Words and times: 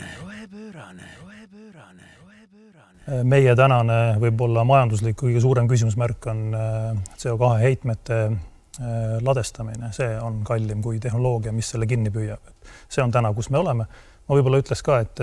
rohepöörane, 0.00 0.12
rohepöörane, 0.22 1.02
rohepöörane, 1.22 2.06
rohepöörane. 2.22 3.18
Äh, 3.18 3.24
meie 3.24 3.54
tänane 3.56 3.98
võib-olla 4.22 4.64
majanduslik 4.64 5.18
kõige 5.20 5.40
suurem 5.42 5.68
küsimusmärk 5.68 6.26
on 6.32 6.54
äh, 6.54 7.02
CO2 7.20 7.50
heitmete 7.60 8.18
äh, 8.24 9.18
ladestamine, 9.20 9.92
see 9.92 10.08
on 10.20 10.42
kallim 10.44 10.82
kui 10.82 11.00
tehnoloogia, 11.00 11.52
mis 11.52 11.72
selle 11.74 11.86
kinni 11.90 12.10
püüab. 12.14 12.54
see 12.88 13.04
on 13.04 13.12
täna, 13.12 13.34
kus 13.34 13.50
me 13.50 13.58
oleme. 13.58 13.86
Ma 14.28 14.38
võib-olla 14.38 14.62
ütleks 14.62 14.82
ka, 14.86 15.00
et 15.04 15.22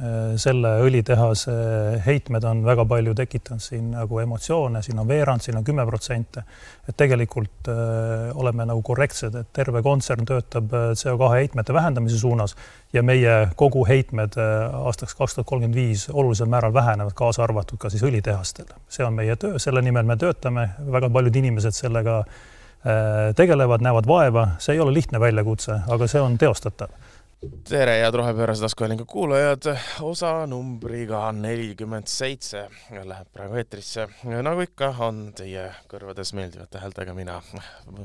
Äh, 0.00 0.38
selle 0.40 0.70
õlitehase 0.86 1.52
heitmed 2.00 2.46
on 2.48 2.62
väga 2.64 2.86
palju 2.88 3.12
tekitanud 3.12 3.60
siin 3.60 3.90
nagu 3.92 4.22
emotsioone, 4.22 4.80
siin 4.80 5.02
on 5.02 5.06
veerand, 5.06 5.44
siin 5.44 5.58
on 5.58 5.66
kümme 5.66 5.84
protsenti. 5.84 6.40
et 6.88 6.96
tegelikult 6.96 7.68
äh, 7.68 8.30
oleme 8.32 8.64
nagu 8.70 8.80
korrektsed, 8.82 9.36
et 9.36 9.50
terve 9.52 9.82
kontsern 9.84 10.24
töötab 10.24 10.72
äh, 10.72 10.86
CO2 10.96 11.28
heitmete 11.34 11.76
vähendamise 11.76 12.18
suunas 12.18 12.56
ja 12.92 13.02
meie 13.02 13.52
kogu 13.54 13.84
heitmed 13.84 14.40
aastaks 14.40 15.14
kaks 15.14 15.36
tuhat 15.36 15.50
kolmkümmend 15.52 15.76
viis 15.76 16.08
olulisel 16.08 16.48
määral 16.48 16.72
vähenevad, 16.72 17.12
kaasa 17.14 17.44
arvatud 17.44 17.78
ka 17.78 17.92
siis 17.92 18.02
õlitehastel. 18.02 18.72
see 18.88 19.04
on 19.04 19.12
meie 19.12 19.36
töö, 19.36 19.58
selle 19.60 19.84
nimel 19.84 20.08
me 20.08 20.16
töötame, 20.16 20.70
väga 20.88 21.12
paljud 21.12 21.36
inimesed 21.36 21.76
sellega 21.76 22.22
tegelevad, 23.36 23.84
näevad 23.84 24.08
vaeva, 24.08 24.48
see 24.58 24.74
ei 24.74 24.80
ole 24.80 24.90
lihtne 24.96 25.20
väljakutse, 25.20 25.82
aga 25.86 26.08
see 26.10 26.20
on 26.20 26.34
teostatav 26.40 26.90
tere, 27.68 27.96
head 27.98 28.14
Rohepöörase 28.14 28.60
taskuhäälingu 28.60 29.04
kuulajad, 29.04 29.76
osa 30.00 30.46
numbriga 30.46 31.32
nelikümmend 31.32 32.06
seitse 32.06 32.68
läheb 33.04 33.30
praegu 33.34 33.58
eetrisse. 33.58 34.06
nagu 34.42 34.62
ikka, 34.62 34.92
on 35.06 35.24
teie 35.36 35.64
kõrvades 35.90 36.32
meeldivate 36.38 36.82
häältega 36.82 37.14
mina, 37.14 37.40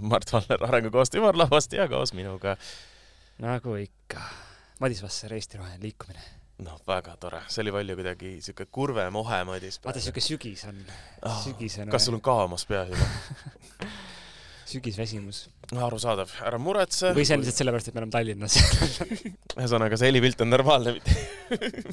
Mart 0.02 0.34
Valner 0.34 0.66
Arengukoostöö 0.70 1.22
ümarlauast 1.22 1.73
ja 1.73 1.88
koos 1.88 2.13
minuga. 2.18 2.58
nagu 3.44 3.76
ikka, 3.76 4.21
Madis 4.80 5.04
Vasser, 5.04 5.34
Eesti 5.34 5.58
Roheline 5.58 5.84
Liikumine. 5.84 6.24
noh, 6.65 6.82
väga 6.88 7.18
tore, 7.21 7.43
see 7.48 7.62
oli 7.62 7.71
palju 7.71 7.96
kuidagi 7.96 8.38
siuke 8.41 8.65
kurvem 8.65 9.15
ohe, 9.15 9.43
Madis. 9.43 9.80
vaata, 9.85 10.02
siuke 10.02 10.21
sügis 10.21 10.65
on 10.65 10.82
oh,. 11.21 11.43
sügisene. 11.43 11.91
kas 11.91 12.05
sul 12.05 12.18
on 12.18 12.21
kaamas 12.21 12.65
peas 12.65 12.90
juba 12.90 13.05
sügisväsimus. 14.74 15.49
Arusaadav, 15.76 16.32
ära 16.48 16.57
muretse. 16.62 17.10
või 17.15 17.26
see 17.27 17.35
on 17.35 17.41
lihtsalt 17.43 17.60
sellepärast, 17.60 17.90
et 17.90 17.96
me 17.96 17.99
oleme 17.99 18.13
Tallinnas 18.13 18.55
ühesõnaga, 19.57 19.98
see 19.99 20.07
helipilt 20.07 20.40
on 20.46 20.51
normaalne, 20.54 20.93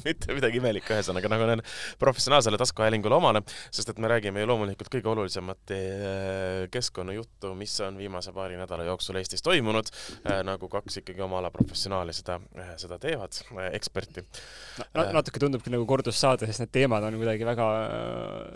mitte, 0.05 0.29
midagi 0.37 0.61
imelikku, 0.61 0.93
ühesõnaga 0.95 1.31
nagu 1.31 1.47
on 1.57 1.63
professionaalsele 1.99 2.59
taskuhäälingule 2.61 3.17
omane, 3.17 3.41
sest 3.75 3.91
et 3.91 3.99
me 3.99 4.11
räägime 4.11 4.39
ju 4.43 4.49
loomulikult 4.51 4.91
kõige 4.93 5.11
olulisemat 5.11 5.73
eh, 5.75 6.61
keskkonnajuttu, 6.71 7.51
mis 7.59 7.73
on 7.83 7.99
viimase 7.99 8.31
paari 8.35 8.55
nädala 8.59 8.87
jooksul 8.87 9.19
Eestis 9.19 9.43
toimunud, 9.43 9.91
eh, 10.23 10.39
nagu 10.47 10.71
kaks 10.71 11.01
ikkagi 11.01 11.25
oma 11.27 11.41
ala 11.41 11.51
professionaali 11.51 12.15
seda, 12.15 12.39
eh, 12.55 12.71
seda 12.79 12.99
teevad, 13.01 13.35
eksperti 13.73 14.23
no,. 14.23 15.07
natuke 15.17 15.43
tundubki 15.43 15.73
nagu 15.73 15.83
kordussaade, 15.89 16.47
sest 16.47 16.63
need 16.63 16.73
teemad 16.79 17.09
on 17.09 17.19
kuidagi 17.19 17.49
väga 17.51 17.67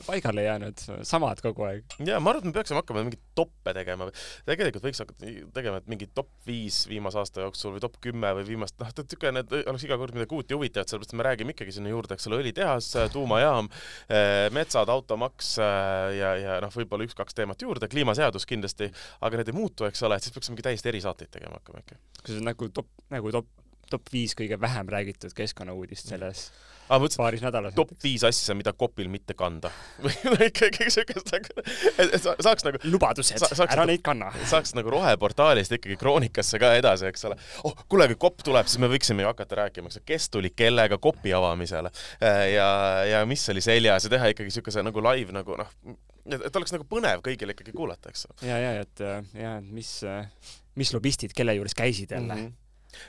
paigale 0.08 0.48
jäänud, 0.48 0.88
samad 1.04 1.44
kogu 1.44 1.68
aeg. 1.68 2.00
ja 2.08 2.24
ma 2.24 2.32
arvan, 2.32 2.48
et 2.48 2.54
me 2.54 2.58
peaksime 2.62 2.80
hakkama 2.80 3.04
mingeid 3.04 3.28
toppe 3.36 3.76
tegema 3.76 4.08
tegelikult 4.48 4.88
võiks 4.88 5.04
hakata 5.04 5.09
tegema, 5.54 5.80
et 5.80 5.90
mingi 5.92 6.08
top 6.16 6.30
viis 6.48 6.82
viimase 6.90 7.20
aasta 7.22 7.44
jooksul 7.46 7.76
või 7.76 7.84
top 7.84 7.98
kümme 8.04 8.32
või 8.38 8.46
viimast, 8.48 8.78
noh, 8.82 8.92
niisugune, 8.96 9.44
et 9.44 9.54
oleks 9.60 9.86
iga 9.88 9.98
kord 10.02 10.18
midagi 10.18 10.36
uut 10.38 10.52
ja 10.52 10.60
huvitavat, 10.60 10.92
sellepärast 10.92 11.16
me 11.18 11.28
räägime 11.28 11.56
ikkagi 11.56 11.76
sinna 11.76 11.94
juurde, 11.94 12.18
eks 12.18 12.30
ole, 12.30 12.42
õlitehas, 12.44 12.90
tuumajaam, 13.14 13.70
eh, 14.08 14.48
metsad, 14.56 14.92
automaks 14.94 15.56
eh, 15.64 16.18
ja, 16.20 16.34
ja 16.40 16.58
noh, 16.64 16.74
võib-olla 16.76 17.08
üks-kaks 17.08 17.38
teemat 17.38 17.66
juurde, 17.66 17.92
kliimaseadus 17.92 18.48
kindlasti, 18.50 18.90
aga 19.26 19.42
need 19.42 19.54
ei 19.54 19.60
muutu, 19.60 19.88
eks 19.90 20.04
ole, 20.08 20.20
et 20.20 20.28
siis 20.28 20.36
peaks 20.36 20.52
mingi 20.54 20.66
täiesti 20.70 20.94
erisaateid 20.94 21.34
tegema 21.38 21.60
hakkama 21.60 21.86
ikka. 21.86 22.02
kas 22.22 22.34
see 22.34 22.42
on 22.42 22.52
nagu 22.52 22.72
top, 22.74 22.92
nagu 23.14 23.38
top, 23.40 23.54
top 23.90 24.12
viis 24.14 24.36
kõige 24.38 24.60
vähem 24.62 24.92
räägitud 24.92 25.34
keskkonnauudist 25.38 26.14
selles 26.14 26.50
mm 26.50 26.79
ah, 26.90 27.00
mõtlesin, 27.02 27.22
paaris 27.22 27.44
nädalas. 27.46 27.76
top 27.78 27.92
viis 28.04 28.24
asja, 28.28 28.56
mida 28.58 28.74
kopil 28.78 29.10
mitte 29.12 29.36
kanda 29.38 29.72
või 30.04 30.50
ikkagi 30.50 30.90
siukest 30.94 31.32
nagu, 31.36 31.66
et 32.06 32.18
saaks 32.26 32.66
nagu. 32.68 32.82
lubadused 32.90 33.42
sa,, 33.42 33.52
ära 33.66 33.84
nagu, 33.84 33.90
neid 33.94 34.04
kanna. 34.06 34.32
saaks 34.50 34.76
nagu 34.78 34.94
roheportaalist 34.94 35.78
ikkagi 35.78 36.00
kroonikasse 36.02 36.62
ka 36.62 36.74
edasi, 36.80 37.10
eks 37.12 37.28
ole. 37.30 37.40
oh, 37.68 37.76
kuule, 37.90 38.10
kui 38.14 38.20
kopp 38.28 38.46
tuleb, 38.46 38.70
siis 38.70 38.82
me 38.82 38.92
võiksime 38.92 39.26
ju 39.26 39.32
hakata 39.32 39.64
rääkima, 39.64 39.92
eks 39.92 40.02
ole, 40.02 40.08
kes 40.14 40.30
tuli 40.34 40.54
kellega 40.56 41.00
kopi 41.02 41.34
avamisele 41.38 41.92
äh, 41.94 42.46
ja, 42.56 42.70
ja 43.10 43.26
mis 43.30 43.46
oli 43.54 43.64
seljas 43.64 44.08
ja 44.08 44.14
teha 44.16 44.32
ikkagi 44.34 44.54
siukese 44.54 44.86
nagu 44.86 45.04
live 45.12 45.36
nagu 45.36 45.60
noh, 45.60 45.76
et 46.30 46.56
oleks 46.56 46.74
nagu 46.76 46.86
põnev 46.90 47.24
kõigile 47.26 47.56
ikkagi 47.56 47.74
kuulata, 47.76 48.14
eks. 48.14 48.28
ja, 48.46 48.58
ja, 48.62 48.74
et 48.84 49.04
ja, 49.38 49.58
et 49.60 49.70
mis, 49.70 49.92
mis 50.80 50.94
lobistid 50.96 51.36
kelle 51.38 51.56
juures 51.58 51.78
käisid 51.78 52.18
jälle 52.18 52.36
mm. 52.36 52.48
-hmm 52.48 52.59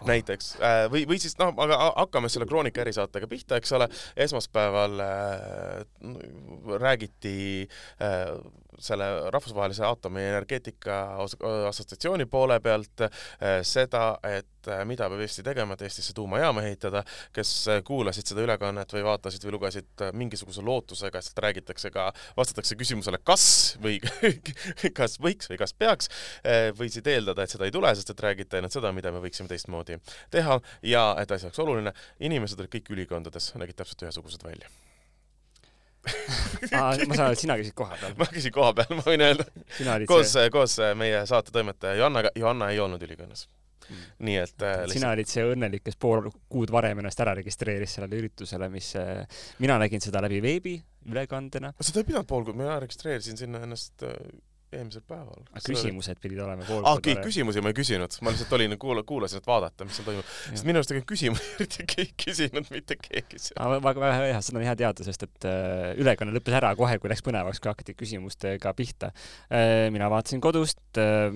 näiteks 0.06 0.54
äh, 0.60 0.84
või, 0.92 1.04
või 1.08 1.20
siis 1.22 1.36
noh, 1.40 1.54
aga 1.60 1.78
hakkame 1.96 2.30
selle 2.32 2.48
Kroonika 2.48 2.82
erisaatega 2.84 3.28
pihta, 3.30 3.60
eks 3.60 3.72
ole, 3.76 3.88
esmaspäeval 4.26 5.04
äh, 5.04 5.84
räägiti 6.80 7.36
äh, 8.02 8.34
selle 8.84 9.06
rahvusvahelise 9.30 9.84
aatomienergeetika 9.86 10.96
assotsiatsiooni 11.68 12.26
poole 12.30 12.60
pealt 12.60 13.04
äh, 13.04 13.60
seda, 13.66 14.18
et 14.26 14.68
äh, 14.68 14.82
mida 14.88 15.08
peab 15.10 15.22
Eesti 15.24 15.44
tegema, 15.46 15.76
et 15.76 15.84
Eestisse 15.86 16.14
tuumajaama 16.16 16.64
ehitada, 16.68 17.04
kes 17.36 17.52
äh, 17.68 17.80
kuulasid 17.86 18.30
seda 18.30 18.44
ülekannet 18.44 18.92
või 18.96 19.04
vaatasid 19.06 19.46
või 19.46 19.56
lugesid 19.56 20.06
mingisuguse 20.16 20.64
lootusega, 20.66 21.22
et 21.22 21.42
räägitakse 21.46 21.92
ka, 21.94 22.10
vastatakse 22.36 22.78
küsimusele, 22.80 23.22
kas 23.24 23.46
või 23.82 23.98
kas 25.00 25.18
võiks 25.22 25.50
või 25.50 25.60
kas 25.60 25.74
peaks, 25.76 26.10
võisid 26.78 27.06
eeldada, 27.10 27.44
et 27.44 27.52
seda 27.52 27.68
ei 27.68 27.74
tule, 27.74 27.92
sest 27.96 28.12
et 28.12 28.22
räägite 28.24 28.60
ainult 28.60 28.74
seda, 28.74 28.92
mida 28.96 29.12
me 29.14 29.22
võiksime 29.22 29.50
teistmoodi 29.50 30.00
teha 30.32 30.60
ja 30.86 31.10
et 31.20 31.32
asi 31.32 31.48
oleks 31.48 31.62
oluline, 31.62 31.94
inimesed 32.20 32.60
olid 32.60 32.72
kõik 32.76 32.94
ülikondades, 32.96 33.52
nägid 33.60 33.78
täpselt 33.80 34.08
ühesugused 34.08 34.46
välja 34.46 34.70
Aa, 36.08 36.92
ma 37.06 37.14
saan 37.14 37.26
aru, 37.26 37.36
et 37.36 37.42
sina 37.42 37.56
käisid 37.60 37.76
kohapeal. 37.76 38.14
ma 38.18 38.28
käisin 38.30 38.54
kohapeal, 38.54 38.92
ma 38.98 39.06
võin 39.06 39.24
öelda. 39.24 39.46
koos 40.08 40.34
see..., 40.34 40.50
koos 40.52 40.76
meie 40.98 41.24
saate 41.28 41.52
toimetaja 41.54 41.98
Johannaga, 42.00 42.32
Johanna 42.38 42.70
ei 42.72 42.80
olnud 42.80 43.02
ülikonnas 43.04 43.46
mm.. 43.90 44.06
nii 44.26 44.38
et 44.40 44.64
äh, 44.64 44.76
lihtsalt... 44.80 44.96
sina 44.96 45.12
olid 45.16 45.30
see 45.30 45.46
õnnelik, 45.54 45.84
kes 45.86 45.98
pool 46.00 46.30
kuud 46.52 46.72
varem 46.74 47.02
ennast 47.02 47.20
ära 47.24 47.34
registreeris 47.38 47.96
sellele 47.96 48.20
üritusele, 48.22 48.70
mis 48.72 48.92
äh, 49.00 49.24
mina 49.62 49.78
nägin 49.82 50.02
seda 50.04 50.22
läbi 50.24 50.40
veebi 50.44 50.76
ülekandena. 51.10 51.72
seda 51.80 52.02
ei 52.02 52.10
pidanud 52.10 52.28
pool 52.30 52.46
kuud, 52.48 52.58
mina 52.60 52.78
registreerisin 52.82 53.40
sinna 53.40 53.62
ennast 53.66 54.06
äh, 54.06 54.16
eelmisel 54.72 55.02
päeval. 55.08 55.42
küsimused 55.66 56.14
oli... 56.14 56.22
pidid 56.22 56.40
olema 56.44 56.66
pool 56.66 56.84
aa, 56.86 56.98
okei, 56.98 57.16
küsimusi 57.24 57.62
ma 57.64 57.72
ei 57.72 57.76
küsinud, 57.76 58.14
ma 58.24 58.32
lihtsalt 58.34 58.54
olin, 58.56 58.76
kuula-, 58.80 59.04
kuulasin, 59.06 59.42
et 59.42 59.48
vaadata, 59.48 59.86
mis 59.86 59.98
seal 59.98 60.06
toimub. 60.06 60.30
sest 60.46 60.66
minu 60.68 60.80
arust 60.80 60.94
ega 60.94 61.02
küsimusi 61.10 61.48
eriti 61.56 61.86
keegi 61.90 62.14
küsinud, 62.24 62.70
mitte 62.74 62.96
keegi 63.00 63.42
seal. 63.48 63.76
väga, 63.82 64.12
hea, 64.20 64.38
seda 64.46 64.60
on 64.60 64.66
hea 64.68 64.76
teada, 64.82 65.06
sest 65.06 65.26
et 65.26 65.48
äh, 65.50 65.90
ülekanne 66.00 66.34
lõppes 66.36 66.58
ära 66.60 66.72
kohe, 66.78 67.00
kui 67.02 67.12
läks 67.12 67.24
põnevaks, 67.26 67.62
kui 67.62 67.72
hakati 67.72 67.96
küsimustega 67.98 68.74
pihta 68.78 69.10
äh,. 69.10 69.88
mina 69.94 70.10
vaatasin 70.12 70.42
kodust 70.44 71.02
äh,, 71.02 71.28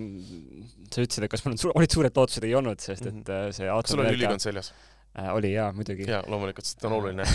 sa 0.91 1.03
ütlesid, 1.03 1.27
et 1.27 1.35
kas 1.35 1.45
mul 1.47 1.57
on 1.57 1.63
su-, 1.67 1.75
olid 1.75 1.99
suured 1.99 2.23
lootused, 2.23 2.47
ei 2.47 2.55
olnud, 2.59 2.83
sest 2.83 3.09
et 3.09 3.15
mhm. 3.15 3.31
äh, 3.31 3.49
see 3.57 3.71
kas 3.71 3.95
sul 3.95 4.05
oli 4.05 4.15
ülikond 4.15 4.45
seljas? 4.45 4.71
äh,. 5.19 5.33
oli 5.35 5.57
jaa, 5.57 5.73
muidugi. 5.75 6.07
jaa, 6.11 6.23
loomulikult, 6.31 6.71
sest 6.71 6.79
ta 6.83 6.91
on 6.93 7.01
oluline. 7.01 7.27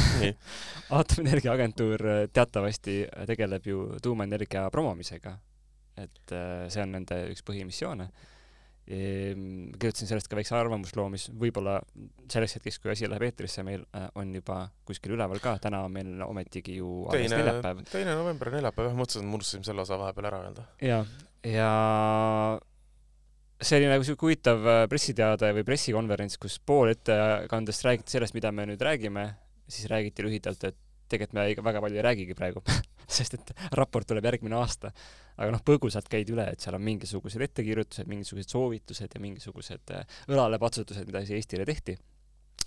aatomienergia 0.95 1.53
agentuur 1.59 2.07
äh, 2.07 2.23
teatavasti 2.31 3.01
tegeleb 3.27 3.67
ju 3.67 3.85
tuumaenergia 4.03 4.69
promomisega 4.71 5.35
et 6.05 6.35
äh, 6.35 6.67
see 6.71 6.83
on 6.83 6.93
nende 6.97 7.21
üks 7.33 7.45
põhimissioone. 7.47 8.09
Ehm, 8.89 9.67
kirjutasin 9.77 10.09
sellest 10.09 10.29
ka 10.31 10.37
väikse 10.39 10.55
arvamusloo, 10.57 11.05
mis 11.13 11.27
võib-olla 11.29 11.75
selleks 12.31 12.55
hetkeks, 12.57 12.79
kui 12.81 12.89
asi 12.89 13.05
läheb 13.05 13.27
eetrisse, 13.27 13.61
meil 13.65 13.83
äh, 13.93 14.07
on 14.17 14.31
juba 14.33 14.63
kuskil 14.87 15.13
üleval 15.13 15.41
ka, 15.43 15.59
täna 15.61 15.83
on 15.85 15.93
meil 15.93 16.23
ometigi 16.25 16.79
ju 16.79 17.03
alles 17.11 17.35
neljapäev. 17.35 17.83
teine 17.91 18.17
november, 18.17 18.49
neljapäev, 18.55 18.89
jah, 18.89 18.97
mõtlesin, 18.97 19.21
et 19.21 19.29
me 19.29 19.37
unustasime 19.37 19.69
selle 19.69 19.85
osa 19.85 19.99
vahepeal 20.01 20.29
ära 20.31 20.41
öelda. 20.47 20.65
jaa, 20.81 21.03
ja 21.45 21.69
see 23.61 23.77
oli 23.77 23.91
nagu 23.91 24.07
siuke 24.07 24.25
huvitav 24.25 24.65
äh, 24.65 24.81
pressiteade 24.89 25.53
või 25.59 25.67
pressikonverents, 25.67 26.41
kus 26.41 26.57
pool 26.57 26.95
ettekandest 26.95 27.85
räägiti 27.85 28.17
sellest, 28.17 28.33
mida 28.37 28.49
me 28.55 28.65
nüüd 28.71 28.81
räägime, 28.81 29.29
siis 29.69 29.85
räägiti 29.91 30.25
lühidalt, 30.25 30.65
et 30.65 30.81
tegelikult 31.09 31.37
me 31.37 31.45
väga 31.69 31.85
palju 31.85 31.99
ei 31.99 32.05
räägigi 32.05 32.37
praegu 32.37 32.65
sest 33.19 33.37
et 33.37 33.53
raport 33.77 34.07
tuleb 34.09 34.25
järgmine 34.29 34.57
aasta. 34.59 34.91
Aga 35.39 35.53
noh, 35.55 35.63
põgusalt 35.65 36.09
käidi 36.11 36.35
üle, 36.35 36.45
et 36.51 36.63
seal 36.63 36.75
on 36.75 36.83
mingisugused 36.83 37.43
ettekirjutused, 37.47 38.09
mingisugused 38.11 38.51
soovitused 38.51 39.15
ja 39.15 39.21
mingisugused 39.23 39.93
äh, 39.95 40.17
õlalepatsutused, 40.31 41.07
mida 41.07 41.23
siis 41.23 41.39
Eestile 41.39 41.67
tehti. 41.69 41.97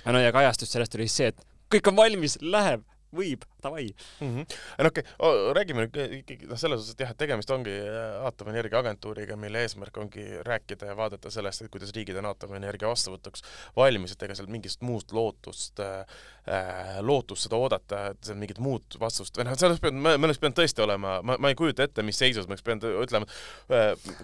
no 0.06 0.22
ja 0.22 0.32
kajastus 0.32 0.72
sellest 0.72 0.96
oli 0.96 1.08
siis 1.08 1.18
see, 1.20 1.32
et 1.34 1.44
kõik 1.72 1.92
on 1.92 1.98
valmis, 2.00 2.38
läheb, 2.42 2.84
võib, 3.12 3.44
davai. 3.62 3.86
mm. 4.20 4.28
-hmm. 4.28 4.58
no 4.78 4.92
okei 4.92 5.04
okay., 5.18 5.54
räägime 5.58 5.86
nüüd 5.86 6.18
ikkagi 6.20 6.50
noh, 6.50 6.58
selles 6.60 6.82
osas, 6.82 6.94
et 6.94 7.04
jah, 7.04 7.12
et 7.14 7.18
tegemist 7.18 7.50
ongi 7.50 7.74
äh, 7.74 8.24
aatomienergia 8.26 8.78
agentuuriga, 8.78 9.36
mille 9.36 9.62
eesmärk 9.62 9.96
ongi 9.96 10.26
rääkida 10.46 10.92
ja 10.92 10.96
vaadata 10.96 11.30
sellest, 11.30 11.62
et 11.62 11.72
kuidas 11.72 11.94
riigid 11.96 12.18
on 12.20 12.30
aatomienergia 12.32 12.88
vastuvõtuks 12.88 13.44
valmis, 13.76 14.12
et 14.12 14.22
ega 14.22 14.36
seal 14.38 14.50
mingist 14.52 14.82
muust 14.82 15.12
lootust 15.12 15.80
äh,, 15.80 16.04
lootust 17.00 17.46
seda 17.46 17.56
oodata, 17.56 18.06
et 18.12 18.24
seal 18.26 18.38
mingit 18.38 18.58
muud 18.58 18.98
vastust 19.00 19.38
või 19.38 19.46
noh, 19.46 19.58
selles 19.58 19.80
peab, 19.80 19.94
me, 19.94 20.16
oleks 20.18 20.42
pidanud 20.42 20.58
tõesti 20.58 20.82
olema, 20.82 21.18
ma, 21.22 21.38
ma 21.38 21.52
ei 21.52 21.58
kujuta 21.58 21.86
ette, 21.86 22.02
mis 22.02 22.18
seisus 22.18 22.48
me 22.48 22.56
oleks 22.56 22.66
pidanud 22.66 23.02
ütlema 23.04 23.28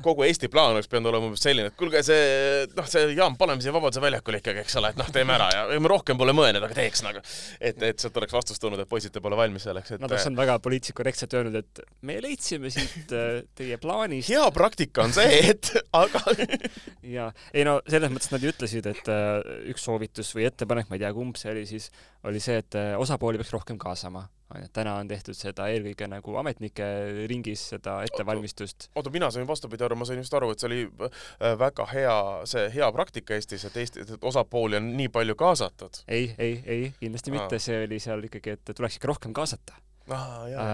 kogu 0.02 0.24
Eesti 0.26 0.48
plaan 0.48 0.74
oleks 0.74 0.88
pidanud 0.88 1.12
olema 1.12 1.28
umbes 1.28 1.42
selline, 1.44 1.70
et 1.70 1.76
kuulge, 1.78 2.02
see 2.06 2.66
noh, 2.74 2.88
see 2.90 3.12
jaam 3.16 3.36
paneme 3.38 3.62
siia 3.62 3.72
Vabaduse 3.74 4.02
väljakule 4.02 4.40
ikkagi, 4.42 4.64
eks 4.64 4.76
ole, 4.80 4.92
et 4.92 5.00
noh, 5.00 5.08
teeme 5.14 5.34
ära 5.36 5.48
ja 5.54 5.80
me 5.80 5.90
rohkem 5.90 6.18
pole 6.20 6.34
mõelnud, 6.36 6.64
aga 6.64 6.76
teeks 6.76 7.04
nagu. 7.06 7.22
et, 7.60 7.82
et 7.82 8.02
sealt 8.02 8.16
oleks 8.20 8.34
vastus 8.34 8.60
tulnud, 8.62 8.80
et 8.82 8.90
poisid, 8.90 9.12
te 9.14 9.22
pole 9.28 9.38
valmis 9.38 9.66
selleks, 9.68 9.94
et 9.94 10.02
Nad 10.02 10.10
oleks 10.10 10.26
olnud 10.30 10.40
väga 10.40 10.56
poliitiliselt 10.64 10.98
korrektselt 10.98 11.36
öelnud, 11.38 11.58
et 11.60 11.82
me 12.08 12.18
leidsime 12.24 12.72
siit 12.72 13.12
äh, 13.14 13.42
teie 13.58 13.78
plaanist 13.82 14.32
hea 14.32 14.46
praktika 14.54 15.04
on 15.06 15.14
see, 15.16 15.42
et 15.52 15.72
aga 16.02 16.24
ja 17.16 17.28
ei 17.52 17.66
no 17.68 17.78
selles 17.88 18.12
mõttes 18.14 18.32
nad 18.34 18.44
ju 18.44 18.54
ütlesid, 18.54 18.88
et 18.90 19.12
äh, 19.12 19.38
üks 19.72 19.86
soovitus 19.88 20.32
või 20.36 20.48
ettepanek, 20.48 20.90
ma 20.90 20.98
ei 20.98 21.04
tea, 21.04 21.12
kumb 21.16 21.38
see 21.40 21.52
oli 21.52 21.68
siis, 21.68 21.90
oli 22.28 22.42
see, 22.42 22.58
et 22.64 22.78
äh, 22.78 22.94
osapooli 23.00 23.40
peaks 23.40 23.54
rohkem 23.54 23.80
kaasama. 23.80 24.26
onju, 24.54 24.68
et 24.68 24.72
täna 24.72 24.94
on 25.00 25.08
tehtud 25.10 25.36
seda 25.36 25.68
eelkõige 25.72 26.08
nagu 26.10 26.36
ametnike 26.40 26.86
ringis 27.30 27.64
seda 27.74 27.98
ettevalmistust. 28.06 28.88
oota, 28.94 29.12
mina 29.14 29.30
sain 29.34 29.46
vastupidi 29.48 29.84
aru, 29.84 29.98
ma 29.98 30.08
sain 30.08 30.22
just 30.22 30.34
aru, 30.34 30.50
et 30.52 30.62
see 30.62 30.70
oli 30.70 30.80
äh, 31.08 31.54
väga 31.60 31.88
hea, 31.92 32.16
see 32.48 32.68
hea 32.74 32.88
praktika 32.94 33.36
Eestis, 33.36 33.66
et 33.68 33.76
Eesti, 33.82 34.06
et 34.06 34.28
osapooli 34.32 34.80
on 34.80 34.90
nii 34.98 35.10
palju 35.14 35.36
kaasatud. 35.38 36.02
ei, 36.08 36.32
ei, 36.38 36.58
ei, 36.66 36.90
kindlasti 37.00 37.34
Aa. 37.34 37.38
mitte, 37.38 37.62
see 37.62 37.84
oli 37.84 38.00
seal 38.02 38.24
ikkagi, 38.30 38.56
et 38.58 38.74
tuleks 38.74 38.98
ikka 39.00 39.12
rohkem 39.12 39.36
kaasata. 39.36 39.78
aa, 40.08 40.48
jaa. 40.52 40.68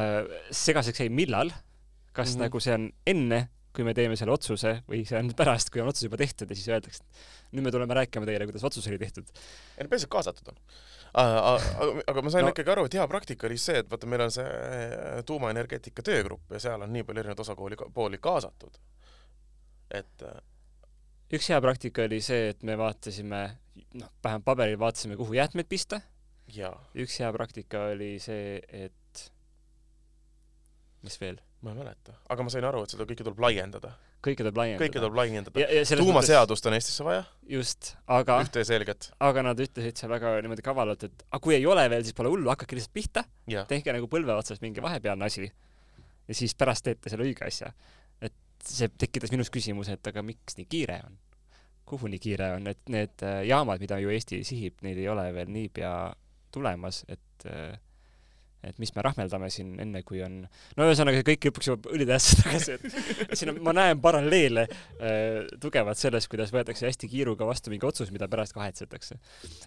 segaseks 0.51 1.05
jäi, 1.05 1.11
millal, 1.11 1.51
kas 2.13 2.29
mm. 2.29 2.35
-hmm. 2.35 2.47
nagu 2.47 2.61
see 2.61 2.75
on 2.79 2.91
enne, 3.07 3.49
kui 3.75 3.87
me 3.87 3.95
teeme 3.97 4.17
selle 4.19 4.35
otsuse 4.35 4.77
või 4.89 5.03
see 5.09 5.19
on 5.19 5.33
pärast, 5.37 5.71
kui 5.73 5.83
on 5.83 5.91
otsus 5.91 6.07
juba 6.07 6.19
tehtud 6.21 6.51
ja 6.51 6.59
siis 6.59 6.71
öeldakse, 6.71 7.03
et 7.03 7.57
nüüd 7.57 7.67
me 7.67 7.73
tuleme 7.75 7.97
rääkima 7.99 8.29
teile, 8.29 8.47
kuidas 8.49 8.67
otsus 8.67 8.87
oli 8.91 8.99
tehtud. 9.03 9.31
ei 9.77 9.87
no 9.87 9.91
päriselt 9.91 10.13
kaasatud 10.15 10.53
on. 10.53 10.61
aga, 11.23 11.55
aga 12.13 12.25
ma 12.25 12.33
sain 12.35 12.47
no. 12.47 12.55
Ikkagi 12.55 12.75
aru, 12.75 12.87
et 12.89 12.97
hea 12.99 13.07
praktika 13.11 13.49
oli 13.51 13.59
see, 13.61 13.83
et 13.83 13.91
vaata, 13.91 14.09
meil 14.11 14.27
on 14.27 14.35
see 14.35 14.47
äh, 14.47 15.21
tuumaenergeetika 15.27 16.07
töögrupp 16.07 16.55
ja 16.55 16.63
seal 16.63 16.87
on 16.87 16.95
nii 16.95 17.07
palju 17.07 17.25
erinevaid 17.25 17.45
osakooli, 17.47 17.79
pooli 17.95 18.23
kaasatud. 18.23 18.79
et 19.95 20.27
äh, 20.29 20.41
üks 21.35 21.51
hea 21.51 21.61
praktika 21.65 22.07
oli 22.07 22.21
see, 22.25 22.51
et 22.55 22.63
me 22.67 22.79
vaatasime, 22.79 23.45
noh, 23.99 24.13
vähemalt 24.25 24.47
paberil 24.47 24.79
vaatasime, 24.79 25.19
kuhu 25.19 25.35
jäätmeid 25.41 25.71
pista. 25.71 26.01
üks 26.95 27.19
hea 27.21 27.33
praktika 27.35 27.89
oli 27.95 28.19
see, 28.23 28.61
et 28.71 29.25
mis 31.05 31.19
veel, 31.21 31.41
ma 31.65 31.73
ei 31.73 31.79
mäleta, 31.81 32.15
aga 32.31 32.45
ma 32.47 32.53
sain 32.53 32.67
aru, 32.69 32.85
et 32.85 32.95
seda 32.95 33.07
kõike 33.09 33.25
tuleb 33.25 33.41
laiendada, 33.41 33.95
kõike 34.25 34.45
tuleb 34.45 34.59
laiendada. 34.61 34.85
kõike 34.85 35.01
tuleb 35.01 35.19
laiendada. 35.19 35.55
selles 35.65 35.91
mõttes 35.91 36.05
tuumaseadust 36.05 36.69
on 36.69 36.77
Eestisse 36.77 37.07
vaja, 37.07 37.25
just, 37.49 37.95
aga, 38.07 38.39
ühte 38.45 38.63
ja 38.65 38.69
selget. 38.69 39.11
aga 39.25 39.45
nad 39.49 39.61
ütlesid 39.65 40.01
seal 40.01 40.13
väga 40.13 40.37
niimoodi 40.45 40.65
kavalalt, 40.67 41.07
et 41.09 41.27
aga 41.31 41.43
kui 41.45 41.57
ei 41.57 41.67
ole 41.67 41.87
veel, 41.91 42.05
siis 42.07 42.17
pole 42.17 42.33
hullu, 42.33 42.53
hakake 42.53 42.77
lihtsalt 42.79 42.97
pihta, 42.97 43.25
tehke 43.71 43.97
nagu 43.97 44.11
põlve 44.13 44.37
otsas 44.37 44.61
mingi 44.65 44.85
vahepealne 44.85 45.31
asi 45.31 45.49
ja 46.29 46.35
siis 46.37 46.55
pärast 46.59 46.87
teete 46.87 47.13
selle 47.13 47.27
õige 47.27 47.47
asja. 47.47 47.73
et 48.21 48.35
see 48.65 48.89
tekitas 48.99 49.33
minus 49.35 49.53
küsimuse, 49.53 49.97
et 49.97 50.13
aga 50.13 50.25
miks 50.25 50.59
nii 50.61 50.69
kiire 50.71 51.01
on? 51.07 51.19
kuhu 51.85 52.09
nii 52.09 52.21
kiire 52.23 52.55
on, 52.57 52.69
et 52.71 52.81
need 52.89 53.25
äh, 53.25 53.43
jaamad, 53.45 53.83
mida 53.83 53.99
ju 54.01 54.13
Eesti 54.13 54.41
sihib, 54.47 54.79
neid 54.87 55.01
ei 55.03 55.09
ole 55.13 55.27
veel 55.37 55.51
niipea 55.53 55.93
tulemas, 56.55 57.03
et 57.13 57.45
äh, 57.51 57.77
et 58.69 58.79
mis 58.83 58.93
me 58.97 59.05
rahmeldame 59.05 59.49
siin 59.53 59.75
enne, 59.83 60.03
kui 60.07 60.21
on, 60.25 60.41
no 60.79 60.89
ühesõnaga 60.89 61.21
see 61.21 61.27
kõik 61.31 61.49
lõpuks 61.49 61.71
jõuab 61.71 61.89
õlitehasesse 61.93 62.43
tagasi, 62.43 62.77
et 63.27 63.37
siin 63.39 63.53
on, 63.53 63.61
ma 63.67 63.75
näen 63.77 64.01
paralleele 64.05 64.67
äh, 64.69 65.51
tugevalt 65.63 66.01
selles, 66.01 66.29
kuidas 66.31 66.53
võetakse 66.55 66.89
hästi 66.89 67.11
kiiruga 67.13 67.49
vastu 67.49 67.73
mingi 67.73 67.89
otsus, 67.89 68.13
mida 68.15 68.29
pärast 68.31 68.57
kahetsetakse. 68.57 69.19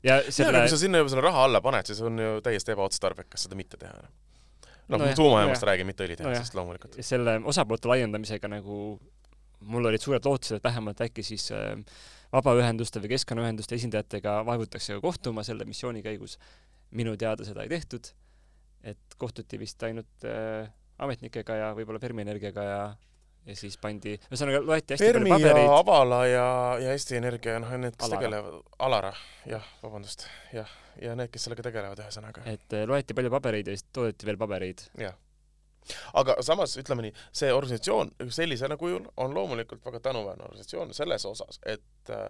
ja 0.06 0.22
selle... 0.30 0.64
kui 0.64 0.74
sa 0.74 0.82
sinna 0.82 1.04
juba 1.04 1.14
selle 1.14 1.26
raha 1.28 1.46
alla 1.50 1.62
paned, 1.64 1.90
siis 1.90 2.02
on 2.06 2.20
ju 2.22 2.40
täiesti 2.46 2.74
ebaotstarbekas 2.76 3.48
seda 3.48 3.60
mitte 3.60 3.80
teha. 3.82 3.96
noh, 3.98 4.98
Nojah, 4.98 5.12
no, 5.12 5.16
tuumajaamast 5.16 5.62
nojah. 5.62 5.72
räägin, 5.74 5.92
mitte 5.92 6.08
õlitehasest 6.08 6.56
no 6.56 6.64
loomulikult. 6.64 7.00
selle 7.06 7.40
osapoolte 7.54 7.92
laiendamisega 7.94 8.52
nagu 8.58 8.98
mul 9.68 9.90
olid 9.90 10.02
suured 10.02 10.26
lootused, 10.26 10.60
et 10.60 10.64
vähemalt 10.68 11.02
äkki 11.02 11.26
siis 11.26 11.50
äh, 11.56 11.74
vabaühenduste 12.34 13.02
või 13.02 13.14
keskkonnaühenduste 13.16 13.78
esindajatega 13.78 14.40
vaevutakse 14.48 15.00
kohtuma 15.04 15.46
selle 15.48 15.66
missiooni 15.66 16.04
käigus. 16.06 16.38
minu 16.92 17.18
teada 17.20 17.44
seda 17.44 17.66
ei 17.66 17.70
tehtud, 17.70 18.08
et 18.84 19.18
kohtuti 19.18 19.60
vist 19.60 19.84
ainult 19.84 20.26
äh, 20.28 20.70
ametnikega 21.04 21.62
ja 21.62 21.74
võib-olla 21.78 22.02
Fermi 22.02 22.26
Energiaga 22.26 22.64
ja 22.64 22.82
ja 23.48 23.56
siis 23.56 23.78
pandi, 23.80 24.16
ühesõnaga 24.28 24.60
loeti 24.66 24.96
hästi 24.96 25.06
Fermi 25.06 25.32
palju 25.32 25.48
ja 25.48 25.54
pabereid, 25.54 25.74
Avala 25.78 26.18
ja, 26.28 26.48
ja 26.84 26.96
Eesti 26.96 27.16
Energia, 27.20 27.56
noh, 27.64 27.72
need, 27.80 27.96
kes 27.96 28.10
Alara. 28.10 28.20
tegelevad, 28.20 28.58
Alara, 28.88 29.14
jah, 29.48 29.70
vabandust, 29.84 30.26
jah, 30.56 30.74
ja 31.02 31.14
need, 31.16 31.32
kes 31.32 31.48
sellega 31.48 31.64
tegelevad, 31.70 32.02
ühesõnaga, 32.04 32.44
et 32.52 32.76
äh, 32.76 32.84
loeti 32.90 33.16
palju 33.18 33.32
pabereid 33.32 33.72
ja 33.72 33.78
siis 33.78 33.88
toodeti 33.96 34.28
veel 34.28 34.40
pabereid. 34.42 34.84
jah. 35.00 35.16
aga 36.20 36.36
samas 36.44 36.76
ütleme 36.82 37.08
nii, 37.08 37.14
see 37.40 37.54
organisatsioon 37.56 38.12
sellisena 38.36 38.76
kujul 38.80 39.08
on 39.24 39.36
loomulikult 39.38 39.86
väga 39.86 40.04
tänuväärne 40.10 40.44
organisatsioon 40.50 40.92
selles 40.98 41.26
osas, 41.30 41.62
et 41.64 42.12
äh, 42.12 42.28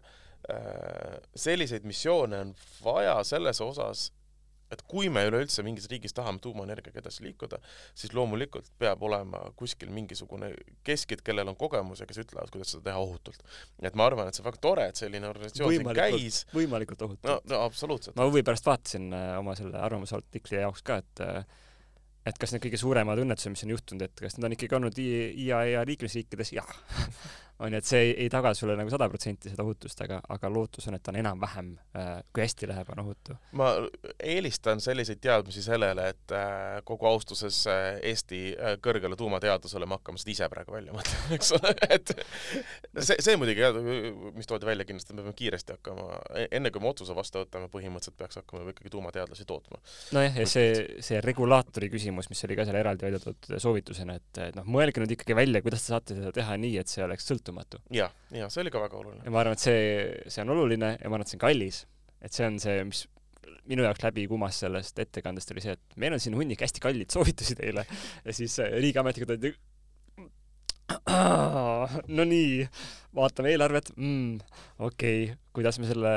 selliseid 1.35 1.87
missioone 1.89 2.45
on 2.45 2.53
vaja 2.83 3.17
selles 3.25 3.61
osas, 3.65 4.11
et 4.71 4.83
kui 4.89 5.11
me 5.13 5.23
üleüldse 5.29 5.63
mingis 5.65 5.87
riigis 5.91 6.15
tahame 6.17 6.41
tuumaenergiaga 6.43 7.01
edasi 7.01 7.23
liikuda, 7.25 7.59
siis 7.97 8.13
loomulikult 8.17 8.69
peab 8.79 9.03
olema 9.07 9.43
kuskil 9.59 9.91
mingisugune 9.93 10.51
keskid, 10.87 11.23
kellel 11.25 11.53
on 11.53 11.59
kogemus 11.59 12.03
ja 12.03 12.09
kes 12.09 12.21
ütlevad, 12.25 12.51
kuidas 12.53 12.73
seda 12.75 12.89
teha 12.89 13.03
ohutult. 13.03 13.43
et 13.81 13.95
ma 13.95 14.09
arvan, 14.09 14.27
et 14.27 14.37
see 14.37 14.43
on 14.43 14.49
väga 14.49 14.63
tore, 14.63 14.89
et 14.91 14.99
selline 14.99 15.29
organisatsioon 15.29 15.77
siin 15.77 15.93
käis. 15.97 16.41
võimalikult 16.55 17.07
ohutu 17.07 17.31
no, 17.31 17.39
no 17.49 17.63
absoluutselt. 17.67 18.17
ma 18.19 18.27
huvi 18.27 18.43
pärast 18.47 18.67
vaatasin 18.67 19.07
äh, 19.13 19.31
oma 19.39 19.55
selle 19.59 19.79
arvamusartikli 19.79 20.61
jaoks 20.61 20.83
ka, 20.87 21.01
et 21.03 21.23
äh, 21.23 21.41
et 22.27 22.39
kas 22.39 22.51
need 22.51 22.63
kõige 22.65 22.79
suuremad 22.81 23.19
õnnetused, 23.23 23.53
mis 23.53 23.63
on 23.63 23.71
juhtunud, 23.71 24.03
et 24.03 24.23
kas 24.25 24.35
need 24.35 24.47
on 24.49 24.55
ikkagi 24.57 24.75
olnud 24.75 24.97
IAEA 24.99 25.83
liikmesriikides, 25.87 26.51
jah. 26.57 26.73
on 27.59 27.73
ju, 27.73 27.79
et 27.81 27.87
see 27.89 28.01
ei, 28.05 28.11
ei 28.25 28.29
taga 28.29 28.51
sulle 28.57 28.75
nagu 28.77 28.91
sada 28.93 29.07
protsenti 29.09 29.49
seda 29.49 29.63
ohutust, 29.65 30.01
aga, 30.05 30.19
aga 30.33 30.49
lootus 30.51 30.87
on, 30.89 30.97
et 30.97 31.09
on 31.09 31.17
enam-vähem, 31.17 31.71
kui 32.33 32.43
hästi 32.43 32.69
läheb, 32.69 32.91
on 32.93 33.01
ohutu. 33.01 33.37
ma 33.57 33.71
eelistan 34.21 34.81
selliseid 34.83 35.21
teadmisi 35.23 35.63
sellele, 35.65 36.09
et 36.13 36.35
äh, 36.35 36.79
kogu 36.87 37.07
austuses 37.09 37.63
äh, 37.71 37.97
Eesti 38.11 38.41
äh, 38.53 38.75
kõrgele 38.83 39.17
tuumateadusele 39.17 39.87
me 39.89 39.97
hakkame 39.97 40.21
seda 40.21 40.33
ise 40.33 40.49
praegu 40.51 40.75
välja 40.75 40.93
mõtlema, 40.95 41.31
eks 41.37 41.53
ole, 41.57 41.73
et 41.97 42.13
see, 42.99 43.17
see 43.25 43.37
muidugi 43.41 43.65
jah, 43.65 43.79
mis 44.37 44.49
toodi 44.49 44.69
välja 44.69 44.85
kindlasti, 44.87 45.17
me 45.17 45.25
peame 45.25 45.37
kiiresti 45.41 45.77
hakkama, 45.77 46.21
enne 46.51 46.73
kui 46.73 46.83
me 46.83 46.91
otsuse 46.91 47.17
vastu 47.17 47.41
võtame, 47.41 47.71
põhimõtteliselt 47.73 48.19
peaks 48.21 48.41
hakkama 48.41 48.69
ikkagi 48.75 48.93
tuumateadlasi 48.93 49.47
tootma. 49.49 49.81
nojah, 50.17 50.41
ja 50.43 50.47
see, 50.49 51.01
see 51.03 51.21
regulaatori 51.25 51.89
küsimus, 51.93 52.29
mis 52.29 52.45
oli 52.45 52.59
ka 52.59 52.67
seal 52.69 52.79
eraldi 52.83 53.07
välja 53.07 53.23
toodud 53.23 53.57
soovitusena, 53.65 54.19
et, 54.21 54.43
noh, 54.59 54.69
mõelge 54.77 55.01
nüüd 55.01 55.17
ikkagi 55.17 55.37
välja, 55.37 55.63
kuidas 55.65 55.85
te 55.85 55.95
saate 55.95 56.17
seda 56.21 56.33
teha 56.35 56.57
nii, 56.61 56.77
et 56.81 56.91
see 56.91 57.05
oleks 57.05 57.27
sõltumatu. 57.47 57.81
ja, 57.95 58.09
ja 58.35 58.49
see 58.53 58.63
oli 58.65 58.73
ka 58.73 58.81
väga 58.83 58.99
oluline. 58.99 59.23
ja 59.25 59.33
ma 59.33 59.43
arvan, 59.43 59.57
et 59.57 59.63
see, 59.63 59.85
see 60.27 60.43
on 60.43 60.55
oluline 60.55 60.95
ja 60.95 61.09
ma 61.09 61.17
arvan, 61.17 61.27
et 61.27 61.31
see 61.31 61.39
on 61.39 61.45
kallis. 61.45 61.85
et 62.21 62.33
see 62.33 62.47
on 62.47 62.59
see, 62.59 62.83
mis 62.87 63.05
minu 63.67 63.83
jaoks 63.83 64.03
läbi 64.03 64.27
kumas 64.31 64.59
sellest 64.63 64.99
ettekandest 64.99 65.51
oli 65.55 65.63
see, 65.63 65.77
et 65.77 65.97
meil 65.99 66.15
on 66.15 66.23
siin 66.23 66.35
hunnik 66.37 66.61
hästi 66.63 66.83
kalleid 66.83 67.13
soovitusi 67.13 67.57
teile 67.59 67.87
ja 67.87 68.35
siis 68.35 68.59
äh, 68.63 68.71
riigiametnikud 68.79 69.35
olid 69.35 69.57
no 72.17 72.23
nii, 72.27 72.67
vaatame 73.15 73.51
eelarvet 73.51 73.91
mm,, 73.95 74.37
okei 74.79 75.23
okay., 75.27 75.39
kuidas 75.55 75.79
me 75.81 75.89
selle 75.89 76.11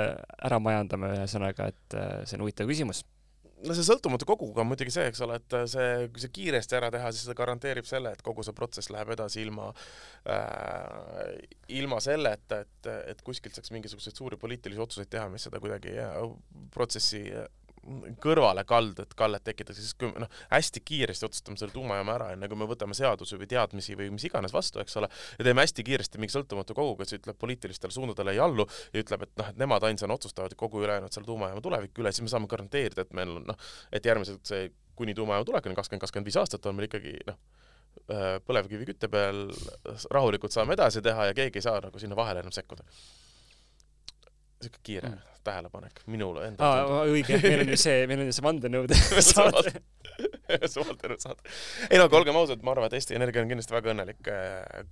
ära 0.47 0.61
majandame, 0.63 1.15
ühesõnaga, 1.17 1.71
et 1.73 1.97
äh, 1.99 2.21
see 2.29 2.37
on 2.39 2.45
huvitav 2.45 2.71
küsimus. 2.71 3.03
No 3.67 3.77
see 3.77 3.87
sõltumatu 3.87 4.27
koguga 4.29 4.63
on 4.63 4.71
muidugi 4.71 4.93
see, 4.95 5.07
eks 5.11 5.23
ole, 5.27 5.37
et 5.41 5.57
see, 5.73 6.09
kui 6.13 6.23
see 6.23 6.33
kiiresti 6.39 6.77
ära 6.79 6.91
teha, 6.95 7.13
siis 7.13 7.29
see 7.29 7.37
garanteerib 7.39 7.89
selle, 7.89 8.13
et 8.17 8.25
kogu 8.25 8.45
see 8.47 8.57
protsess 8.57 8.91
läheb 8.93 9.13
edasi 9.17 9.43
ilma 9.45 9.71
äh,, 10.25 11.35
ilma 11.81 12.01
selleta, 12.05 12.63
et, 12.65 12.91
et 13.13 13.23
kuskilt 13.27 13.57
saaks 13.57 13.73
mingisuguseid 13.75 14.17
suuri 14.17 14.41
poliitilisi 14.41 14.83
otsuseid 14.83 15.13
teha, 15.13 15.29
mis 15.33 15.47
seda 15.49 15.61
kuidagi 15.63 15.97
äh, 16.01 16.21
protsessi 16.75 17.25
äh, 17.31 17.49
kõrvale 18.21 18.65
kaldu, 18.69 19.05
et 19.05 19.15
kallet 19.17 19.43
tekitatakse, 19.45 19.83
siis 19.83 19.97
kui 19.99 20.11
noh, 20.21 20.29
hästi 20.51 20.83
kiiresti 20.85 21.27
otsustame 21.27 21.61
selle 21.61 21.73
tuumajaama 21.73 22.15
ära, 22.19 22.27
enne 22.35 22.49
kui 22.51 22.59
me 22.61 22.69
võtame 22.69 22.97
seadusi 22.97 23.39
või 23.41 23.49
teadmisi 23.51 23.97
või 23.97 24.11
mis 24.15 24.27
iganes 24.29 24.53
vastu, 24.53 24.83
eks 24.83 24.99
ole, 25.01 25.09
ja 25.39 25.47
teeme 25.47 25.65
hästi 25.65 25.85
kiiresti 25.87 26.21
mingi 26.21 26.35
sõltumatu 26.35 26.77
kogu, 26.77 26.99
kes 27.01 27.17
ütleb 27.17 27.39
poliitilistele 27.41 27.95
suundadele 27.95 28.37
ei 28.37 28.43
allu 28.45 28.67
ja 28.93 29.05
ütleb, 29.05 29.25
et 29.25 29.33
noh, 29.41 29.49
et 29.53 29.63
nemad 29.63 29.87
ainsana 29.89 30.17
otsustavad 30.19 30.55
kogu 30.61 30.85
ülejäänud 30.85 31.17
selle 31.17 31.31
tuumajaama 31.31 31.65
tuleviku 31.65 32.05
üle, 32.05 32.13
siis 32.13 32.27
me 32.27 32.35
saame 32.35 32.51
garanteerida, 32.53 33.07
et 33.07 33.17
meil 33.17 33.33
on 33.41 33.49
noh, 33.49 33.73
et 33.93 34.11
järgmised 34.13 34.45
see 34.53 34.69
kuni 35.01 35.17
tuumajaama 35.17 35.49
tulekuni 35.49 35.79
kakskümmend, 35.79 36.05
kakskümmend 36.05 36.29
viis 36.29 36.39
aastat 36.43 36.69
on 36.69 36.77
meil 36.77 36.91
ikkagi 36.91 37.17
noh, 37.31 37.41
põlevkivikütte 38.47 39.09
peal 39.11 39.49
rahulikult 40.13 40.53
saame 40.53 40.77
edasi 40.77 41.01
teha 41.03 41.31
ja 41.31 41.35
keegi 41.37 41.63
ei 41.63 41.65
saa 41.65 41.81
nagu 41.81 41.99
sinna 42.03 42.19
vahele 42.19 42.45
enam 42.45 42.53
sekkuda 42.55 42.85
siuke 44.61 44.79
kiire 44.87 45.09
Mm. 45.09 45.15
mm. 45.17 45.27
tähelepanek 45.45 46.01
minule 46.13 46.43
endale 46.51 46.81
aa, 46.85 47.05
õige, 47.09 47.39
meil 47.43 47.63
on 47.65 47.71
ju 47.73 47.77
see, 47.81 48.03
meil 48.11 48.21
on 48.21 48.27
ju 48.29 48.33
see 48.37 48.45
vandenõude 48.45 48.97
saade. 49.33 49.71
suvaltanud 50.69 51.23
saada. 51.23 51.41
ei 51.89 51.97
no 51.97 52.05
aga 52.11 52.19
olgem 52.19 52.37
ausad, 52.37 52.61
ma 52.67 52.75
arvan, 52.75 52.91
et 52.91 52.97
Eesti 52.99 53.15
Energia 53.17 53.41
on 53.41 53.49
kindlasti 53.49 53.73
väga 53.73 53.95
õnnelik, 53.95 54.29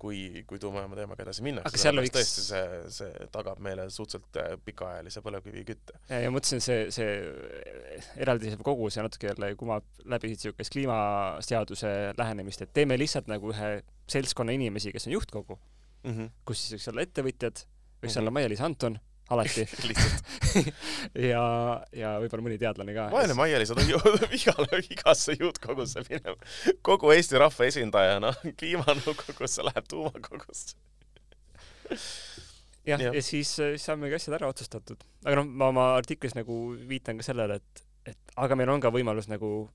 kui, 0.01 0.21
kui 0.49 0.61
tuumajaama 0.63 0.97
teemaga 0.97 1.27
edasi 1.27 1.45
minnakse. 1.45 1.77
Seal 1.83 2.01
võiks- 2.01 2.15
tõesti, 2.17 2.45
see, 2.47 2.79
see 2.97 3.27
tagab 3.35 3.61
meile 3.67 3.85
suhteliselt 3.93 4.39
äh, 4.41 4.55
pikaajalise 4.65 5.21
põlevkivikütte. 5.27 5.99
ja, 6.09 6.23
ja 6.25 6.31
mõtlesin, 6.33 6.63
see, 6.65 6.87
see 6.95 7.11
eraldiseisev 8.25 8.63
kogus 8.67 8.97
ja 8.97 9.05
natuke 9.05 9.29
jälle 9.33 9.53
kumab 9.61 9.85
läbi 10.09 10.33
niisugust 10.33 10.73
kliimaseaduse 10.73 11.93
lähenemist, 12.19 12.63
et 12.65 12.73
teeme 12.77 12.97
lihtsalt 13.01 13.29
nagu 13.31 13.53
ühe 13.53 13.73
seltskonna 14.09 14.55
inimesi, 14.57 14.95
kes 14.97 15.09
on 15.11 15.19
juhtkogu, 15.19 15.59
kus 16.49 16.63
siis 16.65 16.79
võiks 16.79 16.89
olla 16.95 17.05
ettevõtjad, 17.05 17.65
võiks 18.01 18.15
Mhm. 18.17 18.23
olla 18.23 18.31
Maia-Liis 18.39 18.61
Anton, 18.65 18.97
alati 19.35 19.65
ja, 21.31 21.43
ja 21.93 22.13
võib-olla 22.23 22.45
mõni 22.47 22.59
teadlane 22.61 22.95
ka. 22.97 23.09
vaene 23.13 23.37
Maie-Liis, 23.39 23.73
sa 23.73 23.77
pead 23.79 23.93
ju 23.93 24.01
igale, 24.39 24.83
igasse 24.89 25.37
juhtkogusse 25.39 26.05
minema. 26.09 26.37
kogu 26.87 27.13
Eesti 27.15 27.41
rahva 27.41 27.69
esindajana 27.69 28.33
kliimanõukogusse 28.61 29.67
läheb 29.69 29.91
tuumakogusse. 29.91 30.77
jah, 32.89 33.01
Jah. 33.01 33.13
ja 33.13 33.25
siis 33.25 33.55
äh, 33.65 33.77
saamegi 33.81 34.19
asjad 34.19 34.39
ära 34.41 34.51
otsustatud. 34.53 35.05
aga 35.25 35.41
noh, 35.43 35.51
ma 35.61 35.73
oma 35.75 35.91
artiklis 35.99 36.37
nagu 36.39 36.61
viitan 36.89 37.21
ka 37.21 37.29
sellele, 37.31 37.61
et, 37.61 37.85
et 38.15 38.39
aga 38.41 38.57
meil 38.59 38.73
on 38.73 38.85
ka 38.85 38.93
võimalus 38.95 39.29
nagu 39.31 39.69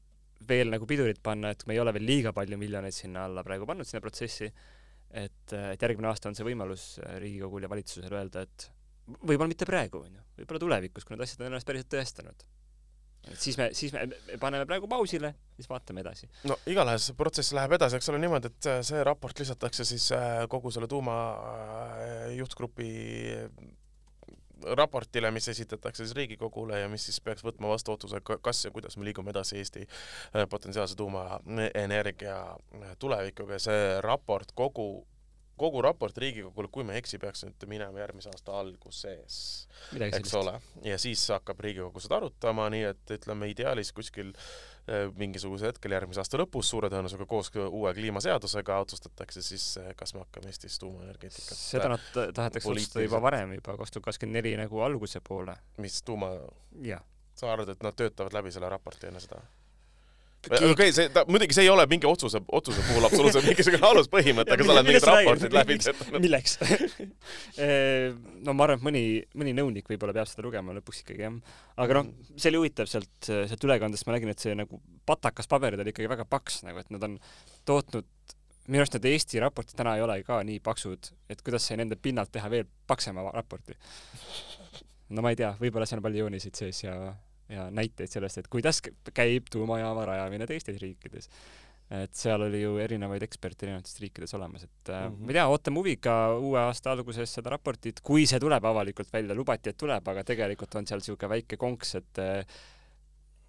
veel 0.48 0.74
nagu 0.74 0.88
pidurit 0.90 1.22
panna, 1.24 1.54
et 1.54 1.62
me 1.70 1.76
ei 1.76 1.80
ole 1.80 1.94
veel 1.96 2.04
liiga 2.10 2.34
palju 2.36 2.58
miljoneid 2.60 2.96
sinna 2.96 3.28
alla 3.30 3.46
praegu 3.46 3.68
pannud 3.70 3.88
sinna 3.88 4.02
protsessi. 4.04 4.50
et, 5.14 5.54
et 5.54 5.82
järgmine 5.82 6.10
aasta 6.10 6.32
on 6.32 6.36
see 6.36 6.46
võimalus 6.48 6.98
Riigikogul 7.22 7.64
ja 7.64 7.70
valitsusel 7.70 8.16
öelda, 8.18 8.42
et 8.48 8.73
võib-olla 9.08 9.52
mitte 9.52 9.68
praegu, 9.68 10.04
onju, 10.08 10.26
võib-olla 10.40 10.64
tulevikus, 10.64 11.06
kui 11.06 11.16
need 11.16 11.26
asjad 11.26 11.44
on 11.44 11.52
ennast 11.52 11.68
päriselt 11.68 11.92
tõestanud. 11.92 12.46
et 13.32 13.40
siis 13.40 13.58
me, 13.60 13.70
siis 13.76 13.94
me, 13.96 14.06
me 14.28 14.38
paneme 14.40 14.66
praegu 14.68 14.88
pausile, 14.92 15.34
siis 15.56 15.70
vaatame 15.70 16.04
edasi. 16.04 16.30
no 16.50 16.58
igatahes 16.70 17.12
protsess 17.20 17.56
läheb 17.56 17.76
edasi, 17.78 18.00
eks 18.00 18.12
ole 18.12 18.20
niimoodi, 18.24 18.52
et 18.52 18.72
äh, 18.72 18.82
see 18.86 19.04
raport 19.04 19.40
lisatakse 19.40 19.86
siis 19.88 20.10
äh, 20.16 20.44
kogu 20.52 20.72
selle 20.72 20.88
tuuma 20.92 21.16
äh, 21.36 22.34
juhtgrupi 22.40 22.92
raportile, 24.64 25.28
mis 25.36 25.50
esitatakse 25.52 26.06
siis 26.06 26.16
Riigikogule 26.16 26.78
ja 26.80 26.88
mis 26.88 27.04
siis 27.10 27.20
peaks 27.20 27.44
võtma 27.44 27.68
vastu 27.68 27.92
otsuse, 27.92 28.22
kas 28.24 28.62
ja 28.64 28.72
kuidas 28.72 28.96
me 28.96 29.04
liigume 29.04 29.34
edasi 29.34 29.58
Eesti 29.60 29.84
potentsiaalse 30.50 30.96
tuumaenergia 30.96 32.38
tulevikuga 33.00 33.58
ja 33.58 33.66
see 33.66 33.82
raport, 34.06 34.56
kogu 34.56 34.86
kogu 35.58 35.82
raport 35.86 36.18
Riigikogule, 36.18 36.68
kui 36.74 36.84
ma 36.84 36.96
ei 36.96 37.02
eksi, 37.04 37.20
peaks 37.22 37.44
nüüd 37.46 37.66
minema 37.70 38.00
järgmise 38.02 38.32
aasta 38.32 38.56
alguses, 38.60 39.38
eks 40.02 40.34
ole, 40.40 40.56
ja 40.88 40.98
siis 41.02 41.24
hakkab 41.34 41.60
Riigikogu 41.64 42.02
seda 42.04 42.18
arutama, 42.22 42.70
nii 42.74 42.84
et 42.90 43.14
ütleme 43.18 43.50
ideaalis 43.52 43.94
kuskil 43.96 44.32
eh, 44.34 45.08
mingisugusel 45.20 45.72
hetkel 45.72 45.94
järgmise 45.96 46.24
aasta 46.24 46.42
lõpus 46.42 46.74
suure 46.74 46.90
tõenäosusega 46.94 47.28
koos 47.30 47.52
uue 47.68 47.94
kliimaseadusega 47.98 48.80
otsustatakse 48.86 49.42
siis, 49.46 49.68
kas 50.00 50.14
me 50.18 50.26
hakkame 50.26 50.50
Eestis 50.52 50.80
tuumaenergeetikat 50.82 51.58
seda 51.58 51.94
nad 51.94 52.06
ta- 52.14 52.30
tahetakse 52.34 52.70
otsustada 52.74 53.06
juba 53.06 53.22
varem, 53.30 53.54
juba 53.60 53.78
kaks 53.84 53.94
tuhat 53.98 54.10
kakskümmend 54.12 54.42
neli 54.42 54.56
nagu 54.60 54.82
alguse 54.86 55.22
poole. 55.22 55.56
mis 55.78 56.02
tuuma, 56.04 56.34
sa 57.36 57.54
arvad, 57.54 57.70
et 57.74 57.84
nad 57.84 57.96
töötavad 57.98 58.34
läbi 58.34 58.52
selle 58.52 58.70
raporti 58.70 59.08
enne 59.10 59.22
seda? 59.24 59.42
Okei, 60.44 60.92
see, 60.92 61.08
ta 61.14 61.24
muidugi 61.30 61.56
see 61.56 61.64
ei 61.64 61.72
ole 61.72 61.86
mingi 61.88 62.08
otsuse, 62.10 62.42
otsuse 62.52 62.84
puhul 62.84 63.08
absoluutselt 63.08 63.46
mingisugune 63.48 63.86
aluspõhimõte, 63.88 64.52
aga 64.56 64.66
sa 64.68 64.74
oled 64.74 64.90
mingid 64.90 65.08
raportid 65.08 65.56
läbi 65.56 65.78
töötanud. 65.80 66.20
milleks? 66.26 66.58
no 68.46 68.56
ma 68.58 68.68
arvan, 68.68 68.82
et 68.82 68.86
mõni, 68.90 69.04
mõni 69.40 69.56
nõunik 69.56 69.88
võib-olla 69.92 70.16
peab 70.18 70.28
seda 70.28 70.44
lugema 70.44 70.76
lõpuks 70.76 71.04
ikkagi 71.06 71.24
jah. 71.24 71.40
aga 71.86 72.00
noh, 72.00 72.12
see 72.36 72.52
oli 72.52 72.64
huvitav 72.64 72.92
sealt, 72.92 73.12
sealt 73.24 73.68
ülekandest 73.70 74.08
ma 74.10 74.18
nägin, 74.18 74.34
et 74.36 74.44
see 74.44 74.56
nagu 74.58 74.82
patakas 75.08 75.48
paberid 75.52 75.80
oli 75.84 75.96
ikkagi 75.96 76.12
väga 76.12 76.28
paks 76.28 76.64
nagu, 76.68 76.84
et 76.84 76.92
nad 76.92 77.08
on 77.08 77.18
tootnud 77.70 78.10
minu 78.68 78.84
arust 78.84 78.96
need 78.96 79.10
Eesti 79.12 79.42
raportid 79.44 79.76
täna 79.80 79.98
ei 79.98 80.04
ole 80.04 80.22
ka 80.28 80.40
nii 80.48 80.60
paksud, 80.64 81.12
et 81.32 81.42
kuidas 81.44 81.66
sai 81.68 81.80
nende 81.80 81.98
pinnalt 82.00 82.32
teha 82.32 82.52
veel 82.52 82.68
paksema 82.88 83.26
raporti. 83.32 83.76
no 85.10 85.24
ma 85.24 85.34
ei 85.34 85.40
tea, 85.40 85.52
võib-olla 85.60 85.88
seal 85.88 86.00
on 86.00 86.08
palju 86.08 86.24
jooniseid 86.24 86.60
sees 86.60 86.84
ja, 86.86 86.96
ja 87.50 87.70
näiteid 87.72 88.10
sellest, 88.10 88.38
et 88.38 88.48
kuidas 88.48 88.80
kä- 88.86 88.94
käib 89.14 89.50
tuumajaama 89.52 90.06
rajamine 90.06 90.48
teistes 90.48 90.80
riikides. 90.82 91.30
et 91.94 92.14
seal 92.16 92.42
oli 92.42 92.62
ju 92.62 92.78
erinevaid 92.82 93.22
eksperte 93.22 93.66
erinevatest 93.68 94.00
riikides 94.02 94.32
olemas, 94.34 94.64
et 94.64 94.90
äh, 94.90 95.04
Mhm. 95.12 95.20
ma 95.26 95.28
ei 95.30 95.34
tea, 95.36 95.44
ootame 95.52 95.78
huviga 95.82 96.14
uue 96.40 96.58
aasta 96.60 96.92
alguses 96.92 97.34
seda 97.36 97.50
raportit, 97.54 98.00
kui 98.02 98.26
see 98.26 98.40
tuleb 98.40 98.66
avalikult 98.66 99.12
välja, 99.14 99.36
lubati, 99.36 99.70
et 99.70 99.78
tuleb, 99.78 100.08
aga 100.08 100.24
tegelikult 100.24 100.74
on 100.80 100.88
seal 100.88 101.00
niisugune 101.04 101.30
väike 101.36 101.58
konks, 101.58 101.96
et 102.00 102.18
äh, 102.24 102.46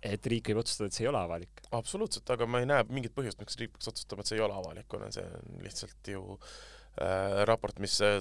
et 0.04 0.26
riik 0.28 0.50
võib 0.50 0.58
otsustada, 0.60 0.86
et 0.90 0.92
see 0.92 1.04
ei 1.06 1.08
ole 1.08 1.18
avalik. 1.22 1.62
absoluutselt, 1.72 2.28
aga 2.30 2.46
ma 2.46 2.58
ei 2.60 2.66
näe 2.68 2.84
mingit 2.90 3.14
põhjust, 3.16 3.38
miks 3.40 3.56
riik 3.56 3.72
peaks 3.72 3.88
otsustama, 3.88 4.20
et 4.20 4.26
see 4.26 4.36
ei 4.36 4.44
ole 4.44 4.52
avalik, 4.58 4.84
kuna 4.88 5.08
see 5.14 5.24
on 5.24 5.62
lihtsalt 5.64 6.10
ju 6.12 6.20
äh, 6.34 6.48
raport, 7.48 7.78
mis 7.82 7.96
äh, 8.04 8.20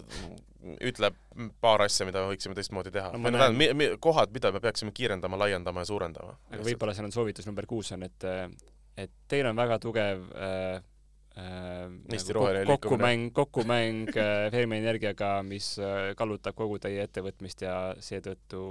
ütleb 0.82 1.18
paar 1.62 1.82
asja, 1.86 2.06
mida 2.08 2.22
me 2.24 2.32
võiksime 2.34 2.56
teistmoodi 2.58 2.92
teha 2.96 3.12
No 3.14 3.20
või 3.20 3.34
näen- 3.36 3.58
tähendab, 3.58 3.78
mi-, 3.82 3.90
kohad, 4.02 4.32
mida 4.34 4.52
me 4.56 4.62
peaksime 4.64 4.92
kiirendama, 4.96 5.38
laiendama 5.38 5.84
ja 5.84 5.90
suurendama. 5.92 6.38
aga 6.52 6.64
võib-olla 6.64 6.94
seal 6.96 7.06
on 7.10 7.16
soovitus 7.16 7.46
number 7.50 7.66
kuus 7.70 7.92
on, 7.96 8.04
et 8.08 8.26
et 8.98 9.12
teil 9.28 9.46
on 9.50 9.56
väga 9.58 9.80
tugev 9.82 10.24
äh, 10.38 10.82
äh, 11.36 11.90
Eesti 12.14 12.30
nagu 12.32 12.40
roheline 12.40 12.66
kok- 12.70 12.82
kokkumäng, 12.88 13.28
kokkumäng 13.34 14.10
äh, 14.16 14.52
Fermi 14.54 14.78
Energiaga, 14.78 15.36
mis 15.44 15.74
äh, 15.82 16.14
kallutab 16.16 16.56
kogu 16.56 16.80
teie 16.80 17.04
ettevõtmist 17.08 17.62
ja 17.66 17.76
seetõttu 18.00 18.64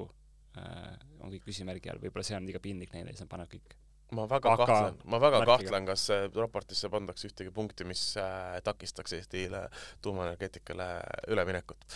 äh, 0.57 0.93
on 1.21 1.31
kõik 1.35 1.45
küsimärgi 1.51 1.91
all, 1.91 1.99
võib-olla 2.03 2.25
see 2.27 2.37
on 2.39 2.47
liiga 2.47 2.61
piinlik 2.63 2.93
neile 2.95 3.11
siis 3.15 3.21
nad 3.27 3.31
panevad 3.35 3.51
kõik. 3.57 3.77
Ma 4.13 4.27
väga 4.29 4.53
Aga- 4.53 4.67
kahtlen, 4.69 4.99
ma 5.09 5.19
väga 5.23 5.39
märkiga. 5.41 5.57
kahtlen, 5.57 5.87
kas 5.89 6.05
äh, 6.13 6.27
raportisse 6.37 6.91
pandakse 6.93 7.31
ühtegi 7.31 7.53
punkti, 7.55 7.87
mis 7.89 8.03
äh, 8.21 8.59
takistaks 8.65 9.15
Eestile 9.17 9.63
tuumaenergeetikale 10.05 10.89
üleminekut. 11.33 11.87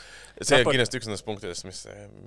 see 0.41 0.57
Raport- 0.57 0.67
on 0.71 0.77
kindlasti 0.79 1.01
üks 1.01 1.11
nendest 1.11 1.27
punktidest, 1.29 1.69
mis, 1.69 1.83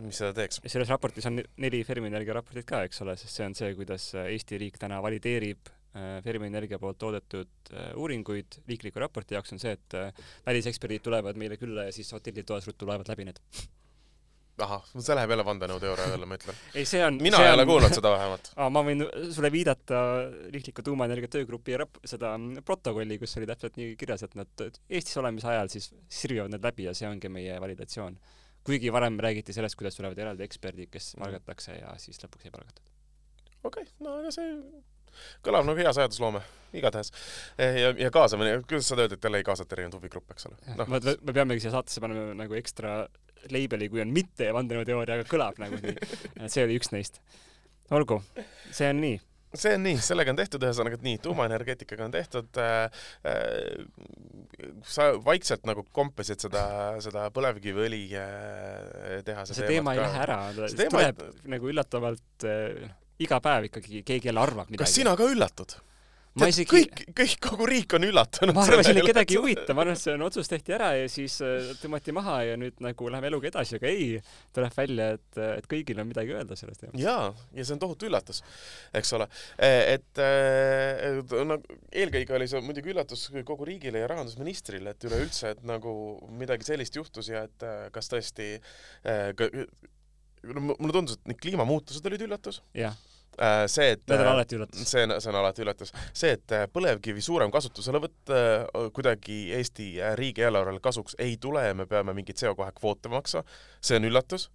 mis 0.05 0.22
seda 0.22 0.34
teeks. 0.38 0.62
selles 0.69 0.89
raportis 0.93 1.25
on 1.29 1.41
neli 1.58 1.81
Fermi 1.88 2.08
Energia 2.12 2.38
raportit 2.38 2.67
ka, 2.69 2.84
eks 2.88 3.01
ole, 3.05 3.17
sest 3.17 3.36
see 3.39 3.46
on 3.50 3.58
see, 3.58 3.74
kuidas 3.79 4.12
äh, 4.15 4.29
Eesti 4.36 4.62
riik 4.62 4.77
täna 4.81 5.01
valideerib 5.01 5.72
äh, 5.96 6.22
Fermi 6.24 6.48
Energia 6.51 6.79
poolt 6.79 7.00
toodetud 7.01 7.74
äh, 7.74 7.89
uuringuid 7.98 8.62
riikliku 8.69 9.01
raporti 9.01 9.38
jaoks 9.38 9.58
on 9.58 9.60
see, 9.65 9.74
et 9.74 9.98
äh, 9.98 10.13
väliseksperdid 10.46 11.01
tulevad 11.10 11.38
meile 11.41 11.58
külla 11.58 11.89
ja 11.89 11.96
siis 11.96 12.13
hotellitoas 12.13 12.67
ruttu 12.69 12.86
loevad 12.89 13.10
läbi 13.10 13.25
need. 13.31 13.41
ahah, 14.66 14.84
see 14.96 15.16
läheb 15.18 15.34
jälle 15.34 15.46
vandenõuteooria 15.48 16.10
jälle, 16.13 16.28
ma 16.30 16.38
ütlen. 16.39 16.58
ei, 16.74 16.86
see 16.89 17.01
on 17.06 17.20
mina 17.22 17.39
see 17.39 17.48
ei 17.50 17.56
ole 17.56 17.66
on... 17.66 17.72
kuulnud 17.72 17.96
seda 17.98 18.12
vähemalt. 18.16 18.51
aa, 18.60 18.70
ma 18.74 18.84
võin 18.88 19.06
sulle 19.36 19.51
viidata 19.54 20.01
riikliku 20.56 20.86
tuumaenergia 20.89 21.32
töögrupi 21.38 21.78
rap-, 21.82 22.01
seda 22.10 22.34
protokolli, 22.66 23.20
kus 23.22 23.38
oli 23.39 23.50
täpselt 23.50 23.80
nii 23.80 23.96
kirjas, 24.00 24.25
et 24.28 24.38
nad 24.39 24.68
Eestis 24.89 25.18
olemise 25.22 25.50
ajal 25.51 25.72
siis 25.72 25.89
sirvivad 26.20 26.54
need 26.54 26.66
läbi 26.66 26.89
ja 26.89 26.94
see 26.98 27.10
ongi 27.10 27.32
meie 27.32 27.58
validatsioon. 27.62 28.20
kuigi 28.68 28.92
varem 28.94 29.18
räägiti 29.24 29.54
sellest, 29.56 29.78
kuidas 29.80 29.96
tulevad 29.96 30.18
eraldi 30.20 30.44
eksperdid, 30.44 30.89
kes 30.92 31.13
Mhm. 31.16 31.24
palgatakse 31.24 31.80
ja 31.80 31.96
siis 31.98 32.20
lõpuks 32.24 32.46
ei 32.46 32.51
palgatud. 32.51 32.86
okei 33.63 33.84
okay,, 33.84 33.94
no 34.00 34.20
aga 34.20 34.32
see 34.32 34.56
kõlab 35.46 35.68
nagu 35.68 35.82
hea 35.82 35.92
seadusloome, 35.96 36.42
igatahes. 36.78 37.12
ja, 37.58 37.94
ja 37.98 38.12
kaasamine, 38.13 38.60
kuidas 38.68 38.89
sa 38.89 38.98
öeldid, 38.98 39.18
et 39.18 39.24
jälle 39.24 39.42
ei 39.42 39.48
kaasata 39.48 39.75
erinevaid 39.75 40.00
huvigruppe, 40.00 40.36
eks 40.36 40.50
ole 40.50 40.60
no,. 40.78 40.86
me, 40.86 41.00
me 41.00 41.36
peamegi 41.36 41.66
siia 41.66 41.74
saatesse 41.75 42.04
panema 42.04 42.34
nagu 42.38 42.58
ekstra 42.60 43.01
label'i, 43.53 43.89
kui 43.91 44.03
on 44.03 44.13
mitte 44.13 44.51
vandenõuteooria, 44.55 45.19
aga 45.19 45.29
kõlab 45.29 45.60
nagu 45.62 45.79
nii. 45.84 45.96
see 46.51 46.65
oli 46.67 46.77
üks 46.79 46.93
neist. 46.96 47.19
olgu, 47.96 48.22
see 48.75 48.91
on 48.91 49.01
nii. 49.03 49.19
see 49.53 49.74
on 49.77 49.86
nii, 49.88 50.00
sellega 50.05 50.34
on 50.34 50.39
tehtud, 50.39 50.65
ühesõnaga, 50.67 51.00
et 51.00 51.05
nii, 51.08 51.22
tuumaenergeetikaga 51.25 52.10
on 52.10 52.15
tehtud 52.15 52.62
äh,. 52.63 53.03
Äh, 53.29 54.17
sa 54.84 55.13
vaikselt 55.24 55.63
nagu 55.67 55.86
kompasid 55.96 56.41
seda, 56.43 56.63
seda 57.00 57.29
põlevkiviõli 57.31 58.01
äh, 58.19 59.22
tehase 59.24 59.55
see 59.55 59.69
teema 59.69 59.93
ei 59.96 60.01
lähe 60.03 60.24
ära, 60.25 60.39
See 60.65 60.81
teema 60.81 61.05
tuleb 61.13 61.46
nagu 61.53 61.69
üllatavalt 61.72 62.48
äh, 62.48 62.89
iga 63.24 63.39
päev 63.43 63.69
ikkagi 63.69 64.03
keegi 64.08 64.31
jälle 64.31 64.43
arvab 64.43 64.67
midagi. 64.67 64.84
kas 64.84 64.98
sina 65.00 65.15
ka 65.19 65.27
üllatud? 65.31 65.77
Ma 66.39 66.50
isegi, 66.51 66.67
kõik, 66.69 67.03
kõik, 67.17 67.36
kogu 67.43 67.67
riik 67.69 67.96
on 67.98 68.08
üllatunud. 68.10 68.55
ma 68.58 68.65
arvasin, 68.65 69.00
et 69.01 69.10
kedagi 69.10 69.38
ei 69.38 69.41
huvita, 69.41 69.75
ma 69.75 69.86
arvan, 69.86 69.98
et 69.98 70.03
see 70.03 70.15
on 70.15 70.25
otsus 70.27 70.51
tehti 70.51 70.75
ära 70.77 70.91
ja 70.98 71.10
siis 71.12 71.39
äh, 71.46 71.72
tõmmati 71.81 72.15
maha 72.15 72.39
ja 72.48 72.58
nüüd 72.60 72.79
nagu 72.84 73.12
läheme 73.12 73.31
eluga 73.31 73.51
edasi, 73.51 73.79
aga 73.79 73.91
ei, 73.91 74.19
tuleb 74.55 74.75
välja, 74.77 75.10
et, 75.19 75.41
et 75.60 75.69
kõigil 75.72 76.01
on 76.01 76.10
midagi 76.10 76.36
öelda 76.36 76.58
sellest 76.60 76.86
teemast. 76.86 77.01
jaa, 77.03 77.29
ja 77.55 77.67
see 77.67 77.75
on 77.75 77.84
tohutu 77.84 78.10
üllatus, 78.10 78.41
eks 78.96 79.13
ole. 79.17 79.29
et 79.60 80.24
äh, 80.24 81.19
no 81.50 81.60
eelkõige 81.91 82.38
oli 82.38 82.50
see 82.50 82.63
muidugi 82.65 82.93
üllatus 82.93 83.27
kogu 83.48 83.67
riigile 83.67 84.03
ja 84.03 84.10
rahandusministrile, 84.12 84.96
et 84.96 85.10
üleüldse, 85.10 85.53
et 85.55 85.63
nagu 85.67 85.93
midagi 86.39 86.67
sellist 86.67 86.98
juhtus 87.00 87.31
ja 87.31 87.46
et 87.48 87.65
äh, 87.65 87.88
kas 87.96 88.12
tõesti 88.12 88.51
äh, 88.60 89.29
ka, 89.38 89.50
mulle 90.43 90.96
tundus, 90.96 91.19
et 91.19 91.31
need 91.34 91.39
kliimamuutused 91.43 92.05
olid 92.10 92.27
üllatus 92.27 92.62
jah, 92.77 92.96
äh,. 92.96 93.09
see, 93.72 93.93
et 93.96 94.03
need 94.10 94.24
on 94.24 94.31
alati 94.34 94.58
üllatus. 94.58 94.84
see 94.84 95.08
see 95.08 95.31
on 95.31 95.39
alati 95.39 95.63
üllatus. 95.63 95.93
see, 96.13 96.36
et 96.38 96.55
äh, 96.55 96.65
põlevkivi 96.74 97.24
suurem 97.24 97.51
kasutuselevõtt 97.53 98.34
äh, 98.36 98.86
kuidagi 98.96 99.39
Eesti 99.58 99.89
äh, 100.01 100.15
riigieelarvele 100.19 100.81
kasuks 100.84 101.17
ei 101.19 101.38
tule 101.41 101.63
ja 101.67 101.75
me 101.77 101.88
peame 101.89 102.15
mingeid 102.17 102.39
CO2 102.41 102.72
kvoote 102.79 103.12
maksma, 103.12 103.46
see 103.81 104.00
on 104.00 104.10
üllatus 104.10 104.50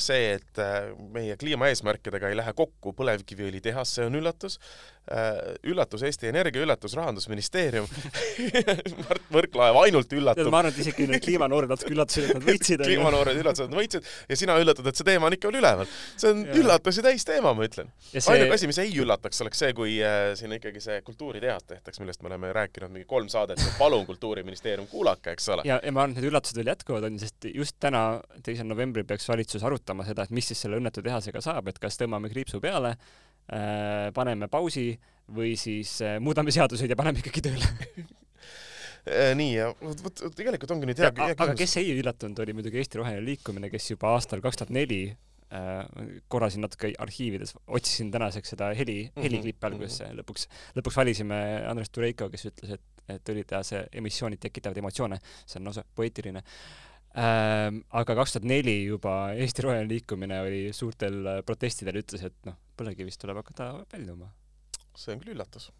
see, 0.00 0.38
et 0.38 0.58
meie 1.14 1.36
kliimaeesmärkidega 1.38 2.30
ei 2.30 2.36
lähe 2.38 2.52
kokku 2.56 2.92
põlevkiviõlitehas, 2.98 3.92
see 3.96 4.06
on 4.08 4.16
üllatus. 4.18 4.56
Üllatus 5.68 6.02
Eesti 6.08 6.30
Energia, 6.30 6.62
üllatus 6.64 6.94
Rahandusministeerium 6.96 7.84
Mart 9.04 9.26
Võrklaev 9.34 9.76
ainult 9.82 10.12
üllatab. 10.16 10.48
ma 10.48 10.62
arvan, 10.62 10.72
et 10.72 10.80
isegi 10.80 11.04
need 11.10 11.20
kliimanoored 11.24 11.68
natuke 11.68 11.92
üllatasid, 11.92 12.30
et 12.30 12.38
nad 12.38 12.46
võitsid. 12.46 12.84
kliimanoored 12.86 13.40
üllatasid, 13.42 13.66
et 13.66 13.74
nad 13.74 13.80
võitsid 13.82 14.08
ja 14.30 14.38
sina 14.40 14.56
üllатad, 14.62 14.88
et 14.88 15.00
see 15.00 15.08
teema 15.08 15.28
on 15.28 15.36
ikka 15.36 15.50
veel 15.50 15.60
üleval. 15.60 15.90
see 16.16 16.30
on 16.32 16.40
ja. 16.46 16.56
üllatusi 16.62 17.04
täis 17.04 17.28
teema, 17.28 17.52
ma 17.56 17.66
ütlen. 17.68 17.90
See... 18.06 18.22
ainuke 18.32 18.56
asi, 18.56 18.70
mis 18.70 18.80
ei 18.80 18.94
üllataks, 19.04 19.42
oleks 19.44 19.60
see, 19.64 19.74
kui 19.76 19.98
äh, 20.00 20.30
siin 20.40 20.56
ikkagi 20.56 20.80
see 20.84 20.96
kultuuritehas 21.04 21.68
tehtaks, 21.68 22.00
millest 22.00 22.24
me 22.24 22.32
oleme 22.32 22.54
rääkinud 22.56 22.94
mingi 22.94 23.08
kolm 23.10 23.28
saadet, 23.32 23.60
et 23.60 23.76
palun, 23.80 24.06
Kultuuriministeerium, 24.08 24.88
kuulake, 24.88 25.36
eks 25.36 25.52
ole. 25.52 25.66
ja, 25.68 25.78
ja 25.84 25.92
ma 25.92 26.06
arvan, 26.06 26.16
et 26.16 26.22
need 26.22 26.30
üllatused 26.32 26.60
veel 26.60 26.72
jätkuvad, 26.72 27.08
on 27.10 27.20
sest 27.20 27.50
just 27.52 27.76
täna, 27.82 28.04
teisel 28.46 28.68
novembril 28.70 29.04
peaks 29.08 29.28
valitsus 29.28 29.64
arutama 29.68 30.08
seda, 30.08 30.24
et 30.24 30.32
mis 30.34 30.48
siis 30.48 30.64
selle 30.64 30.80
õnnetu 30.80 31.04
tehasega 31.04 31.44
saab, 31.44 31.68
et 31.68 31.80
kas 31.82 32.00
tõmbame 32.00 32.32
kriipsu 32.32 32.62
peale 32.64 32.94
Äh, 32.94 33.33
paneme 34.14 34.48
pausi 34.48 34.92
või 35.32 35.54
siis 35.56 35.96
äh, 36.04 36.18
muudame 36.20 36.52
seaduseid 36.54 36.90
ja 36.92 36.96
paneme 36.98 37.22
ikkagi 37.22 37.42
tööle 37.44 37.68
äh, 39.08 39.32
nii 39.38 39.52
ja 39.54 39.70
vot, 39.80 40.02
vot 40.04 40.24
tegelikult 40.36 40.74
ongi 40.76 40.90
nüüd 40.90 41.00
hea, 41.00 41.12
hea 41.16 41.36
aga 41.36 41.54
kes 41.58 41.78
ei 41.80 41.94
üllatunud, 41.96 42.40
oli 42.44 42.56
muidugi 42.56 42.80
Eesti 42.82 43.00
Roheline 43.00 43.24
Liikumine, 43.24 43.70
kes 43.72 43.94
juba 43.94 44.12
aastal 44.14 44.44
kaks 44.44 44.60
tuhat 44.60 44.74
neli 44.74 45.06
korra 46.32 46.48
siin 46.50 46.64
natuke 46.64 46.88
arhiivides 46.98 47.52
otsisin 47.76 48.08
tänaseks 48.10 48.54
seda 48.56 48.72
heli, 48.74 49.04
mhm, 49.04 49.22
heliklippe 49.22 49.68
alguses 49.68 50.00
mm 50.00 50.08
-hmm. 50.08 50.18
lõpuks, 50.18 50.48
lõpuks 50.74 50.96
valisime 50.98 51.36
Andres 51.70 51.92
Tureiko, 51.94 52.26
kes 52.32 52.48
ütles, 52.48 52.72
et, 52.74 53.04
et 53.14 53.30
õlitehase 53.30 53.84
emissioonid 54.00 54.40
tekitavad 54.42 54.80
emotsioone, 54.82 55.20
see 55.46 55.60
on 55.60 55.70
lausa 55.70 55.84
poeetiline 55.94 56.42
ähm,. 57.14 57.84
aga 57.90 58.16
kaks 58.18 58.34
tuhat 58.34 58.48
neli 58.50 58.84
juba 58.88 59.14
Eesti 59.36 59.62
Roheline 59.62 59.88
Liikumine 59.88 60.40
oli 60.40 60.62
suurtel 60.72 61.22
protestidel, 61.46 62.02
ütles, 62.02 62.26
et 62.26 62.50
noh, 62.50 62.58
põlevkivist 62.78 63.22
tuleb 63.22 63.40
hakata 63.42 63.72
väljuma. 63.92 64.30
see 64.96 65.14
on 65.14 65.22
küll 65.22 65.34
üllatus. 65.34 65.70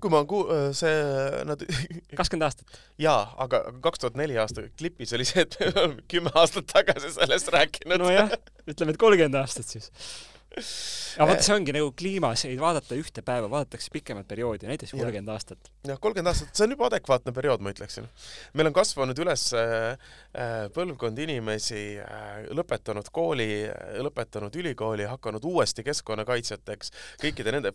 kui 0.00 0.12
ma 0.12 0.22
ku-, 0.24 0.46
äh, 0.54 0.70
see, 0.76 0.94
nad 1.48 1.62
kakskümmend 2.18 2.48
aastat? 2.48 2.80
jaa, 2.98 3.22
aga 3.44 3.62
kaks 3.84 4.04
tuhat 4.04 4.18
neli 4.20 4.38
aasta 4.40 4.66
klipis 4.78 5.12
oli 5.18 5.28
see, 5.28 5.44
et 5.46 5.58
me 5.60 5.72
oleme 5.74 6.08
kümme 6.10 6.32
aastat 6.34 6.70
tagasi 6.72 7.12
sellest 7.18 7.52
rääkinud. 7.54 8.00
nojah, 8.02 8.34
ütleme, 8.66 8.96
et 8.96 9.00
kolmkümmend 9.00 9.40
aastat 9.42 9.68
siis 9.68 9.90
aga 10.58 11.26
vaata, 11.30 11.44
see 11.46 11.54
ongi 11.54 11.74
nagu 11.74 11.92
kliimas, 11.94 12.42
ei 12.48 12.56
vaadata 12.58 12.96
ühte 12.98 13.22
päeva, 13.26 13.46
vaadatakse 13.52 13.92
pikemat 13.94 14.26
perioodi, 14.30 14.66
näiteks 14.66 14.92
kolmkümmend 14.96 15.30
aastat. 15.30 15.70
jah, 15.86 15.98
kolmkümmend 16.02 16.32
aastat, 16.32 16.50
see 16.56 16.66
on 16.66 16.74
juba 16.74 16.88
adekvaatne 16.88 17.34
periood, 17.36 17.62
ma 17.62 17.70
ütleksin. 17.70 18.08
meil 18.58 18.70
on 18.70 18.74
kasvanud 18.74 19.22
üles 19.22 19.44
äh, 19.54 20.08
äh 20.34 20.56
põlvkond 20.74 21.22
inimesi 21.22 21.84
äh,, 22.02 22.48
lõpetanud 22.56 23.12
kooli 23.14 23.48
lõpetanud 24.02 24.58
ülikooli, 24.62 25.06
hakanud 25.10 25.46
uuesti 25.46 25.86
keskkonnakaitsjateks, 25.86 26.90
kõikide 27.22 27.54
nende 27.54 27.74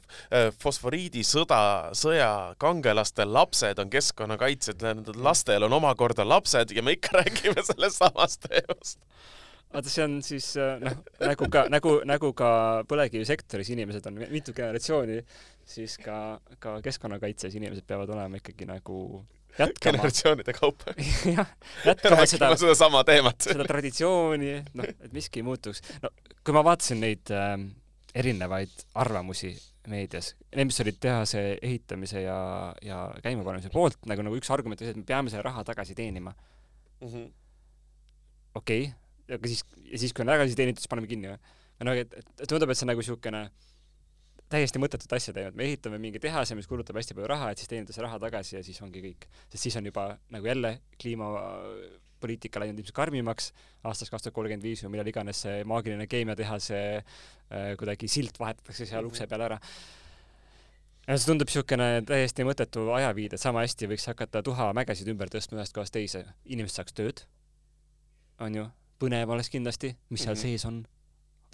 fosforiidisõda, 0.60 1.62
sõja 1.96 2.32
kangelaste 2.62 3.28
lapsed 3.30 3.80
on 3.80 3.92
keskkonnakaitsjad, 3.94 4.84
nendel 4.84 5.24
lastel 5.24 5.68
on 5.68 5.80
omakorda 5.80 6.28
lapsed 6.28 6.76
ja 6.76 6.84
me 6.84 6.98
ikka 7.00 7.16
räägime 7.22 7.64
sellest 7.64 8.04
samast 8.04 8.50
teemast 8.50 9.00
vaata, 9.76 9.92
see 9.92 10.06
on 10.06 10.18
siis 10.26 10.50
äh, 10.62 10.76
noh, 10.82 10.98
nagu 11.22 11.50
ka, 11.52 11.66
nagu, 11.72 11.96
nagu 12.08 12.32
ka 12.38 12.50
põlevkivisektoris 12.90 13.72
inimesed 13.76 14.08
on 14.10 14.20
mitu 14.32 14.56
generatsiooni, 14.56 15.20
siis 15.68 15.98
ka, 16.02 16.40
ka 16.64 16.78
keskkonnakaitses 16.86 17.56
inimesed 17.60 17.88
peavad 17.88 18.12
olema 18.16 18.40
ikkagi 18.40 18.68
nagu 18.70 19.00
jätkama. 19.60 19.84
generatsioonide 19.84 20.56
kaupa 20.58 20.96
jah, 21.38 21.54
jätkama 21.86 22.28
seda, 22.30 22.52
sedasama 22.60 23.04
teemat. 23.08 23.48
seda 23.50 23.68
traditsiooni, 23.68 24.58
noh, 24.80 24.92
et 24.96 25.16
miski 25.16 25.44
ei 25.44 25.48
muutuks. 25.48 25.84
no 26.04 26.12
kui 26.46 26.56
ma 26.56 26.66
vaatasin 26.66 27.02
neid 27.04 27.34
äh, 27.34 27.56
erinevaid 28.16 28.86
arvamusi 29.02 29.54
meedias, 29.92 30.34
need, 30.56 30.70
mis 30.72 30.82
olid 30.82 30.98
tehase 31.02 31.42
ehitamise 31.62 32.24
ja, 32.24 32.38
ja 32.82 33.06
käimapanemise 33.22 33.70
poolt, 33.74 34.00
nagu, 34.10 34.24
nagu 34.26 34.38
üks 34.40 34.50
argument 34.54 34.82
oli 34.82 34.90
see, 34.90 34.96
et 34.96 35.02
me 35.04 35.08
peame 35.08 35.34
selle 35.34 35.46
raha 35.46 35.66
tagasi 35.68 35.98
teenima 35.98 36.34
mm 36.34 37.08
-hmm.. 37.08 37.34
okei 38.56 38.88
okay 38.88 39.05
aga 39.30 39.50
siis, 39.50 39.64
ja 39.92 40.02
siis, 40.02 40.14
kui 40.14 40.26
on 40.26 40.34
tagasi 40.34 40.58
teenitud, 40.58 40.84
siis 40.84 40.92
paneme 40.92 41.10
kinni 41.10 41.32
või? 41.32 41.56
no 41.86 41.96
et 41.98 42.14
tundub, 42.48 42.72
et 42.72 42.78
see 42.78 42.86
on 42.86 42.94
nagu 42.94 43.04
niisugune 43.04 43.42
täiesti 44.52 44.80
mõttetut 44.82 45.14
asja 45.18 45.34
et 45.42 45.58
me 45.58 45.66
ehitame 45.66 45.98
mingi 46.02 46.22
tehase, 46.22 46.56
mis 46.58 46.68
kulutab 46.70 46.98
hästi 47.00 47.18
palju 47.18 47.30
raha, 47.32 47.50
et 47.52 47.62
siis 47.62 47.72
teenida 47.72 47.96
see 47.96 48.06
raha 48.06 48.20
tagasi 48.22 48.58
ja 48.60 48.64
siis 48.64 48.82
ongi 48.86 49.02
kõik. 49.04 49.28
sest 49.50 49.64
siis 49.64 49.78
on 49.80 49.90
juba 49.90 50.06
nagu 50.32 50.46
jälle 50.46 50.80
kliimapoliitika 51.02 52.62
läinud 52.62 52.80
ilmselt 52.80 52.96
karmimaks 52.96 53.52
aastast 53.84 54.14
kaks 54.14 54.28
tuhat 54.28 54.38
kolmkümmend 54.38 54.64
viis 54.64 54.86
või 54.86 54.96
millal 54.96 55.10
iganes 55.10 55.42
see 55.48 55.64
maagiline 55.66 56.08
keemiatehase 56.08 56.82
äh, 57.02 57.74
kuidagi 57.80 58.08
silt 58.12 58.40
vahetatakse 58.40 58.86
seal 58.86 59.10
ukse 59.10 59.28
peal 59.28 59.48
ära. 59.50 59.60
ja 61.08 61.18
see 61.18 61.32
tundub 61.32 61.50
niisugune 61.50 61.90
täiesti 62.06 62.46
mõttetu 62.46 62.86
ajaviide, 63.02 63.42
sama 63.42 63.66
hästi 63.66 63.90
võiks 63.90 64.06
hakata 64.14 64.46
tuhamägesid 64.46 65.10
ümber 65.10 65.34
tõstma 65.34 65.58
ühest 65.58 65.74
kohast 65.74 65.94
teise, 65.98 66.28
inimesed 66.46 66.84
saaks 66.84 66.94
tööd, 66.94 67.26
on 68.40 68.62
ju 68.62 68.70
põnev 69.00 69.30
oleks 69.30 69.50
kindlasti, 69.50 69.96
mis 70.10 70.24
seal 70.24 70.36
mm 70.36 70.38
-hmm. 70.38 70.42
sees 70.42 70.66
on 70.66 70.84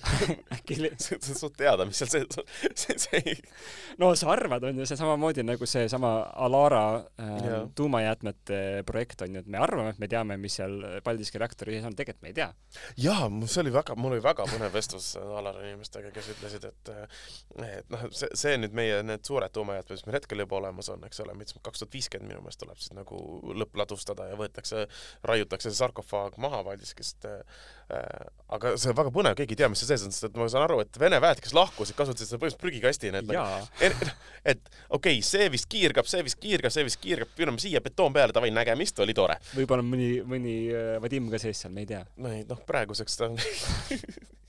äkki 0.56 0.78
sa 0.98 1.18
saad 1.22 1.54
teada, 1.58 1.86
mis 1.86 2.00
seal 2.02 2.10
sees 2.10 2.38
on 2.40 2.48
see, 2.78 2.96
see 3.00 3.20
ei 3.22 3.36
no 4.02 4.12
sa 4.18 4.32
arvad, 4.34 4.64
on 4.66 4.82
ju, 4.82 4.88
see 4.90 4.98
samamoodi 4.98 5.44
nagu 5.46 5.68
seesama 5.70 6.12
Alara 6.46 6.84
äh, 7.22 7.48
tuumajäätmete 7.78 8.60
projekt 8.88 9.22
on 9.22 9.36
ju, 9.36 9.44
et 9.44 9.52
me 9.52 9.62
arvame, 9.62 9.94
et 9.94 10.02
me 10.02 10.10
teame, 10.12 10.38
mis 10.42 10.58
seal 10.58 10.80
Paldiski 11.06 11.42
reaktori 11.42 11.78
sees 11.78 11.88
on, 11.90 11.98
tegelikult 11.98 12.26
me 12.26 12.32
ei 12.34 12.38
tea. 12.40 12.50
jaa, 13.04 13.30
see 13.46 13.64
oli 13.64 13.74
väga, 13.76 13.98
mul 14.00 14.16
oli 14.18 14.26
väga 14.26 14.48
põnev 14.50 14.74
vestlus 14.74 15.12
Alara 15.22 15.62
inimestega, 15.68 16.14
kes 16.16 16.32
ütlesid, 16.36 16.68
et 16.72 16.94
et 17.68 17.94
noh, 17.94 18.08
see, 18.16 18.32
see 18.38 18.58
nüüd 18.58 18.76
meie 18.78 19.02
need 19.06 19.26
suured 19.28 19.54
tuumajäätmed, 19.54 20.00
mis 20.00 20.08
meil 20.08 20.18
hetkel 20.18 20.46
juba 20.46 20.58
olemas 20.62 20.90
on, 20.94 21.06
eks 21.08 21.22
ole, 21.26 21.38
mis 21.38 21.54
kaks 21.62 21.84
tuhat 21.84 21.94
viiskümmend 21.94 22.32
minu 22.32 22.42
meelest 22.42 22.62
tuleb 22.64 22.82
siis 22.82 22.96
nagu 22.98 23.22
lõppladustada 23.58 24.32
ja 24.32 24.40
võetakse, 24.40 24.88
raiutakse 25.28 25.70
see 25.70 25.84
sarkofaag 25.84 26.42
maha 26.42 26.64
Paldiskist 26.66 27.30
äh, 27.30 27.44
aga 28.52 28.76
see 28.80 28.92
on 28.92 28.98
väga 28.98 29.12
põnev, 29.14 29.36
keegi 29.38 29.56
ei 29.56 29.62
tea, 29.62 29.70
mis 29.72 29.82
seal 29.84 29.91
on, 30.00 30.14
sest 30.16 30.30
et 30.30 30.40
ma 30.40 30.48
saan 30.52 30.66
aru, 30.68 30.80
et 30.86 31.00
Vene 31.02 31.20
väed, 31.24 31.42
kes 31.44 31.56
lahkusid, 31.58 31.98
kasutasid 31.98 32.30
seda 32.30 32.42
põhimõtteliselt 32.42 32.64
prügikastina, 32.64 33.22
et 33.22 33.30
nagu, 33.30 33.70
et 34.54 34.62
okei 34.90 35.20
okay,, 35.20 35.24
see 35.26 35.48
vist 35.54 35.70
kiirgab, 35.72 36.10
see 36.10 36.24
vist 36.28 36.40
kiirgab, 36.42 36.74
see 36.74 36.86
vist 36.88 37.02
kiirgab, 37.04 37.32
püüame 37.38 37.62
siia 37.62 37.84
betoon 37.84 38.16
peale, 38.16 38.36
davai, 38.36 38.52
nägemist, 38.56 39.00
oli 39.04 39.16
tore. 39.18 39.40
võib-olla 39.56 39.86
mõni, 39.86 40.12
mõni 40.28 40.56
äh, 40.74 40.94
Vadim 41.04 41.32
ka 41.34 41.42
sees 41.42 41.64
seal, 41.64 41.76
me 41.76 41.86
ei 41.86 41.92
tea. 41.94 42.06
no 42.22 42.32
ei, 42.34 42.46
noh, 42.50 42.62
praeguseks 42.68 43.20
ta 43.20 43.32
on 43.32 43.40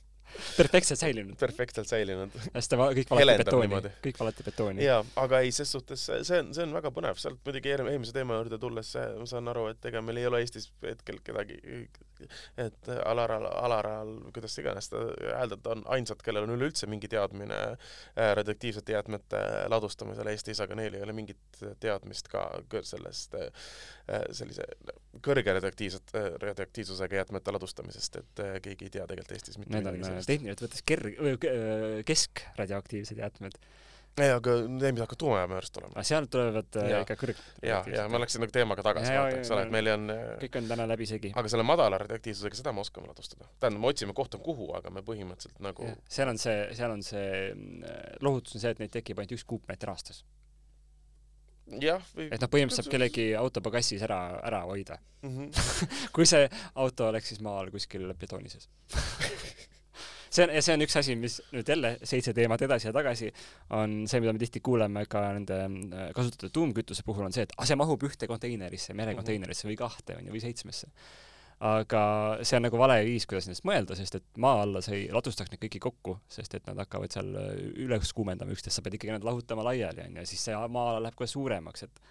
perfektselt 0.57 1.01
säilinud. 1.01 1.37
perfektselt 1.41 1.89
säilinud. 1.89 2.37
hästi, 2.55 2.79
kõik 2.99 3.11
valati 3.13 3.45
betooni, 3.45 3.81
kõik 4.07 4.21
valati 4.21 4.47
betooni. 4.47 4.85
jaa, 4.85 5.03
aga 5.23 5.43
ei, 5.45 5.53
ses 5.55 5.73
suhtes 5.73 6.07
see 6.11 6.41
on, 6.43 6.53
see 6.55 6.65
on 6.67 6.75
väga 6.77 6.93
põnev, 6.95 7.19
sealt 7.21 7.41
muidugi 7.47 7.75
eelmise 7.75 8.15
teema 8.17 8.39
juurde 8.41 8.59
tulles, 8.63 8.95
ma 9.19 9.29
saan 9.29 9.53
aru, 9.53 9.69
et 9.73 9.91
ega 9.93 10.03
meil 10.05 10.23
ei 10.23 10.29
ole 10.31 10.43
Eestis 10.43 10.71
hetkel 10.85 11.21
kedagi, 11.25 11.61
et 12.61 12.91
Alaral, 13.05 13.47
Alaral, 13.51 14.13
kuidas 14.35 14.57
iganes 14.63 14.91
seda 14.91 15.05
hääldada, 15.39 15.77
on 15.77 15.87
ainsad, 15.97 16.23
kellel 16.25 16.47
on 16.47 16.57
üleüldse 16.57 16.89
mingi 16.91 17.11
teadmine 17.13 17.61
äh, 17.73 18.33
radioaktiivsete 18.39 18.97
jäätmete 18.97 19.43
ladustamisel 19.73 20.33
Eestis, 20.33 20.61
aga 20.63 20.79
neil 20.79 20.99
ei 20.99 21.07
ole 21.07 21.17
mingit 21.17 21.63
teadmist 21.83 22.31
ka 22.33 22.49
sellest 22.87 23.39
äh, 23.39 23.51
sellise 24.31 24.67
kõrge 25.21 25.55
radioaktiivset, 25.59 26.15
radioaktiivsusega 26.41 27.21
jäätmete 27.21 27.53
ladustamisest, 27.53 28.19
et 28.23 28.43
äh, 28.45 28.57
keegi 28.65 28.89
ei 28.89 28.97
tea 28.97 29.07
tegelikult 29.09 29.37
Eestis 29.37 29.61
mitte 29.61 29.77
midagi 29.77 30.05
sellest 30.07 30.31
tehniliselt 30.31 30.65
võttes 30.67 30.85
ker-, 30.89 32.05
keskradioaktiivsed 32.09 33.21
jäätmed. 33.21 33.59
ei, 34.21 34.29
aga 34.29 34.55
need, 34.69 34.95
mis 34.95 35.03
hakkavad 35.05 35.21
tuumajaama 35.21 35.59
juurest 35.59 35.75
tulema. 35.77 35.95
aga 35.97 36.05
sealt 36.09 36.31
tulevad 36.33 36.81
äh, 36.81 36.91
ja. 36.95 37.03
ikka 37.05 37.19
kõrg-. 37.21 37.45
ja, 37.65 37.83
ja 37.93 38.09
ma 38.13 38.21
läksin 38.23 38.45
nagu 38.45 38.57
teemaga 38.57 38.85
tagasi, 38.89 39.13
eks 39.37 39.53
ole, 39.53 39.67
et 39.67 39.75
meil 39.75 39.93
on 39.93 40.13
äh, 40.17 40.23
kõik 40.47 40.61
on 40.63 40.69
täna 40.73 40.89
läbisegi. 40.89 41.33
aga 41.37 41.53
selle 41.53 41.67
madala 41.69 42.01
radioaktiivsusega, 42.05 42.63
seda 42.63 42.77
me 42.77 42.85
oskame 42.85 43.13
ladustada. 43.13 43.49
tähendab, 43.59 43.85
me 43.85 43.93
otsime 43.93 44.17
kohta, 44.17 44.41
kuhu, 44.41 44.73
aga 44.79 44.95
me 44.95 45.05
põhimõtteliselt 45.05 45.61
nagu 45.65 45.93
seal 46.09 46.33
on 46.33 46.41
see, 46.41 46.61
seal 46.79 46.97
on 46.97 47.05
see 47.05 47.33
mm, 47.53 47.99
lohutus 48.25 48.57
on 48.57 48.65
see, 48.65 48.73
et 48.73 48.85
neid 48.85 48.97
tekib 48.97 49.21
ainult 49.21 49.37
üks 49.37 49.49
kuupmeeter 49.49 49.93
aastas 49.93 50.25
jah 51.83 52.03
või 52.17 52.29
et 52.29 52.41
noh, 52.41 52.51
põhimõtteliselt 52.51 52.89
saab 52.89 52.93
kellegi 52.97 53.27
auto 53.39 53.63
pagassis 53.65 54.03
ära, 54.03 54.21
ära 54.43 54.65
hoida 54.69 54.99
mm. 55.23 55.37
-hmm. 55.37 56.09
kui 56.17 56.27
see 56.29 56.49
auto 56.75 57.09
oleks 57.09 57.33
siis 57.33 57.43
maa 57.45 57.61
all 57.61 57.71
kuskil 57.75 58.09
betooni 58.19 58.51
sees 58.53 58.69
see 60.33 60.45
on, 60.47 60.55
ja 60.55 60.63
see 60.65 60.77
on 60.77 60.85
üks 60.87 60.97
asi, 60.99 61.17
mis 61.19 61.39
nüüd 61.53 61.69
jälle 61.69 61.93
seitse 62.09 62.33
teemat 62.37 62.65
edasi 62.67 62.89
ja 62.89 62.95
tagasi 62.97 63.31
on 63.79 64.03
see, 64.09 64.23
mida 64.25 64.33
me 64.33 64.41
tihti 64.43 64.63
kuuleme 64.65 65.05
ka 65.11 65.25
nende 65.37 65.59
äh, 65.65 66.09
kasutatud 66.17 66.55
tuumkütuse 66.57 67.05
puhul, 67.07 67.27
on 67.29 67.37
see, 67.37 67.45
et 67.47 67.53
ah, 67.59 67.69
see 67.69 67.79
mahub 67.79 68.09
ühte 68.09 68.29
konteinerisse, 68.31 68.97
merekonteinerisse 68.99 69.69
või 69.69 69.77
kahte, 69.81 70.17
on 70.19 70.29
ju, 70.29 70.35
või 70.35 70.43
seitsmesse. 70.45 70.89
Aga 71.63 72.03
see 72.43 72.59
on 72.59 72.65
nagu 72.67 72.79
vale 72.81 72.97
viis, 73.07 73.27
kuidas 73.31 73.47
nendest 73.47 73.67
mõelda, 73.69 73.95
sest 73.99 74.17
et 74.19 74.41
maa 74.43 74.65
alla 74.65 74.81
sa 74.83 74.97
ei 74.97 75.07
ladustaks 75.15 75.53
neid 75.53 75.63
kõiki 75.63 75.81
kokku, 75.83 76.17
sest 76.33 76.57
et 76.59 76.67
nad 76.67 76.81
hakkavad 76.83 77.15
seal 77.15 77.31
äh, 77.39 77.53
üles 77.85 78.13
kuumendama 78.17 78.55
üksteist, 78.55 78.79
sa 78.79 78.85
pead 78.85 78.99
ikkagi 78.99 79.15
nad 79.15 79.27
lahutama 79.27 79.67
laiali, 79.71 80.09
on 80.09 80.21
ju, 80.21 80.29
siis 80.33 80.49
see 80.49 80.63
maa 80.75 80.95
ala 80.95 81.05
läheb 81.07 81.19
kohe 81.19 81.31
suuremaks, 81.31 81.87
et 81.87 82.03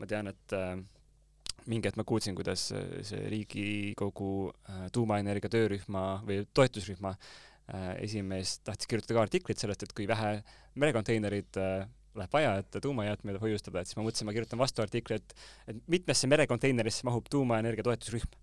ma 0.00 0.08
tean, 0.08 0.32
et 0.32 0.56
äh, 0.56 0.78
mingi 1.70 1.88
hetk 1.88 1.98
ma 1.98 2.06
kuulsin, 2.06 2.36
kuidas 2.38 2.68
äh, 2.74 2.86
see 3.06 3.26
Riigikogu 3.32 4.30
äh, 4.70 4.86
tuumaenergia 4.94 5.50
töörühma 5.52 6.06
või 6.26 6.44
toetusrühma 6.54 7.12
äh, 7.16 7.92
esimees 8.06 8.58
tahtis 8.66 8.90
kirjutada 8.90 9.18
ka 9.18 9.26
artiklit 9.26 9.62
sellest, 9.62 9.86
et 9.86 9.94
kui 9.96 10.06
vähe 10.08 10.38
merekonteinerid 10.78 11.58
läheb 12.16 12.32
vaja, 12.32 12.54
et 12.62 12.78
tuumajäätmeid 12.82 13.38
hoiustada, 13.42 13.82
et 13.82 13.90
siis 13.90 13.98
ma 13.98 14.06
mõtlesin, 14.06 14.28
ma 14.28 14.34
kirjutan 14.36 14.60
vastu 14.60 14.84
artikli, 14.84 15.18
et, 15.18 15.34
et 15.68 15.80
mitmesse 15.92 16.28
merekonteinerisse 16.30 17.04
mahub 17.08 17.26
tuumaenergia 17.32 17.84
toetusrühm. 17.84 18.36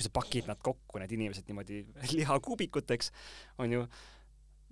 Kui 0.00 0.08
sa 0.08 0.14
pakid 0.16 0.48
nad 0.48 0.60
kokku, 0.64 1.00
need 1.02 1.12
inimesed 1.18 1.44
niimoodi 1.50 1.84
lihakuubikuteks, 2.16 3.12
on 3.60 3.76
ju 3.76 3.84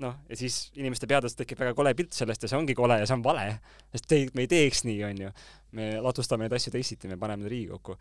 noh, 0.02 0.14
ja 0.30 0.36
siis 0.38 0.56
inimeste 0.78 1.08
peades 1.10 1.34
tekib 1.34 1.58
väga 1.58 1.74
kole 1.76 1.92
pilt 1.98 2.14
sellest 2.14 2.44
ja 2.44 2.50
see 2.50 2.58
ongi 2.58 2.74
kole 2.78 3.00
ja 3.00 3.06
see 3.08 3.16
on 3.16 3.24
vale, 3.24 3.46
sest 3.92 4.06
te, 4.10 4.20
me 4.36 4.44
ei 4.46 4.50
teeks 4.50 4.84
nii, 4.86 5.00
onju. 5.08 5.30
me 5.78 5.88
ladustame 6.00 6.46
neid 6.46 6.54
asju 6.56 6.72
teisiti, 6.72 7.10
me 7.10 7.18
paneme 7.20 7.44
need 7.44 7.52
Riigikokku 7.52 7.98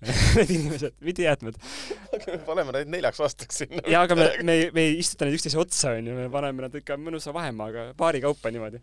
Need 0.38 0.52
inimesed, 0.54 0.94
mitte 1.04 1.26
jäätmed. 1.26 1.58
aga 2.16 2.30
me 2.30 2.38
paneme 2.46 2.76
neid 2.78 2.94
neljaks 2.94 3.20
aastaks 3.26 3.60
sinna. 3.64 3.82
jaa, 3.84 4.06
aga 4.06 4.16
me, 4.16 4.30
me 4.46 4.56
me 4.76 4.86
ei 4.88 4.96
istuta 5.02 5.26
neid 5.26 5.36
üksteise 5.36 5.60
otsa, 5.60 5.96
onju, 5.98 6.16
me 6.16 6.30
paneme 6.32 6.68
nad 6.68 6.80
ikka 6.80 6.96
mõnusa 7.02 7.34
vahemaaga, 7.36 7.90
paari 7.98 8.22
kaupa 8.24 8.54
niimoodi. 8.54 8.80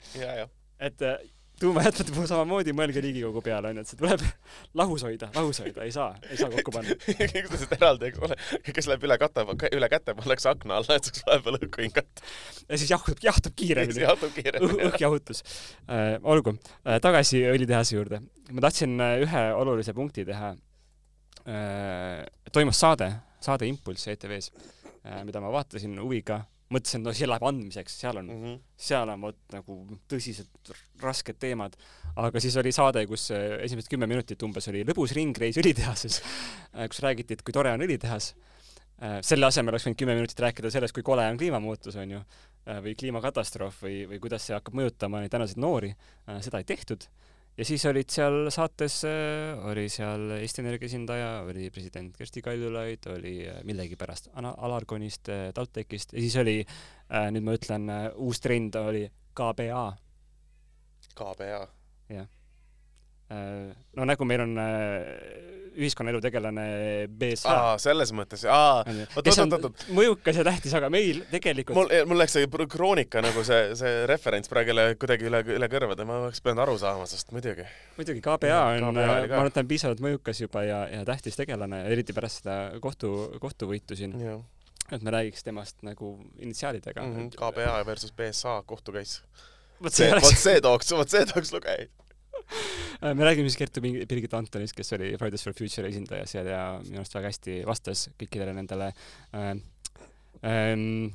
et 0.77 1.07
tuumajäätmete 1.61 2.13
puhul 2.13 2.27
samamoodi 2.29 2.73
mõelge 2.75 3.01
Riigikogu 3.01 3.41
peale, 3.45 3.71
onju, 3.71 3.83
et 3.83 3.89
see 3.89 3.99
tuleb 3.99 4.21
lahus 4.79 5.03
hoida, 5.07 5.29
lahus 5.35 5.61
hoida, 5.63 5.85
ei 5.87 5.93
saa, 5.95 6.11
ei 6.29 6.37
saa 6.39 6.51
kokku 6.53 6.73
panna. 6.75 6.95
üksteisest 7.41 7.75
eraldi, 7.77 8.11
kes 8.67 8.89
läheb 8.89 9.07
üle 9.07 9.17
kate, 9.21 9.45
üle 9.73 9.89
käte, 9.91 10.15
pannakse 10.17 10.51
akna 10.51 10.79
alla, 10.81 10.97
et 10.99 11.09
saaks 11.09 11.25
vahepeal 11.27 11.59
õhku 11.59 11.83
hingata. 11.85 12.25
ja 12.67 12.79
siis 12.79 12.93
jahtub, 12.93 13.21
jahtub 13.23 13.57
kiiremini. 13.57 14.03
jahtub 14.05 14.33
kiiremini. 14.37 14.79
õhkjahutus 14.91 15.43
äh,. 15.43 16.17
olgu 16.21 16.55
äh,, 16.57 16.99
tagasi 17.03 17.43
õlitehase 17.49 17.97
juurde. 17.97 18.21
ma 18.51 18.67
tahtsin 18.67 18.97
äh, 19.01 19.17
ühe 19.25 19.45
olulise 19.57 19.97
punkti 19.97 20.25
teha 20.27 20.55
toimus 22.51 22.75
saade, 22.75 23.05
saade 23.39 23.69
Impulss 23.69 24.09
ETV-s 24.11 24.49
mida 25.23 25.39
ma 25.39 25.51
vaatasin 25.53 25.93
huviga 26.01 26.41
mõtlesin, 26.73 27.01
et 27.01 27.08
no 27.08 27.13
see 27.15 27.27
läheb 27.30 27.45
andmiseks, 27.47 27.95
seal 28.01 28.19
on 28.19 28.27
mm, 28.27 28.41
-hmm. 28.43 28.58
seal 28.88 29.12
on 29.13 29.21
vot 29.27 29.39
nagu 29.53 29.77
tõsised 30.12 30.73
rasked 31.03 31.39
teemad. 31.39 31.77
aga 32.15 32.39
siis 32.41 32.58
oli 32.58 32.71
saade, 32.71 33.06
kus 33.08 33.30
äh, 33.32 33.60
esimesed 33.63 33.89
kümme 33.91 34.08
minutit 34.08 34.43
umbes 34.43 34.67
oli 34.67 34.84
lõbus 34.84 35.13
ringreis 35.15 35.58
õlitehases, 35.62 36.21
äh, 36.75 36.88
kus 36.89 36.99
räägiti, 37.06 37.34
et 37.38 37.43
kui 37.43 37.53
tore 37.53 37.71
on 37.71 37.86
õlitehas. 37.86 38.34
Äh, 38.97 39.19
selle 39.21 39.45
asemel 39.45 39.73
oleks 39.73 39.86
võinud 39.86 39.99
kümme 40.01 40.15
minutit 40.17 40.39
rääkida 40.39 40.71
sellest, 40.73 40.95
kui 40.95 41.06
kole 41.06 41.25
on 41.30 41.38
kliimamuutus, 41.38 41.95
on 41.95 42.17
ju, 42.17 42.21
või 42.84 42.97
kliimakatastroof 42.99 43.84
või, 43.86 44.01
või 44.10 44.19
kuidas 44.19 44.43
see 44.47 44.56
hakkab 44.58 44.75
mõjutama 44.75 45.21
neid 45.21 45.32
tänaseid 45.32 45.60
noori. 45.62 45.93
seda 46.43 46.60
ei 46.60 46.65
tehtud 46.67 47.06
ja 47.57 47.65
siis 47.65 47.85
olid 47.89 48.09
seal 48.13 48.51
saates, 48.53 48.99
äh, 49.09 49.65
oli 49.69 49.87
seal 49.89 50.37
Eesti 50.37 50.61
Energia 50.61 50.89
esindaja, 50.91 51.29
oli 51.47 51.71
president 51.73 52.15
Kersti 52.17 52.43
Kaljulaid, 52.45 53.09
oli 53.15 53.35
äh, 53.49 53.61
millegipärast 53.67 54.29
Alarconist, 54.37 55.29
äh, 55.33 55.49
TalTechist 55.53 56.13
ja 56.13 56.21
siis 56.21 56.37
oli, 56.37 56.59
nüüd 57.31 57.47
ma 57.47 57.55
ütlen, 57.57 57.89
uus 58.19 58.41
trend 58.43 58.75
oli 58.79 59.05
KBA. 59.37 59.85
KBA? 61.17 61.61
jah. 62.13 62.37
No 63.29 64.05
nagu 64.07 64.25
meil 64.25 64.45
on 64.45 64.53
ühiskonnaelu 65.77 66.19
tegelane 66.21 66.65
BSH. 67.19 67.51
aa, 67.51 67.73
selles 67.81 68.11
mõttes, 68.15 68.43
aa, 68.49 68.81
oot, 68.81 69.27
oot, 69.29 69.53
oot, 69.53 69.67
oot. 69.69 69.83
mõjukas 69.93 70.39
ja 70.39 70.45
tähtis, 70.47 70.73
aga 70.77 70.89
meil 70.93 71.21
tegelikult 71.31 71.77
mul, 71.77 71.91
mul 72.09 72.21
läks 72.21 72.37
see 72.37 72.49
kroonika 72.71 73.21
nagu 73.25 73.43
see, 73.47 73.75
see 73.77 74.05
referents 74.09 74.49
praegu 74.51 74.75
kuidagi 75.01 75.29
üle, 75.29 75.43
üle 75.57 75.69
kõrvade, 75.71 76.07
ma 76.07 76.21
oleks 76.25 76.41
pidanud 76.43 76.63
aru 76.65 76.77
saama, 76.81 77.05
sest 77.09 77.33
muidugi. 77.35 77.67
muidugi, 77.99 78.23
KPA 78.25 78.61
on, 78.77 78.89
ma 78.97 79.05
arvan, 79.19 79.51
et 79.51 79.57
ta 79.57 79.63
on 79.63 79.69
piisavalt 79.69 80.01
mõjukas 80.03 80.41
juba 80.41 80.65
ja, 80.65 80.81
ja 80.91 81.03
tähtis 81.07 81.37
tegelane, 81.39 81.83
eriti 81.91 82.15
pärast 82.17 82.41
seda 82.41 82.57
kohtu, 82.83 83.13
kohtuvõitu 83.43 83.97
siin. 83.99 84.17
et 84.87 85.03
me 85.03 85.13
räägiks 85.13 85.45
temast 85.45 85.77
nagu 85.85 86.15
initsiaalidega 86.39 87.03
mm. 87.03 87.15
-hmm, 87.15 87.37
KPA 87.37 87.85
versus 87.85 88.11
BSA 88.11 88.63
kohtu 88.65 88.97
case. 88.97 89.21
vot 89.83 89.93
see, 89.93 90.11
vot 90.11 90.33
see 90.33 90.61
tooks, 90.61 90.91
vot 90.91 91.09
see 91.09 91.25
tooks 91.25 91.53
lugejaid 91.53 91.91
Äh, 91.91 92.06
me 93.17 93.27
räägime 93.27 93.49
siis 93.49 93.60
Kertu 93.60 93.81
Birgit 93.83 94.33
Antonist, 94.33 94.75
kes 94.77 94.93
oli 94.97 95.13
Fridays 95.19 95.43
for 95.43 95.55
Future 95.57 95.88
esindaja 95.89 96.27
seal 96.29 96.49
ja 96.49 96.62
minu 96.83 97.01
arust 97.01 97.15
väga 97.17 97.31
hästi 97.31 97.57
vastas 97.67 98.07
kõikidele 98.19 98.55
nendele 98.57 98.91
äh, 99.36 99.51
ähm, 100.47 101.10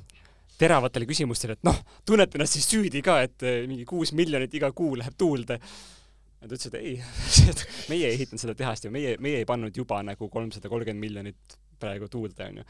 teravatele 0.59 1.07
küsimustele, 1.09 1.57
et 1.57 1.65
noh, 1.67 1.79
tunnete 2.07 2.37
ennast 2.37 2.57
siis 2.57 2.69
süüdi 2.69 3.01
ka, 3.05 3.19
et 3.25 3.45
äh, 3.47 3.63
mingi 3.69 3.87
kuus 3.89 4.13
miljonit 4.17 4.53
iga 4.59 4.71
kuu 4.75 4.95
läheb 4.99 5.17
tuulde. 5.17 5.59
ja 5.59 6.47
ta 6.47 6.55
ütles, 6.55 6.69
et 6.69 6.77
ei 6.79 6.95
meie 7.91 8.07
ei 8.09 8.17
ehitanud 8.19 8.43
seda 8.43 8.55
tehast 8.59 8.87
ja 8.87 8.93
meie, 8.93 9.17
meie 9.23 9.41
ei 9.41 9.49
pannud 9.49 9.75
juba 9.75 10.01
nagu 10.05 10.29
kolmsada 10.29 10.71
kolmkümmend 10.71 11.01
miljonit 11.01 11.57
praegu 11.79 12.07
tuulde, 12.11 12.47
onju. 12.47 12.65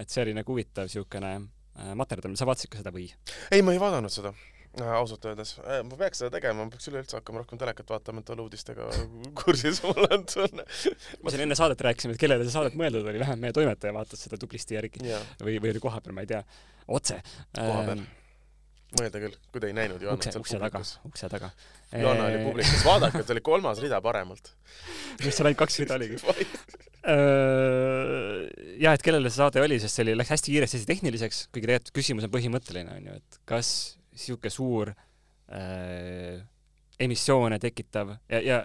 et 0.00 0.10
see 0.10 0.24
oli 0.26 0.36
nagu 0.36 0.52
huvitav 0.52 0.90
siukene 0.90 1.34
äh, 1.36 1.92
materdamine, 1.96 2.40
sa 2.40 2.48
vaatasid 2.48 2.72
ka 2.72 2.82
seda 2.82 2.94
või? 2.94 3.08
ei, 3.50 3.62
ma 3.62 3.76
ei 3.76 3.82
vaadanud 3.82 4.12
seda 4.12 4.34
ausalt 4.78 5.24
öeldes, 5.26 5.56
äh, 5.64 5.80
ma 5.86 5.96
peaks 5.98 6.20
seda 6.22 6.30
tegema, 6.36 6.62
ma 6.62 6.70
peaks 6.70 6.86
üleüldse 6.90 7.18
hakkama 7.18 7.42
rohkem 7.42 7.58
telekat 7.58 7.90
vaatama, 7.90 8.22
et 8.22 8.30
olla 8.34 8.46
uudistega 8.46 8.86
kursis, 9.40 9.82
mul 9.82 10.06
on 10.06 10.24
tunne. 10.30 10.66
me 11.24 11.34
siin 11.34 11.44
enne 11.46 11.58
saadet 11.58 11.82
rääkisime, 11.88 12.14
et 12.14 12.22
kellele 12.22 12.46
see 12.46 12.54
saadet 12.54 12.78
mõeldud 12.78 13.08
oli, 13.10 13.18
vähemalt 13.22 13.42
meie 13.42 13.56
toimetaja 13.56 13.96
vaatas 13.96 14.22
seda 14.26 14.38
tublisti 14.40 14.78
järgi 14.78 15.02
ja. 15.10 15.18
või, 15.42 15.58
või 15.58 15.74
oli 15.74 15.82
kohapeal, 15.82 16.14
ma 16.14 16.24
ei 16.24 16.30
tea, 16.30 16.44
otse. 16.86 17.18
kohapeal 17.58 17.96
ähm,. 17.98 18.06
mõelda 19.00 19.24
küll, 19.26 19.36
kui 19.50 19.64
te 19.64 19.72
ei 19.72 19.76
näinud 19.80 20.06
Johannat 20.06 20.30
seal 20.30 20.46
publikus. 20.46 20.96
ukse 21.10 21.32
taga. 21.34 21.50
Johanna 21.90 22.30
oli 22.30 22.40
publikus, 22.46 22.86
vaadake, 22.86 23.26
ta 23.26 23.34
oli 23.34 23.42
kolmas 23.50 23.82
rida 23.82 23.98
paremalt. 24.04 24.54
mis 25.24 25.34
seal 25.34 25.50
ainult 25.50 25.64
kaks 25.64 25.82
rida 25.82 25.98
oligi 25.98 26.18
äh, 27.10 28.46
jah, 28.78 28.94
et 28.94 29.02
kellele 29.02 29.30
see 29.30 29.42
saade 29.42 29.62
oli, 29.62 29.82
sest 29.82 29.98
see 29.98 30.06
oli, 30.06 30.18
läks 30.18 30.30
hästi 30.36 30.54
kiiresti, 30.54 30.78
hästi 30.78 30.94
tehniliseks, 30.94 31.46
kuigi 31.50 31.66
tegelikult 31.66 31.96
küsimus 31.98 32.26
on 32.28 32.34
põhimõtteline, 32.34 33.00
on 33.00 33.10
ju, 33.10 33.22
et 33.22 33.42
kas 33.50 33.72
niisugune 34.20 34.52
suur 34.54 34.92
äh, 34.92 36.42
emissioone 37.00 37.58
tekitav 37.62 38.14
ja, 38.28 38.40
ja 38.40 38.60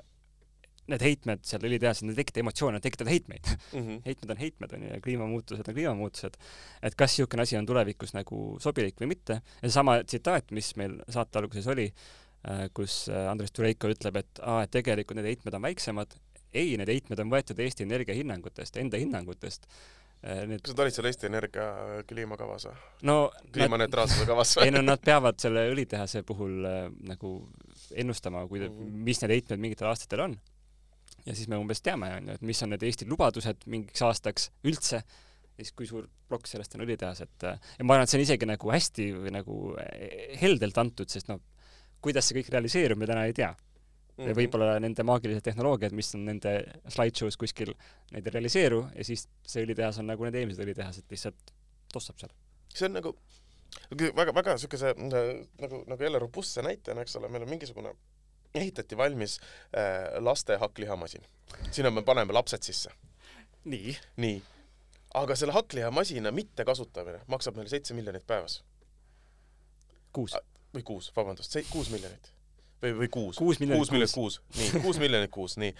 need 0.92 1.02
heitmed 1.02 1.42
seal 1.48 1.64
õlitehases, 1.66 2.06
need 2.06 2.14
ei 2.14 2.22
tekita 2.22 2.42
emotsioone, 2.44 2.82
tekitavad 2.84 3.10
heitmeid 3.10 3.48
mm. 3.48 3.80
-hmm. 3.80 4.02
heitmed 4.08 4.34
on 4.34 4.42
heitmed, 4.42 4.76
on 4.78 4.84
ju, 4.84 4.92
ja 4.94 5.00
kliimamuutused 5.02 5.68
on 5.68 5.78
kliimamuutused. 5.78 6.38
et 6.84 6.96
kas 6.96 7.16
niisugune 7.16 7.42
asi 7.42 7.58
on 7.58 7.66
tulevikus 7.66 8.14
nagu 8.14 8.60
sobilik 8.62 9.02
või 9.02 9.10
mitte. 9.16 9.42
ja 9.62 9.70
seesama 9.70 10.04
tsitaat, 10.04 10.52
mis 10.52 10.76
meil 10.76 11.00
saate 11.10 11.40
alguses 11.40 11.68
oli 11.68 11.88
äh,, 11.90 12.70
kus 12.74 13.10
äh, 13.10 13.30
Andres 13.32 13.52
Tureiko 13.52 13.90
ütleb, 13.90 14.22
et 14.22 14.42
aa, 14.42 14.64
et 14.64 14.72
tegelikult 14.72 15.18
need 15.18 15.32
heitmed 15.32 15.54
on 15.54 15.62
väiksemad. 15.62 16.18
ei, 16.54 16.78
need 16.78 16.88
heitmed 16.88 17.20
on 17.20 17.34
võetud 17.34 17.60
Eesti 17.60 17.84
Energia 17.84 18.16
hinnangutest, 18.16 18.78
enda 18.78 18.98
hinnangutest 18.98 19.66
need... 20.26 20.62
kas 20.64 20.74
nad 20.74 20.84
olid 20.86 20.96
seal 20.96 21.10
Eesti 21.10 21.30
Energia 21.30 21.68
kliimakavas 22.10 22.68
või? 22.70 22.76
no 23.10 23.18
kliimaneutraalsuse 23.54 24.28
kavas 24.30 24.56
või? 24.58 24.68
ei 24.68 24.74
no 24.74 24.82
nad 24.86 25.04
peavad 25.06 25.40
selle 25.42 25.68
õlitehase 25.72 26.24
puhul 26.28 26.66
äh, 26.70 26.88
nagu 27.10 27.36
ennustama, 27.94 28.46
kui 28.50 28.64
mm, 28.64 28.74
-hmm. 28.74 29.06
mis 29.10 29.22
need 29.22 29.36
heitmed 29.36 29.64
mingitel 29.64 29.90
aastatel 29.92 30.26
on. 30.28 30.38
ja 31.26 31.36
siis 31.36 31.50
me 31.52 31.60
umbes 31.62 31.84
teame, 31.86 32.12
on 32.18 32.32
ju, 32.32 32.40
et 32.40 32.48
mis 32.54 32.64
on 32.66 32.74
need 32.74 32.84
Eesti 32.84 33.10
lubadused 33.10 33.68
mingiks 33.72 34.06
aastaks 34.06 34.50
üldse, 34.66 35.04
ja 35.56 35.64
siis 35.64 35.76
kui 35.78 35.88
suur 35.90 36.08
plokk 36.30 36.50
sellest 36.50 36.76
on 36.76 36.86
õlitehas, 36.88 37.22
et 37.26 37.50
äh, 37.50 37.60
ja 37.80 37.86
ma 37.86 37.98
arvan, 37.98 38.08
et 38.08 38.14
see 38.14 38.20
on 38.20 38.26
isegi 38.26 38.50
nagu 38.50 38.72
hästi 38.72 39.12
või 39.20 39.36
nagu 39.36 39.60
heldelt 40.42 40.82
antud, 40.82 41.12
sest 41.12 41.30
noh, 41.30 41.42
kuidas 42.02 42.28
see 42.28 42.40
kõik 42.40 42.52
realiseerub, 42.54 43.00
me 43.02 43.10
täna 43.10 43.26
ei 43.30 43.38
tea 43.38 43.54
mm 44.18 44.26
-hmm. 44.26 44.38
võib-olla 44.40 44.80
nende 44.80 45.04
maagilised 45.04 45.44
tehnoloogiad, 45.44 45.92
mis 45.96 46.14
on 46.16 46.26
nende 46.26 46.56
slideshow's 46.88 47.38
kuskil, 47.40 47.74
need 48.12 48.28
ei 48.28 48.36
realiseeru 48.38 48.86
ja 48.96 49.04
siis 49.04 49.28
see 49.48 49.66
õlitehas 49.66 50.00
on 50.00 50.08
nagu 50.12 50.24
need 50.24 50.36
eelmised 50.42 50.64
õlitehased, 50.64 51.08
lihtsalt 51.12 51.54
tossab 51.94 52.20
seal. 52.20 52.34
see 52.74 52.88
on 52.90 53.00
nagu 53.00 53.16
väga, 54.16 54.34
väga 54.36 54.56
niisuguse 54.56 54.94
nagu, 54.98 55.84
nagu 55.88 56.04
jälle 56.04 56.20
robustse 56.20 56.62
näitena, 56.62 57.02
eks 57.02 57.16
ole, 57.16 57.30
meil 57.30 57.44
on 57.44 57.50
mingisugune 57.50 57.96
ehitati 58.56 58.98
valmis 58.98 59.40
äh, 59.40 60.24
laste 60.24 60.58
hakklihamasin. 60.58 61.26
sinna 61.72 61.92
me 61.92 62.02
paneme 62.02 62.34
lapsed 62.34 62.64
sisse. 62.64 62.90
nii? 63.64 63.98
nii. 64.18 64.44
aga 65.14 65.36
selle 65.36 65.54
hakklihamasina 65.54 66.32
mittekasutamine 66.32 67.22
maksab 67.28 67.56
meile 67.56 67.70
seitse 67.70 67.94
miljonit 67.94 68.28
päevas. 68.28 68.64
kuus? 70.14 70.38
või 70.76 70.84
kuus, 70.84 71.12
vabandust, 71.16 71.56
kuus 71.72 71.90
miljonit 71.90 72.35
või, 72.86 72.94
või 73.02 73.10
kuus. 73.12 73.40
kuus 73.42 73.60
miljonit, 73.62 74.14
kuus 74.14 74.40
nii, 74.58 74.70
kuus 74.86 75.00
miljonit 75.02 75.34
kuus, 75.34 75.58
nii. 75.62 75.74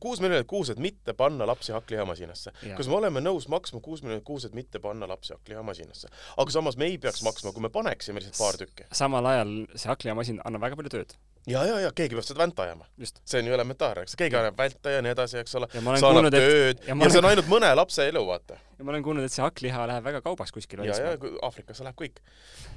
kuus 0.00 0.22
miljonit 0.24 0.48
kuus, 0.50 0.72
et 0.74 0.82
mitte 0.82 1.14
panna 1.18 1.46
lapsi 1.48 1.74
hakklihamasinasse. 1.76 2.54
kas 2.76 2.90
me 2.90 2.98
oleme 2.98 3.22
nõus 3.24 3.48
maksma 3.52 3.80
kuus 3.84 4.04
miljonit 4.04 4.26
kuus, 4.26 4.48
et 4.48 4.56
mitte 4.58 4.82
panna 4.82 5.08
lapsi 5.10 5.34
hakklihamasinasse? 5.36 6.12
aga 6.36 6.58
samas 6.58 6.78
me 6.80 6.90
ei 6.90 6.98
peaks 7.02 7.22
maksma, 7.26 7.54
kui 7.54 7.64
me 7.64 7.72
paneksime 7.72 8.22
lihtsalt 8.22 8.42
paar 8.42 8.60
tükki. 8.60 8.88
samal 8.92 9.32
ajal 9.32 9.58
see 9.74 9.92
hakklihamasin 9.92 10.42
annab 10.44 10.68
väga 10.68 10.80
palju 10.80 10.96
tööd 10.98 11.18
ja, 11.46 11.64
ja, 11.66 11.80
ja 11.80 11.90
keegi 11.96 12.16
peab 12.16 12.26
seda 12.26 12.42
vänta 12.42 12.62
ajama. 12.62 12.86
see 12.98 13.40
on 13.40 13.50
ju 13.50 13.56
elementaarne, 13.56 14.04
eks, 14.06 14.16
keegi 14.18 14.36
annab 14.38 14.56
välta 14.58 14.92
ja 14.92 15.02
nii 15.04 15.12
edasi, 15.14 15.42
eks 15.42 15.58
ole. 15.58 15.68
sa 15.72 16.10
annad 16.12 16.34
tööd 16.34 16.80
ja, 16.86 16.94
ja 16.94 17.10
see 17.10 17.20
on 17.22 17.28
ainult 17.30 17.50
mõne 17.50 17.70
lapse 17.78 18.06
elu, 18.08 18.22
vaata. 18.26 18.58
ja 18.78 18.86
ma 18.86 18.92
olen 18.92 19.04
kuulnud, 19.06 19.26
et 19.26 19.34
see 19.34 19.42
hakkliha 19.44 19.86
läheb 19.90 20.04
väga 20.04 20.20
kaubaks 20.24 20.52
kuskil 20.54 20.82
ja, 20.86 20.96
ja 20.96 21.14
Aafrikasse 21.46 21.86
läheb 21.86 21.98
kõik. 21.98 22.20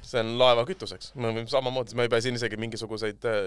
see 0.06 0.22
on 0.22 0.34
laevakütuseks. 0.40 1.12
me 1.14 1.32
võime 1.32 1.46
samamoodi, 1.50 1.96
me 1.98 2.06
ei 2.08 2.12
pea 2.12 2.22
siin 2.24 2.38
isegi 2.38 2.58
mingisuguseid 2.60 3.28
äh, 3.28 3.40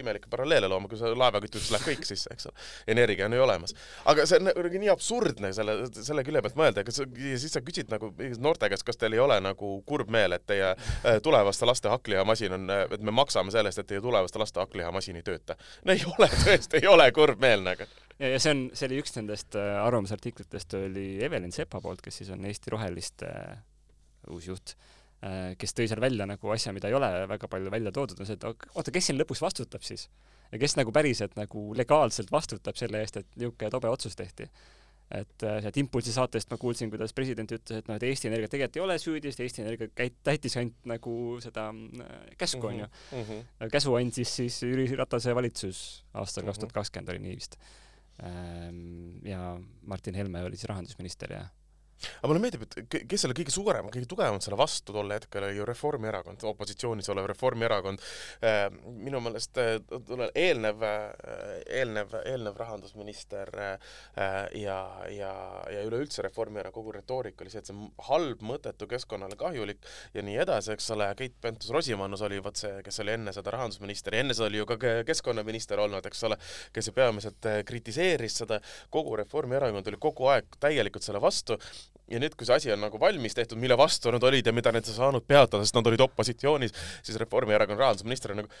imelikke 0.00 0.30
paralleele 0.30 0.70
looma, 0.70 0.90
kui 0.90 1.00
see 1.00 1.14
laevakütuseks 1.14 1.72
läheb 1.74 1.88
kõik 1.92 2.08
sisse, 2.08 2.32
eks 2.34 2.50
ole. 2.50 2.68
energia 2.96 3.28
on 3.28 3.38
ju 3.38 3.46
olemas. 3.46 3.74
aga 4.04 4.26
see 4.28 4.42
on 4.42 4.50
nagu 4.50 4.74
nii 4.84 4.92
absurdne 4.92 5.52
selle, 5.56 5.78
selle 5.96 6.26
külje 6.26 6.44
pealt 6.44 6.60
mõelda, 6.60 6.84
kas 6.86 7.02
ja 7.02 7.40
siis 7.40 7.56
sa 7.56 7.64
küsid 7.64 7.92
nagu 7.92 8.12
noorte 8.38 8.68
käest, 8.68 8.86
kas 8.86 9.00
teil 9.00 9.16
ei 9.16 9.24
ole 9.24 9.40
nagu 9.44 9.78
kurb 9.88 10.12
meel, 10.12 10.36
et 10.36 10.46
teie 10.46 10.74
äh, 10.74 11.20
tulevaste 11.24 11.66
laste 11.68 11.90
hakklihamasin 11.92 12.58
on, 12.58 12.70
et 12.88 13.02
me 13.02 13.14
maksame 13.14 13.54
selle 13.54 13.72
eest, 13.72 13.82
et 13.82 13.90
teie 13.94 14.04
tulevaste 14.04 14.38
laste 14.40 14.47
hakklihamasin 14.56 15.18
ei 15.20 15.24
tööta. 15.26 15.56
no 15.84 15.94
ei 15.94 16.04
ole, 16.08 16.28
tõesti 16.44 16.80
ei 16.80 16.88
ole 16.90 17.10
kurb 17.12 17.40
meel 17.42 17.64
nagu. 17.66 17.88
ja, 18.18 18.32
ja 18.34 18.38
see 18.42 18.54
on, 18.54 18.62
see 18.74 18.88
oli 18.88 19.02
üks 19.02 19.16
nendest 19.18 19.58
äh, 19.60 19.74
arvamusartiklitest 19.82 20.78
oli 20.80 21.08
Evelin 21.24 21.52
Sepa 21.52 21.82
poolt, 21.84 22.02
kes 22.04 22.22
siis 22.22 22.32
on 22.34 22.46
Eesti 22.48 22.74
Roheliste 22.74 23.28
äh, 23.28 23.58
uus 24.32 24.48
juht, 24.48 24.74
kes 25.58 25.72
tõi 25.74 25.88
seal 25.90 25.98
välja 25.98 26.26
nagu 26.30 26.50
asja, 26.54 26.70
mida 26.70 26.90
ei 26.90 26.94
ole 26.94 27.08
väga 27.26 27.48
palju 27.50 27.70
välja 27.74 27.90
toodud, 27.94 28.20
on 28.20 28.26
see, 28.28 28.36
et 28.38 28.44
oota, 28.46 28.92
kes 28.94 29.08
siin 29.08 29.18
lõpuks 29.18 29.40
vastutab 29.42 29.82
siis? 29.82 30.06
ja 30.52 30.58
kes 30.60 30.76
nagu 30.78 30.92
päriselt 30.94 31.34
nagu 31.36 31.64
legaalselt 31.76 32.30
vastutab 32.32 32.76
selle 32.78 33.02
eest, 33.02 33.18
et 33.20 33.26
niisugune 33.36 33.70
tobe 33.72 33.90
otsus 33.90 34.16
tehti? 34.16 34.46
Et 35.10 35.42
äh, 35.42 35.58
sealt 35.64 35.76
Impulsi 35.80 36.12
saatest 36.12 36.50
ma 36.50 36.58
kuulsin, 36.60 36.90
kuidas 36.92 37.14
president 37.16 37.50
ütles, 37.56 37.78
et 37.80 37.88
noh, 37.88 37.96
et 37.96 38.02
Eesti 38.02 38.28
Energia 38.28 38.48
tegelikult 38.52 38.76
ei 38.76 38.82
ole 38.84 38.98
süüdi, 39.00 39.30
sest 39.32 39.40
Eesti 39.40 39.62
Energia 39.64 39.88
käit-, 39.96 40.18
täitis 40.26 40.56
ainult 40.60 40.88
nagu 40.90 41.14
seda 41.40 41.68
äh, 41.72 42.16
käsku, 42.38 42.66
onju. 42.68 42.88
Mhm. 43.16 43.68
käsu 43.72 43.94
andis 43.96 44.34
siis 44.40 44.60
Jüri 44.62 44.84
Ratase 44.96 45.34
valitsus 45.34 46.04
aastal 46.14 46.42
Mhm. 46.44 46.48
kaks 46.52 46.58
tuhat 46.58 46.72
kakskümmend 46.80 47.08
oli 47.14 47.18
nii 47.24 47.36
vist. 47.36 47.56
ja 49.24 49.60
Martin 49.86 50.14
Helme 50.14 50.42
oli 50.44 50.56
siis 50.56 50.68
rahandusminister 50.68 51.32
ja 51.32 51.44
aga 52.20 52.30
mulle 52.30 52.42
meeldib, 52.44 52.62
et 52.66 52.78
ke- 52.90 53.02
kes 53.10 53.24
selle 53.24 53.34
kõige 53.38 53.52
suurem, 53.54 53.88
kõige 53.92 54.08
tugevamalt 54.10 54.44
selle 54.46 54.58
vastu 54.60 54.94
tol 54.94 55.10
hetkel 55.14 55.44
oli 55.48 55.58
ju 55.58 55.66
Reformierakond, 55.68 56.44
opositsioonis 56.52 57.08
olev 57.14 57.26
Reformierakond. 57.32 58.02
minu 58.98 59.20
meelest 59.24 59.58
äh, 59.58 59.76
tollel 60.06 60.30
eelnev, 60.34 60.82
eelnev, 61.66 62.14
eelnev 62.24 62.56
rahandusminister 62.58 63.50
äh, 63.58 63.76
ja, 64.62 64.78
ja, 65.12 65.32
ja 65.72 65.82
üleüldse 65.88 66.22
Reformierakonna 66.26 66.74
kogu 66.78 66.92
retoorika 66.92 67.42
oli 67.44 67.50
see, 67.52 67.62
et 67.62 67.68
see 67.70 67.74
on 67.74 67.88
halb, 68.08 68.42
mõttetu, 68.46 68.86
keskkonnale 68.90 69.36
kahjulik 69.40 69.80
ja 70.14 70.22
nii 70.26 70.36
edasi, 70.44 70.72
eks 70.74 70.90
ole, 70.94 71.08
Keit 71.18 71.34
Pentus-Rosimannus 71.42 72.22
oli 72.26 72.38
vot 72.44 72.58
see, 72.60 72.82
kes 72.86 73.00
oli 73.02 73.14
enne 73.16 73.32
seda 73.34 73.50
rahandusminister 73.54 74.14
ja 74.14 74.22
enne 74.24 74.36
seda 74.36 74.50
oli 74.50 74.60
ju 74.60 74.66
ka 74.68 74.76
ke- 74.80 75.04
keskkonnaminister 75.08 75.80
olnud, 75.82 76.06
eks 76.10 76.22
ole, 76.28 76.38
kes 76.76 76.90
ju 76.90 76.94
peamiselt 76.96 77.48
äh, 77.50 77.60
kritiseeris 77.68 78.40
seda, 78.44 78.60
kogu 78.94 79.16
Reformierakond 79.18 79.88
oli 79.90 80.00
kogu 80.00 80.28
aeg 80.34 80.58
täielikult 80.60 81.06
selle 81.06 81.22
vastu 81.24 81.58
ja 82.08 82.20
nüüd, 82.22 82.34
kui 82.38 82.48
see 82.48 82.56
asi 82.56 82.72
on 82.72 82.80
nagu 82.82 83.00
valmis 83.00 83.36
tehtud, 83.36 83.60
mille 83.60 83.76
vastu 83.78 84.12
nad 84.14 84.24
olid 84.24 84.46
ja 84.46 84.54
mida 84.56 84.72
nad 84.74 84.86
ei 84.86 84.96
saanud 84.96 85.26
peatada, 85.28 85.64
sest 85.64 85.76
nad 85.76 85.90
olid 85.90 86.04
opositsioonis, 86.06 86.74
siis 87.04 87.18
Reformierakonna 87.20 87.84
rahandusminister 87.84 88.34
on 88.34 88.42
nagu, 88.42 88.52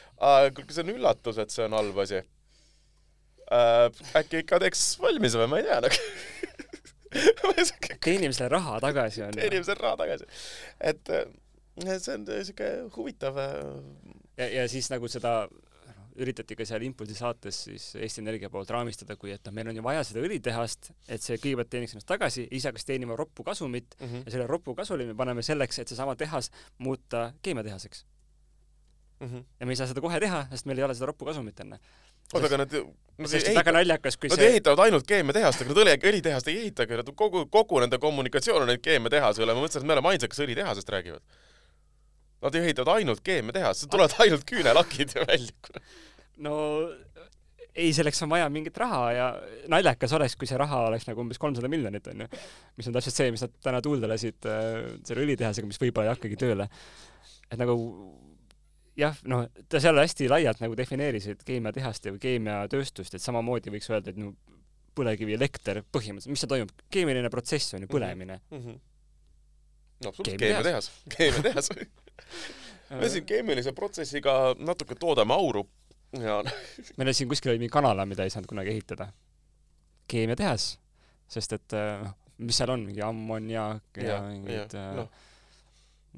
kuulge, 0.56 0.76
see 0.76 0.84
on 0.84 0.94
üllatus, 0.96 1.40
et 1.42 1.54
see 1.54 1.64
on 1.66 1.76
halb 1.78 2.02
asi 2.04 2.20
äh,. 2.20 3.86
äkki 4.20 4.44
ikka 4.44 4.60
teeks 4.64 4.82
valmis 5.02 5.36
või 5.38 5.50
ma 5.52 5.62
ei 5.62 5.68
tea 5.68 5.80
nagu. 5.86 6.00
teenime 8.04 8.34
selle 8.36 8.50
raha 8.52 8.80
tagasi 8.84 9.24
on 9.24 9.32
ju. 9.32 9.40
teenime 9.40 9.64
selle 9.64 9.80
raha 9.80 9.96
tagasi. 10.02 10.28
et 10.92 11.14
äh, 11.14 11.24
see 11.96 12.18
on 12.18 12.28
siuke 12.50 12.72
huvitav 12.96 13.40
äh, 13.40 13.64
ja, 14.38 14.50
ja 14.60 14.68
siis 14.68 14.90
nagu 14.92 15.08
seda 15.08 15.40
üritati 16.22 16.56
ka 16.58 16.66
seal 16.68 16.84
Impulsi 16.86 17.16
saates 17.18 17.62
siis 17.68 17.86
Eesti 17.98 18.22
Energia 18.22 18.50
poolt 18.52 18.70
raamistada, 18.74 19.16
kui 19.20 19.32
et 19.34 19.44
noh, 19.46 19.54
meil 19.54 19.70
on 19.70 19.78
ju 19.78 19.84
vaja 19.86 20.04
seda 20.06 20.22
õlitehast, 20.26 20.92
et 21.08 21.24
see 21.24 21.38
kõigepealt 21.38 21.70
teeniks 21.72 21.94
ennast 21.94 22.08
tagasi, 22.10 22.46
ise 22.54 22.70
hakkas 22.70 22.88
teenima 22.88 23.16
roppu 23.18 23.46
kasumit 23.46 23.96
mm. 23.98 24.06
-hmm. 24.06 24.26
ja 24.26 24.34
selle 24.34 24.46
roppu 24.50 24.74
kasuli 24.78 25.06
me 25.06 25.16
paneme 25.18 25.42
selleks, 25.42 25.78
et 25.78 25.88
seesama 25.88 26.16
tehas 26.16 26.50
muuta 26.78 27.32
keemiatehaseks. 27.42 28.04
Mm 29.20 29.28
-hmm. 29.28 29.44
ja 29.60 29.66
me 29.66 29.72
ei 29.72 29.76
saa 29.76 29.86
seda 29.86 30.00
kohe 30.00 30.20
teha, 30.20 30.46
sest 30.50 30.66
meil 30.66 30.78
ei 30.78 30.84
ole 30.84 30.94
seda 30.94 31.06
roppu 31.06 31.24
kasumit 31.24 31.60
enne. 31.60 31.78
oota, 32.34 32.46
aga 32.46 32.56
nad, 32.56 32.72
nad 33.18 33.32
ei 33.32 33.40
ehita, 33.50 33.72
nad 34.28 34.38
see 34.38 34.48
ehitavad 34.48 34.78
ainult 34.78 35.06
keemiatehast, 35.06 35.62
aga 35.62 35.74
nad 35.74 35.82
õli, 35.82 35.94
õlitehast 36.10 36.48
ei 36.48 36.58
ehitagi, 36.58 36.96
nad 37.00 37.10
kogu, 37.14 37.46
kogu 37.46 37.80
nende 37.80 37.98
kommunikatsioon 37.98 38.62
on 38.62 38.68
ainult 38.68 38.82
keemiatehase 38.82 39.42
üle, 39.42 39.54
ma 39.54 39.64
mõtlesin, 39.64 39.80
et 39.80 39.86
me 39.86 39.92
oleme 39.96 40.08
ainsad, 40.08 40.28
kes 40.28 40.44
õlitehasest 40.44 40.88
räägivad. 40.88 41.22
Nad 42.38 42.54
ehitavad 42.54 43.00
ainult 43.00 43.22
keemiatehast, 43.26 43.88
tulevad 43.90 44.14
ainult 44.22 44.44
küünelakid 44.46 45.16
välja. 45.18 45.82
no 46.44 46.54
ei, 47.78 47.92
selleks 47.94 48.22
on 48.22 48.30
vaja 48.30 48.48
mingit 48.52 48.76
raha 48.78 49.02
ja 49.14 49.26
naljakas 49.70 50.14
oleks, 50.18 50.36
kui 50.38 50.48
see 50.50 50.58
raha 50.58 50.84
oleks 50.88 51.06
nagu 51.08 51.22
umbes 51.22 51.38
kolmsada 51.42 51.70
miljonit 51.70 52.06
onju, 52.10 52.28
mis 52.78 52.88
on 52.90 52.96
täpselt 52.96 53.18
see, 53.18 53.32
mis 53.34 53.44
nad 53.44 53.54
täna 53.64 53.82
tuulde 53.84 54.10
lasid 54.10 54.48
äh, 54.50 54.88
selle 55.06 55.26
õlitehasega, 55.26 55.68
mis 55.70 55.80
võib-olla 55.82 56.10
ei 56.10 56.14
hakkagi 56.16 56.38
tööle. 56.40 56.68
et 57.48 57.58
nagu 57.60 57.76
jah, 58.98 59.18
noh, 59.30 59.46
ta 59.70 59.80
seal 59.82 59.98
hästi 60.00 60.28
laialt 60.30 60.62
nagu 60.62 60.76
defineerisid 60.78 61.44
keemiatehast 61.46 62.10
ja 62.10 62.14
keemiatööstust, 62.20 63.14
et 63.14 63.24
samamoodi 63.24 63.72
võiks 63.74 63.90
öelda, 63.92 64.12
et 64.14 64.20
no 64.20 64.34
põlevkivielekter 64.98 65.84
põhimõtteliselt, 65.94 66.34
mis 66.34 66.42
seal 66.42 66.52
toimub, 66.54 66.72
keemiline 66.90 67.30
protsess 67.30 67.76
on 67.78 67.86
ju 67.86 67.90
põlemine. 67.92 68.40
No 70.04 70.12
absoluutselt, 70.12 70.38
Keemiatehas. 70.40 70.90
keemiatehas, 71.16 71.70
me 72.90 73.08
siin 73.12 73.26
keemilise 73.28 73.72
protsessiga 73.76 74.54
natuke 74.58 74.96
toodame 74.98 75.34
auru 75.34 75.66
ja 76.16 76.38
meil 76.96 77.12
siin 77.16 77.28
kuskil 77.28 77.52
oli 77.52 77.62
mingi 77.62 77.72
kanala, 77.72 78.06
mida 78.08 78.24
ei 78.24 78.32
saanud 78.32 78.48
kunagi 78.48 78.72
ehitada. 78.72 79.10
keemiatehas, 80.08 80.70
sest 81.28 81.52
et 81.52 81.76
äh, 81.76 82.04
noh, 82.04 82.14
mis 82.38 82.56
seal 82.56 82.72
on, 82.72 82.84
mingi 82.88 83.02
ammoniaak 83.04 84.00
ja, 84.00 84.14
ja 84.14 84.20
mingid 84.24 84.76
äh, 84.78 84.92
noh. 84.96 85.10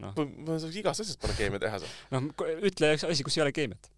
noh, 0.04 0.12
ma 0.14 0.26
ma 0.46 0.58
saaks 0.62 0.76
igast 0.78 1.04
asjast 1.04 1.22
panna 1.22 1.38
keemiatehase. 1.38 1.90
noh, 2.14 2.28
ütle 2.70 2.92
üks 2.94 3.08
asi, 3.08 3.26
kus 3.26 3.38
ei 3.38 3.46
ole 3.46 3.54
keemiat. 3.56 3.90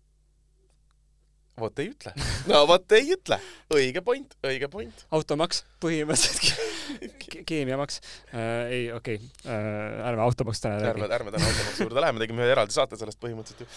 vot 1.60 1.84
ei 1.84 1.92
ütle. 1.92 2.14
no 2.48 2.64
vot 2.70 2.96
ei 2.96 3.12
ütle. 3.18 3.40
õige 3.74 4.04
point, 4.06 4.38
õige 4.48 4.72
point. 4.72 5.06
automaks, 5.12 5.66
põhimõtteliselt 5.84 6.56
keemiamaks 7.48 8.00
äh,. 8.00 8.40
ei, 8.68 8.86
okei 8.92 9.18
okay. 9.18 9.28
äh,, 9.46 10.08
ärme 10.08 10.24
automaksust 10.26 10.66
täna 10.66 10.80
ärme, 10.92 11.06
räägi. 11.06 11.18
ärme 11.18 11.34
täna 11.34 11.50
automaksu 11.50 11.86
juurde 11.86 12.06
läheme, 12.06 12.22
tegime 12.24 12.44
ühe 12.46 12.54
eraldi 12.54 12.76
saate 12.76 12.98
sellest 13.00 13.20
põhimõtteliselt 13.22 13.64
ju. 13.64 13.68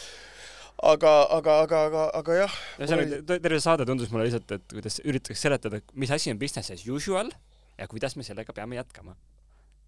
aga, 0.94 1.14
aga, 1.38 1.60
aga, 1.66 1.84
aga, 1.90 2.08
aga 2.22 2.40
jah. 2.42 2.58
ühesõnaga, 2.80 3.22
terve 3.36 3.62
saade 3.64 3.88
tundus 3.90 4.12
mulle 4.14 4.30
lihtsalt, 4.30 4.58
et 4.58 4.78
kuidas 4.80 5.00
üritatakse 5.04 5.48
seletada, 5.48 5.82
mis 5.94 6.14
asi 6.16 6.34
on 6.34 6.42
business 6.42 6.74
as 6.76 6.88
usual 6.88 7.32
ja 7.78 7.88
kuidas 7.92 8.16
me 8.16 8.26
sellega 8.28 8.54
peame 8.56 8.80
jätkama. 8.80 9.16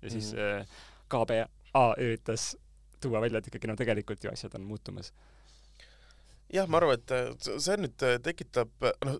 ja 0.01 0.10
siis 0.10 0.34
mm 0.34 0.39
-hmm. 0.39 0.65
KBA 1.08 1.93
üritas 1.97 2.56
tuua 3.01 3.21
välja, 3.21 3.39
et 3.39 3.47
ikkagi 3.47 3.67
no 3.69 3.75
tegelikult 3.75 4.23
ju 4.23 4.32
asjad 4.32 4.56
on 4.56 4.62
muutumas. 4.62 5.13
jah, 6.53 6.67
ma 6.67 6.77
arvan, 6.77 6.93
et 6.93 7.12
äh, 7.12 7.60
see 7.60 7.77
nüüd 7.77 8.03
äh, 8.08 8.19
tekitab, 8.23 8.69
noh, 9.06 9.19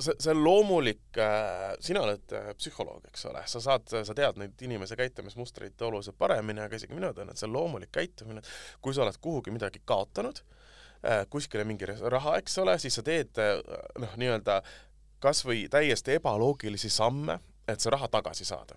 see, 0.00 0.16
see 0.18 0.32
on 0.32 0.44
loomulik, 0.44 1.18
sina 1.84 2.04
oled 2.04 2.34
äh, 2.36 2.50
psühholoog, 2.58 3.06
eks 3.10 3.26
ole, 3.30 3.42
sa 3.50 3.62
saad, 3.62 3.88
sa 3.88 4.16
tead 4.16 4.40
neid 4.40 4.64
inimese 4.66 4.98
käitumismustreid 4.98 5.80
oluliselt 5.86 6.18
paremini, 6.18 6.64
aga 6.64 6.78
isegi 6.80 6.96
mina 6.96 7.12
tean, 7.16 7.30
et 7.30 7.40
see 7.40 7.48
on 7.48 7.56
loomulik 7.56 7.92
käitumine, 7.94 8.42
kui 8.82 8.96
sa 8.96 9.04
oled 9.06 9.20
kuhugi 9.20 9.54
midagi 9.54 9.82
kaotanud, 9.84 10.42
kuskile 11.32 11.64
mingi 11.64 11.86
raha, 11.88 12.36
eks 12.40 12.58
ole, 12.60 12.76
siis 12.78 12.98
sa 12.98 13.04
teed 13.04 13.40
äh, 13.40 13.56
noh, 14.00 14.16
nii-öelda 14.20 14.60
kas 15.20 15.44
või 15.44 15.66
täiesti 15.72 16.16
ebaloogilisi 16.18 16.90
samme, 16.92 17.38
et 17.68 17.80
see 17.80 17.92
raha 17.92 18.08
tagasi 18.12 18.44
saada. 18.48 18.76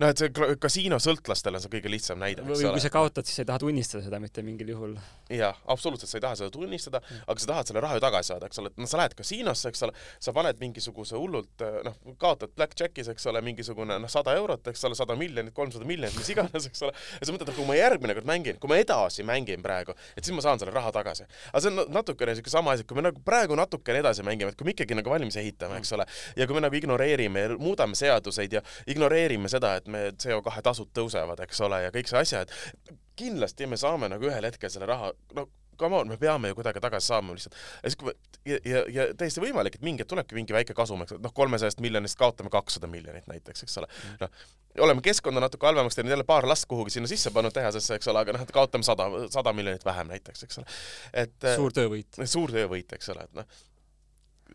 noh, 0.00 0.08
et 0.12 0.18
see 0.20 0.28
kla- 0.34 0.56
kasiinosõltlastel 0.60 1.56
on 1.56 1.62
see 1.64 1.72
kõige 1.72 1.90
lihtsam 1.92 2.18
näide, 2.20 2.42
eks 2.44 2.62
ole 2.64 2.72
kui 2.76 2.82
sa. 2.84 2.90
kaotad, 2.92 3.26
siis 3.28 3.38
sa 3.40 3.44
ei 3.44 3.48
taha 3.50 3.62
tunnistada 3.62 4.04
seda 4.04 4.20
mitte 4.22 4.42
mingil 4.46 4.68
juhul. 4.74 4.96
jah, 5.32 5.56
absoluutselt, 5.72 6.10
sa 6.10 6.18
ei 6.18 6.24
taha 6.24 6.38
seda 6.40 6.50
tunnistada, 6.54 7.00
aga 7.26 7.42
sa 7.42 7.50
tahad 7.52 7.70
selle 7.70 7.82
raha 7.84 7.98
ju 7.98 8.04
tagasi 8.04 8.32
saada, 8.32 8.50
eks 8.50 8.60
ole, 8.62 8.72
et 8.72 8.80
noh, 8.82 8.90
sa 8.90 9.00
lähed 9.00 9.14
kasiinosse, 9.18 9.72
eks 9.72 9.82
ole, 9.86 9.94
sa 10.20 10.34
paned 10.36 10.60
mingisuguse 10.62 11.16
hullult 11.18 11.64
noh, 11.86 11.96
kaotad 12.22 12.52
blackjack'is, 12.56 13.10
eks 13.14 13.26
ole, 13.32 13.42
mingisugune 13.46 13.98
noh, 14.02 14.12
sada 14.12 14.34
eurot, 14.38 14.68
eks 14.72 14.84
ole, 14.88 14.98
sada 14.98 15.16
miljonit, 15.18 15.54
kolmsada 15.56 15.88
miljonit, 15.88 16.16
mis 16.18 16.30
iganes, 16.34 16.68
eks 16.70 16.84
ole, 16.86 16.92
ja 17.20 17.26
sa 17.28 17.34
mõtled, 17.34 17.52
et 17.52 17.58
kui 17.58 17.66
ma 17.68 17.78
järgmine 17.78 18.16
kord 18.18 18.28
mängin, 18.28 18.60
kui 18.62 18.70
ma 18.72 18.78
edasi 18.82 19.24
mängin 19.26 19.62
praegu, 19.64 19.96
et 20.16 20.24
siis 20.24 20.34
ma 20.36 20.44
saan 20.44 20.60
selle 20.62 20.74
raha 20.76 20.92
tagasi. 20.94 21.26
aga 21.52 21.60
see 21.64 21.72
on 21.72 21.76
na- 21.80 21.88
natukene 22.00 22.34
siuke 22.38 22.50
sama 22.52 22.72
asi, 22.76 22.84
kui 22.84 22.96
me 22.98 23.06
nagu 23.08 23.20
praegu 23.24 23.56
natukene 23.58 24.00
edasi 24.04 24.22
mängime, 24.26 24.52
et 24.52 24.58
kui 24.60 24.68
me 24.68 24.74
ikkagi 24.76 24.94
nagu 24.98 25.10
valmis 25.10 25.36
ehitame, 25.40 25.78
eks 25.80 25.92
ole, 25.96 26.06
ja 26.36 26.46
kui 26.46 26.54
me 26.58 26.60
nagu 26.66 26.76
ignoreerime 26.78 27.40
ja 27.46 27.56
muudame 27.58 27.96
seaduseid 27.98 28.52
ja 28.58 28.62
ignoreerime 28.86 29.48
seda, 29.52 29.76
et 29.80 29.85
me 29.92 30.08
CO2 30.22 30.62
tasud 30.66 30.90
tõusevad, 30.96 31.40
eks 31.46 31.60
ole, 31.66 31.82
ja 31.86 31.92
kõik 31.94 32.10
see 32.10 32.22
asja, 32.22 32.42
et 32.46 32.96
kindlasti 33.16 33.68
me 33.70 33.78
saame 33.80 34.10
nagu 34.12 34.28
ühel 34.28 34.48
hetkel 34.48 34.72
selle 34.72 34.88
raha, 34.90 35.12
no 35.36 35.48
come 35.78 35.96
on, 35.96 36.08
me 36.08 36.16
peame 36.16 36.48
ju 36.48 36.56
kuidagi 36.58 36.80
tagasi 36.80 37.06
saama 37.12 37.34
lihtsalt. 37.36 37.56
ja 37.82 37.90
siis, 37.90 37.96
kui 38.00 38.08
me 38.10 38.14
ja, 38.46 38.58
ja, 38.64 38.82
ja 38.92 39.06
täiesti 39.18 39.42
võimalik, 39.42 39.76
et 39.76 39.84
mingi 39.84 40.04
tulebki 40.08 40.36
mingi 40.38 40.54
väike 40.56 40.74
kasum, 40.76 41.02
eks, 41.04 41.16
noh, 41.22 41.34
kolmesajast 41.36 41.80
miljonist 41.84 42.18
kaotame 42.18 42.52
kakssada 42.52 42.88
miljonit 42.90 43.26
näiteks, 43.30 43.66
eks 43.66 43.78
ole. 43.82 43.90
noh, 44.20 44.44
oleme 44.86 45.04
keskkonda 45.04 45.42
natuke 45.42 45.68
halvemaks 45.68 45.98
teinud, 45.98 46.12
jälle 46.14 46.26
paar 46.28 46.48
last 46.48 46.68
kuhugi 46.70 46.94
sinna 46.96 47.10
sisse 47.10 47.32
pannud 47.34 47.54
tehasesse, 47.56 47.98
eks 47.98 48.08
ole, 48.12 48.24
aga 48.24 48.36
noh, 48.36 48.44
et 48.46 48.52
kaotame 48.54 48.86
sada, 48.86 49.08
sada 49.32 49.52
miljonit 49.56 49.84
vähem 49.84 50.12
näiteks, 50.12 50.46
eks 50.48 50.62
ole. 50.62 50.76
et 51.24 51.50
suur 51.56 51.74
töövõit. 51.76 52.22
suur 52.24 52.52
töövõit, 52.52 52.96
eks 52.98 53.12
ole, 53.14 53.26
et 53.28 53.40
noh, 53.40 53.58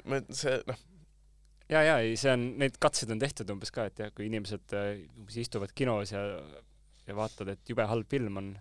me 0.06 0.24
see 0.36 0.58
noh, 0.68 0.86
ja, 1.72 1.84
ja 1.86 2.00
ei, 2.04 2.18
see 2.20 2.34
on, 2.34 2.50
neid 2.62 2.76
katseid 2.82 3.14
on 3.14 3.22
tehtud 3.22 3.54
umbes 3.54 3.72
ka, 3.74 3.88
et 3.90 4.04
jah, 4.04 4.12
kui 4.16 4.28
inimesed 4.28 4.76
äh, 4.78 4.92
umbes 5.20 5.40
istuvad 5.42 5.74
kinos 5.78 6.14
ja, 6.14 6.26
ja 7.08 7.18
vaatavad, 7.18 7.56
et 7.56 7.72
jube 7.72 7.88
halb 7.88 8.12
film 8.12 8.42
on, 8.42 8.52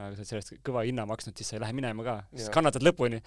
aga 0.00 0.10
sa 0.14 0.22
oled 0.22 0.30
selle 0.30 0.42
eest 0.42 0.54
kõva 0.66 0.84
hinna 0.88 1.06
maksnud, 1.08 1.36
siis 1.36 1.52
sa 1.52 1.58
ei 1.58 1.64
lähe 1.64 1.76
minema 1.76 2.06
ka, 2.06 2.16
siis 2.34 2.52
kannatad 2.54 2.84
lõpuni. 2.86 3.20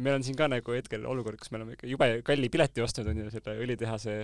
meil 0.00 0.18
on 0.18 0.26
siin 0.26 0.38
ka 0.38 0.50
nagu 0.50 0.76
hetkel 0.76 1.06
olukord, 1.08 1.40
kus 1.40 1.52
me 1.52 1.60
oleme 1.60 1.78
ikka 1.78 1.90
jube 1.90 2.10
kalli 2.26 2.50
pileti 2.52 2.84
ostnud, 2.84 3.08
onju, 3.12 3.30
selle 3.34 3.56
õlitehase 3.64 4.18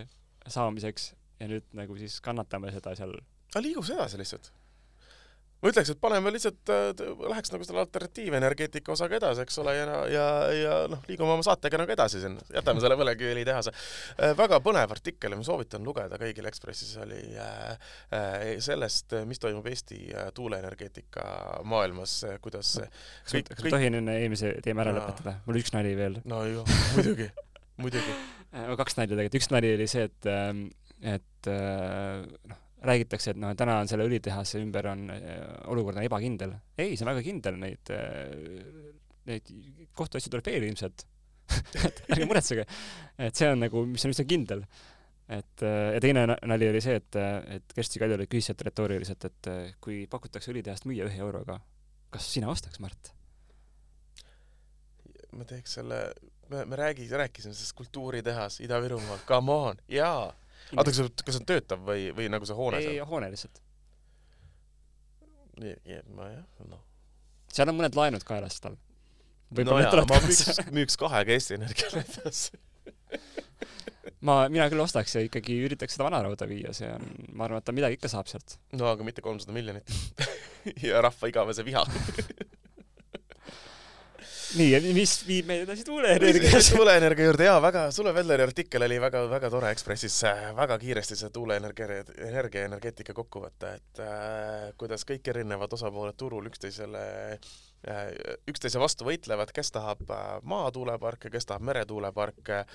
saamiseks 0.55 1.13
ja 1.41 1.49
nüüd 1.51 1.67
nagu 1.77 1.97
siis 1.99 2.21
kannatame 2.25 2.73
seda 2.75 2.95
seal. 2.99 3.17
aga 3.53 3.65
liiguks 3.65 3.95
edasi 3.97 4.21
lihtsalt. 4.21 4.53
Ma 5.65 5.73
ütleks, 5.73 5.95
et 5.95 6.01
paneme 6.03 6.33
lihtsalt, 6.35 6.71
läheks 7.31 7.53
nagu 7.55 7.65
selle 7.65 7.81
alternatiivenergeetika 7.85 8.93
osaga 8.93 9.17
edasi, 9.17 9.45
eks 9.47 9.57
ole, 9.63 9.73
ja, 9.79 9.87
ja, 10.13 10.27
ja 10.59 10.75
noh, 10.93 11.01
liigume 11.09 11.33
oma 11.33 11.47
saatega 11.47 11.81
nagu 11.81 11.95
edasi 11.95 12.21
siin, 12.21 12.37
jätame 12.53 12.83
selle 12.85 12.99
põlevkiviõlitehase. 13.01 13.73
väga 14.37 14.61
põnev 14.65 14.93
artikkel 14.93 15.33
ja 15.33 15.39
ma 15.41 15.47
soovitan 15.47 15.87
lugeda 15.87 16.19
kõigile 16.21 16.53
Ekspressis 16.53 16.93
oli 17.01 17.23
äh, 17.41 17.89
äh, 18.15 18.45
sellest, 18.65 19.17
mis 19.29 19.41
toimub 19.43 19.67
Eesti 19.71 20.01
äh, 20.13 20.29
tuuleenergeetika 20.37 21.25
maailmas, 21.65 22.21
kuidas 22.45 22.77
kas 22.79 23.33
kõik- 23.33 23.49
ma, 23.49 23.57
kas 23.57 23.65
kõik- 23.65 23.71
ma 23.71 23.77
tohin 23.79 23.99
enne 24.03 24.19
eelmise 24.21 24.55
teema 24.65 24.85
ära 24.85 24.95
Jaa. 24.95 25.01
lõpetada? 25.01 25.37
mul 25.49 25.61
üks 25.63 25.73
nali 25.75 25.95
veel. 25.99 26.21
no 26.29 26.43
ju, 26.49 26.67
muidugi, 26.99 27.31
muidugi. 27.81 28.19
kaks 28.83 29.01
nalja 29.01 29.17
tegelikult, 29.17 29.41
üks 29.41 29.51
nali 29.55 29.73
oli 29.79 29.89
see, 29.91 30.05
et, 30.11 30.29
et 31.17 31.51
äh, 31.51 32.29
noh, 32.53 32.64
räägitakse, 32.85 33.35
et 33.35 33.41
noh, 33.41 33.55
täna 33.59 33.79
on 33.83 33.91
selle 33.91 34.07
õlitehase 34.09 34.61
ümber 34.63 34.91
on 34.93 35.09
äh, 35.15 35.43
olukord 35.73 35.99
on 35.99 36.07
ebakindel. 36.07 36.55
ei, 36.77 36.95
see 36.95 37.07
on 37.07 37.13
väga 37.13 37.25
kindel, 37.27 37.59
neid, 37.61 37.93
neid 39.29 39.53
kohtuasju 39.97 40.33
tuleb 40.33 40.53
veel 40.53 40.69
ilmselt. 40.71 41.07
et 41.85 41.99
ärge 42.09 42.25
muretsege, 42.25 42.65
et 43.21 43.37
see 43.37 43.51
on 43.53 43.61
nagu, 43.61 43.83
mis 43.89 44.05
on 44.07 44.15
üsna 44.15 44.25
kindel. 44.29 44.63
et 45.29 45.65
äh, 45.65 45.91
ja 45.97 46.05
teine 46.05 46.27
na- 46.29 46.39
nali 46.53 46.69
oli 46.69 46.81
see, 46.85 46.97
et, 47.01 47.19
et 47.57 47.75
Kersti 47.77 48.01
Kaljulaid 48.01 48.31
küsis 48.33 48.51
sealt 48.51 48.65
retooriliselt, 48.69 49.29
et 49.29 49.51
äh, 49.53 49.75
kui 49.85 50.05
pakutakse 50.11 50.53
õlitehast 50.53 50.89
müüa 50.89 51.09
ühe 51.09 51.21
euroga, 51.21 51.59
kas 52.13 52.29
sina 52.33 52.51
ostaks, 52.53 52.81
Mart? 52.85 53.13
ma 55.35 55.47
teeks 55.49 55.79
selle, 55.81 56.01
me, 56.53 56.65
me 56.71 56.77
räägi-, 56.79 57.09
rääkisime 57.11 57.55
sellest 57.55 57.77
kultuuritehas 57.77 58.61
Ida-Virumaal, 58.65 59.25
come 59.27 59.53
on, 59.53 59.81
jaa. 59.89 60.33
oota, 60.73 60.91
kas 60.91 61.01
kas 61.21 61.37
see 61.37 61.43
on 61.43 61.49
töötav 61.51 61.85
või, 61.87 62.09
või 62.17 62.29
nagu 62.33 62.49
see 62.49 62.59
hoone 62.59 62.81
ei, 62.81 62.89
seal? 62.89 63.09
hoone 63.11 63.31
lihtsalt. 63.35 63.63
ma 66.17 66.29
jah, 66.33 66.45
noh. 66.71 66.83
seal 67.53 67.71
on 67.73 67.79
mõned 67.79 67.99
laenud 67.99 68.27
kaelas 68.27 68.61
tal. 68.65 68.77
no 68.77 69.59
võib-olla 69.59 69.83
need 69.83 69.89
jaa, 69.89 69.97
tuleb 69.97 70.13
ma 70.13 70.23
kaasa 70.25 70.55
müüks, 70.57 70.73
müüks 70.81 71.01
kahega 71.01 71.37
Eesti 71.37 71.59
Energiale 71.59 72.05
edasi. 72.05 72.63
ma, 74.29 74.41
mina 74.53 74.67
küll 74.73 74.83
ostaks 74.85 75.15
ja 75.17 75.23
ikkagi 75.25 75.61
üritaks 75.67 75.97
seda 75.97 76.09
vanarauda 76.09 76.49
viia, 76.51 76.73
see 76.77 76.91
on, 76.91 77.07
ma 77.37 77.49
arvan, 77.49 77.63
et 77.63 77.69
ta 77.69 77.77
midagi 77.77 77.99
ikka 77.99 78.11
saab 78.13 78.31
sealt. 78.31 78.59
no 78.77 78.89
aga 78.91 79.07
mitte 79.07 79.25
kolmsada 79.25 79.55
miljonit. 79.57 79.95
ja 80.87 81.03
rahva 81.05 81.31
igavese 81.31 81.67
viha. 81.67 81.85
nii, 84.59 84.93
mis 84.97 85.13
viib 85.27 85.49
meid 85.51 85.65
edasi 85.67 85.85
tuuleenergiasse? 85.87 86.77
tuuleenergia 86.77 87.29
juurde 87.29 87.49
jaa, 87.49 87.59
väga, 87.63 87.85
Sulle 87.95 88.15
Velleri 88.15 88.47
artikkel 88.47 88.87
oli 88.87 88.99
väga, 89.03 89.25
väga 89.31 89.51
tore 89.53 89.71
Ekspressis, 89.75 90.17
väga 90.57 90.79
kiiresti 90.83 91.19
see 91.19 91.33
tuuleenergia, 91.35 92.03
energia 92.29 92.65
ja 92.65 92.71
energeetika 92.71 93.17
kokkuvõte, 93.17 93.75
et 93.81 94.03
äh, 94.05 94.73
kuidas 94.81 95.07
kõik 95.09 95.31
erinevad 95.35 95.73
osapooled 95.79 96.19
turul 96.21 96.51
üksteisele 96.51 97.05
äh, 97.35 97.55
üksteise 98.49 98.81
vastu 98.81 99.07
võitlevad, 99.07 99.53
kes 99.55 99.73
tahab 99.75 100.03
äh, 100.11 100.23
maatuuleparke, 100.49 101.31
kes 101.33 101.47
tahab 101.49 101.67
meretuuleparke 101.69 102.61
äh, 102.61 102.67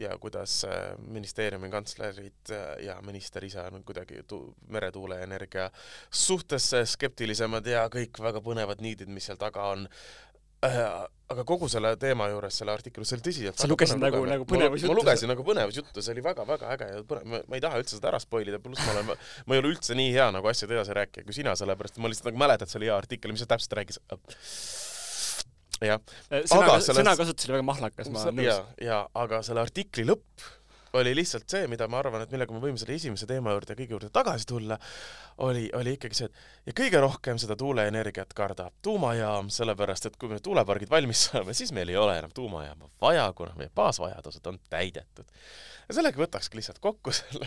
ja 0.00 0.16
kuidas 0.20 0.58
äh, 0.68 0.92
ministeeriumi 1.00 1.70
kantslerid 1.72 2.52
äh, 2.52 2.66
ja 2.86 2.98
minister 3.06 3.44
ise 3.44 3.64
on 3.72 3.84
kuidagi 3.86 4.22
tu-, 4.28 4.54
meretuuleenergia 4.68 5.70
suhtes 6.10 6.72
skeptilisemad 6.92 7.66
ja 7.66 7.86
kõik 7.92 8.20
väga 8.22 8.44
põnevad 8.44 8.84
niidid, 8.84 9.12
mis 9.12 9.28
seal 9.30 9.40
taga 9.40 9.70
on. 9.72 9.86
Äh, 9.86 10.26
aga 10.62 11.42
kogu 11.46 11.68
selle 11.68 11.90
teema 12.00 12.28
juures, 12.30 12.54
selle 12.60 12.72
artikli, 12.72 13.04
see 13.04 13.16
oli 13.18 13.24
tõsiselt 13.26 13.60
Sa 13.60 13.68
lugesid 13.68 13.98
nagu- 14.00 14.22
nagu 14.28 14.46
põnevusjuttu. 14.48 14.92
ma 14.92 14.96
lugesin 15.00 15.28
nagu 15.32 15.44
põnevusjuttu, 15.46 16.02
see 16.02 16.14
oli 16.14 16.22
väga-väga 16.24 16.70
äge 16.76 16.88
ja 16.94 17.02
põnev, 17.06 17.26
ma, 17.48 17.56
ei 17.58 17.60
taha 17.64 17.80
üldse 17.82 17.98
seda 17.98 18.08
ära 18.12 18.20
spoil 18.22 18.48
ida, 18.48 18.58
pluss 18.62 18.80
ma 18.86 18.94
olen, 18.94 19.10
ma 19.46 19.54
ei 19.56 19.62
ole 19.62 19.72
üldse 19.74 19.94
nii 19.98 20.12
hea 20.14 20.28
nagu 20.34 20.48
asjade 20.48 20.74
edasi 20.78 20.94
rääkija 20.96 21.26
kui 21.26 21.34
sina, 21.36 21.54
sellepärast 21.58 21.98
et 21.98 22.02
ma 22.02 22.08
lihtsalt 22.12 22.30
nagu 22.30 22.40
mäletan, 22.44 22.66
et 22.68 22.72
see 22.72 22.80
oli 22.80 22.90
hea 22.90 22.96
artikkel, 22.96 23.34
mis 23.34 23.42
see 23.44 23.50
täpselt 23.52 23.76
rääkis. 23.80 24.00
jah, 25.84 26.00
sõna 26.48 26.62
Aga, 26.62 26.78
selles- 26.80 27.02
sõnakasutus 27.02 27.48
oli 27.50 27.56
väga 27.58 27.66
mahlakas, 27.74 28.08
ma 28.14 28.22
olen 28.22 28.44
ja 28.46 28.54
nõus., 28.60 28.84
ja 28.86 29.00
aga 29.26 29.42
selle 29.44 29.60
artikli 29.66 30.06
lõpp 30.08 30.46
oli 31.00 31.14
lihtsalt 31.16 31.48
see, 31.50 31.66
mida 31.70 31.88
ma 31.90 32.00
arvan, 32.02 32.24
et 32.24 32.32
millega 32.34 32.54
me 32.54 32.62
võime 32.62 32.80
selle 32.80 32.96
esimese 32.98 33.28
teema 33.28 33.54
juurde 33.54 33.76
kõige 33.78 33.96
juurde 33.96 34.10
tagasi 34.14 34.48
tulla, 34.48 34.78
oli, 35.46 35.68
oli 35.76 35.96
ikkagi 35.96 36.18
see, 36.18 36.30
et 36.30 36.66
ja 36.70 36.74
kõige 36.76 37.00
rohkem 37.02 37.38
seda 37.40 37.56
tuuleenergiat 37.60 38.32
kardab 38.36 38.74
tuumajaam, 38.82 39.50
sellepärast 39.52 40.10
et 40.10 40.18
kui 40.20 40.30
me 40.32 40.40
tuulepargid 40.42 40.90
valmis 40.90 41.28
saame, 41.28 41.54
siis 41.54 41.72
meil 41.76 41.92
ei 41.92 41.98
ole 42.00 42.18
enam 42.18 42.32
tuumajaama 42.34 42.90
vaja, 43.00 43.30
kuna 43.36 43.54
meie 43.56 43.70
baasvajadused 43.74 44.46
on 44.46 44.58
täidetud. 44.70 45.28
ja 45.88 45.94
sellega 45.94 46.18
võtakski 46.18 46.58
lihtsalt 46.58 46.80
kokku 46.82 47.12
selle 47.14 47.46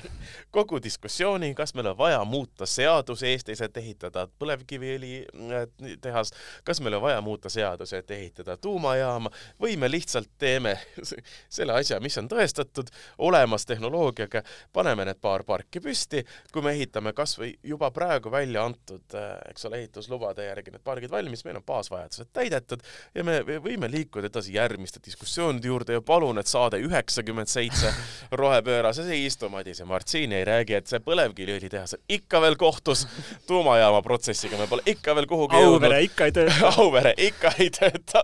kogu 0.55 0.79
diskussiooni, 0.83 1.51
kas 1.55 1.73
meil 1.75 1.91
on 1.91 1.97
vaja 1.97 2.21
muuta 2.25 2.65
seadusi 2.69 3.27
Eestis, 3.27 3.62
et 3.62 3.77
ehitada 3.77 4.27
põlevkiviõli 4.39 5.13
äh, 5.57 6.31
kas 6.63 6.81
meil 6.81 6.95
on 6.99 7.01
vaja 7.01 7.21
muuta 7.21 7.49
seadusi, 7.49 7.97
et 7.99 8.12
ehitada 8.12 8.57
tuumajaama 8.57 9.31
või 9.62 9.75
me 9.77 9.91
lihtsalt 9.91 10.31
teeme 10.38 10.77
selle 11.57 11.75
asja, 11.75 11.99
mis 11.99 12.17
on 12.21 12.29
tõestatud 12.31 12.93
olemas 13.39 13.65
tehnoloogiaga, 13.65 14.43
paneme 14.73 15.08
need 15.10 15.19
paar 15.21 15.43
parki 15.47 15.82
püsti, 15.84 16.23
kui 16.54 16.65
me 16.65 16.75
ehitame 16.75 17.15
kas 17.17 17.38
või 17.39 17.56
juba 17.63 17.89
praegu 17.95 18.32
välja 18.32 18.67
antud, 18.67 19.17
eks 19.49 19.65
ole, 19.69 19.82
ehituslubade 19.84 20.45
järgi 20.45 20.75
need 20.75 20.84
pargid 20.86 21.12
valmis, 21.12 21.45
meil 21.47 21.60
on 21.60 21.65
baasvajadused 21.65 22.30
täidetud 22.36 22.84
ja 23.15 23.23
me 23.23 23.39
me 23.47 23.60
võime 23.63 23.89
liikuda 23.91 24.30
edasi 24.30 24.54
järgmiste 24.56 25.02
diskussioonide 25.06 25.69
juurde 25.69 25.97
ja 25.97 26.04
palun, 26.06 26.39
et 26.41 26.49
saade 26.49 26.80
üheksakümmend 26.84 27.52
seitse 27.52 27.91
rohepöörases 28.41 29.10
ei 29.13 29.25
istu 29.28 29.49
Madis 29.49 29.82
ja 29.82 29.88
Mart 29.89 30.08
siin 30.12 30.34
ei 30.36 30.45
räägi, 30.47 30.78
et 30.80 30.91
see 30.91 31.02
põlevkiviõlitehas 31.06 31.97
on 31.97 32.04
ikka 32.19 32.41
veel 32.43 32.58
kohtus 32.60 33.06
tuumajaama 33.47 34.02
protsessiga, 34.06 34.60
me 34.60 34.69
pole 34.71 34.86
ikka 34.89 35.15
veel 35.17 35.30
kuhugi 35.30 35.60
Auvere 35.60 36.02
ikka 36.06 36.30
ei 36.30 36.36
tööta. 36.36 36.73
Auvere 36.84 37.13
ikka 37.30 37.54
ei 37.60 37.69
tööta. 37.73 38.23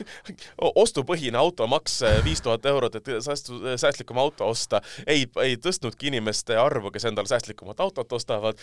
ostupõhine 0.82 1.38
automaks 1.38 2.00
viis 2.24 2.42
tuhat 2.42 2.66
eurot, 2.66 3.00
et 3.00 3.10
säästu, 3.24 3.60
säästlikum 3.76 4.18
auto 4.18 4.48
osta, 4.48 4.80
ei, 5.06 5.26
ei 5.42 5.56
tõstnudki 5.56 6.10
inimeste 6.10 6.56
arvu, 6.56 6.90
kes 6.90 7.08
endale 7.10 7.30
säästlikumat 7.30 7.80
autot 7.80 8.12
ostavad 8.12 8.58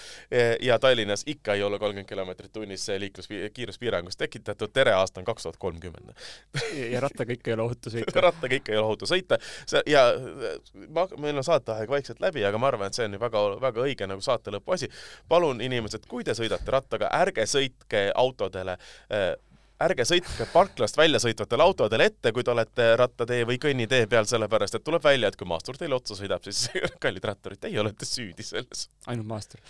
ja 0.61 0.79
Tallinnas 0.79 1.23
ikka 1.25 1.53
ei 1.53 1.63
ole 1.63 1.79
kolmkümmend 1.79 2.09
kilomeetrit 2.09 2.53
tunnis 2.53 2.85
see 2.85 2.99
liiklus, 2.99 3.29
kiiruspiirangus 3.53 4.17
tekitatud, 4.17 4.71
tere 4.73 4.93
aasta 4.97 5.21
on 5.21 5.25
kaks 5.25 5.47
tuhat 5.47 5.57
kolmkümmend. 5.57 6.13
ja 6.91 6.99
rattaga 6.99 7.33
ikka 7.33 7.51
ei 7.51 7.53
ole 7.53 7.63
ohutu 7.67 7.93
sõita. 7.93 8.21
rattaga 8.27 8.55
ikka 8.55 8.71
ei 8.73 8.77
ole 8.77 8.85
ohutu 8.85 9.09
sõita, 9.09 9.39
ja 9.87 10.03
ma, 10.93 11.07
meil 11.17 11.37
on 11.37 11.45
saateaeg 11.45 11.89
vaikselt 11.89 12.21
läbi, 12.23 12.43
aga 12.45 12.59
ma 12.61 12.71
arvan, 12.71 12.91
et 12.91 12.97
see 12.97 13.07
on 13.07 13.17
ju 13.17 13.21
väga, 13.21 13.43
väga 13.61 13.83
õige 13.85 14.09
nagu 14.09 14.23
saate 14.23 14.53
lõpu 14.53 14.75
asi. 14.75 14.89
palun 15.29 15.61
inimesed, 15.61 16.07
kui 16.09 16.25
te 16.27 16.35
sõidate 16.37 16.71
rattaga, 16.73 17.11
ärge 17.21 17.47
sõitke 17.49 18.07
autodele 18.15 18.77
äh, 18.77 19.33
ärge 19.83 20.05
sõitke 20.09 20.47
parklast 20.53 20.97
välja 20.97 21.19
sõitvatele 21.21 21.65
autodele 21.65 22.07
ette, 22.09 22.31
kui 22.33 22.45
te 22.45 22.53
olete 22.53 22.87
rattatee 22.99 23.45
või 23.47 23.59
kõnnitee 23.61 24.07
peal, 24.09 24.25
sellepärast 24.29 24.79
et 24.79 24.85
tuleb 24.85 25.03
välja, 25.03 25.29
et 25.29 25.37
kui 25.37 25.49
maastur 25.49 25.77
teile 25.77 25.97
otsa 25.97 26.17
sõidab, 26.17 26.43
siis 26.47 26.67
kallid 27.03 27.29
ratturid, 27.29 27.61
teie 27.61 27.79
olete 27.81 28.07
süüdi 28.09 28.45
selles. 28.45 28.87
ainult 29.05 29.29
maastur. 29.29 29.61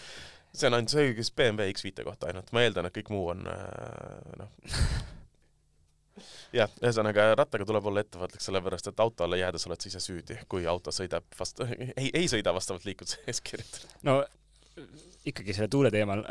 see 0.53 0.69
on 0.69 0.79
ainult 0.79 0.93
see 0.93 1.09
õigus 1.09 1.33
BMW 1.35 1.75
X5 1.75 2.07
kohta 2.07 2.31
ainult, 2.31 2.53
ma 2.55 2.63
eeldan, 2.63 2.87
et 2.87 2.95
kõik 2.95 3.11
muu 3.13 3.27
on 3.33 3.43
äh, 3.51 4.39
noh. 4.39 4.73
jah, 6.55 6.71
ühesõnaga 6.81 7.33
rattaga 7.35 7.67
tuleb 7.67 7.91
olla 7.91 8.05
ettevaatlik, 8.05 8.43
sellepärast 8.43 8.93
et 8.93 9.03
auto 9.03 9.27
alla 9.27 9.39
jäädes 9.43 9.67
oled 9.67 9.83
sa 9.83 9.91
ise 9.91 10.03
süüdi, 10.03 10.39
kui 10.47 10.67
auto 10.67 10.95
sõidab 10.95 11.27
vast-, 11.39 11.65
ei, 11.99 12.11
ei 12.13 12.31
sõida 12.31 12.55
vastavalt 12.55 12.87
liikluseeskirjadele. 12.87 13.95
no 14.07 14.21
ikkagi 15.27 15.55
selle 15.55 15.69
tuule 15.71 15.91
teemal, 15.93 16.21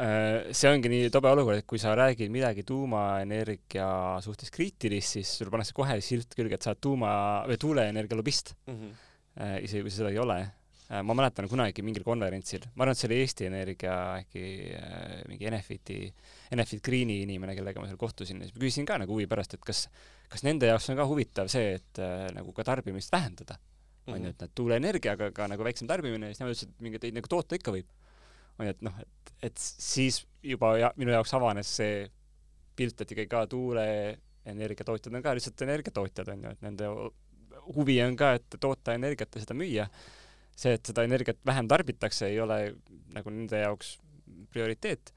see 0.57 0.71
ongi 0.71 0.91
nii 0.93 1.11
tobe 1.13 1.31
olukord, 1.33 1.61
et 1.61 1.67
kui 1.69 1.81
sa 1.81 1.93
räägid 1.99 2.33
midagi 2.33 2.65
tuumaenergia 2.67 3.89
suhtes 4.25 4.53
kriitilist, 4.55 5.19
siis 5.19 5.33
sul 5.41 5.51
pannakse 5.53 5.77
kohe 5.77 5.99
silt 6.05 6.33
külge, 6.37 6.57
et 6.57 6.65
sa 6.65 6.73
oled 6.73 6.83
tuuma 6.87 7.11
või 7.49 7.59
tuuleenergia 7.61 8.19
lobist, 8.19 8.55
isegi 9.37 9.85
kui 9.85 9.93
sa 9.93 10.01
seda 10.01 10.15
ei 10.15 10.23
ole. 10.23 10.39
ma 11.03 11.15
mäletan 11.19 11.49
kunagi 11.51 11.83
mingil 11.83 12.05
konverentsil, 12.07 12.63
ma 12.77 12.85
arvan, 12.85 12.95
et 12.95 13.01
see 13.01 13.09
oli 13.09 13.17
Eesti 13.19 13.47
Energia 13.49 13.95
äkki 14.21 14.43
äh, 14.79 15.17
mingi 15.27 15.49
Enefiti, 15.51 15.97
Enefit 16.55 16.85
Greeni 16.87 17.17
inimene, 17.25 17.57
kellega 17.59 17.83
ma 17.83 17.89
seal 17.91 17.99
kohtusin 17.99 18.39
siis 18.45 18.55
ma 18.55 18.63
küsisin 18.63 18.87
ka 18.87 19.01
nagu 19.03 19.17
huvi 19.17 19.27
pärast, 19.27 19.57
et 19.59 19.65
kas, 19.67 19.89
kas 20.31 20.47
nende 20.47 20.71
jaoks 20.71 20.87
on 20.95 21.01
ka 21.01 21.09
huvitav 21.11 21.51
see, 21.51 21.73
et 21.81 21.99
äh, 21.99 22.29
nagu 22.37 22.55
ka 22.55 22.63
tarbimist 22.71 23.11
vähendada 23.11 23.59
on 24.07 24.23
ju, 24.23 24.31
et 24.31 24.43
nad 24.45 24.53
tuuleenergiaga 24.55 25.31
ka 25.35 25.49
nagu 25.51 25.67
väiksem 25.67 25.89
tarbimine 25.91 26.31
ja 26.31 26.35
siis 26.35 26.43
nemad 26.43 26.55
ütlesid, 26.55 26.75
et 26.75 26.87
mingeid 26.87 27.07
neid 27.07 27.19
nagu 27.19 27.31
toota 27.31 27.59
ikka 27.59 27.75
võib. 27.75 27.89
On 28.59 28.67
ju, 28.67 28.75
et 28.75 28.85
noh, 28.87 29.01
et, 29.03 29.33
et 29.51 29.63
siis 29.63 30.23
juba 30.47 30.77
ja, 30.81 30.93
minu 31.01 31.15
jaoks 31.15 31.35
avanes 31.37 31.71
see 31.81 32.07
pilt, 32.77 33.01
et 33.01 33.13
ikkagi 33.13 33.31
ka 33.31 33.45
tuuleenergia 33.51 34.87
tootjad 34.87 35.17
on 35.17 35.25
ka 35.25 35.35
lihtsalt 35.37 35.65
energiatootjad 35.67 36.33
on 36.35 36.45
ju, 36.47 36.55
et 36.57 36.65
nende 36.67 36.91
huvi 37.77 37.99
on 38.05 38.17
ka, 38.19 38.35
et 38.39 38.59
toota 38.61 38.95
energiat 38.97 39.35
ja 39.35 39.43
seda 39.43 39.57
müüa. 39.57 39.89
see, 40.57 40.73
et 40.73 40.89
seda 40.89 41.05
energiat 41.05 41.39
vähem 41.45 41.69
tarbitakse, 41.69 42.31
ei 42.31 42.41
ole 42.41 42.61
nagu 43.13 43.33
nende 43.33 43.61
jaoks 43.61 43.97
prioriteet. 44.53 45.13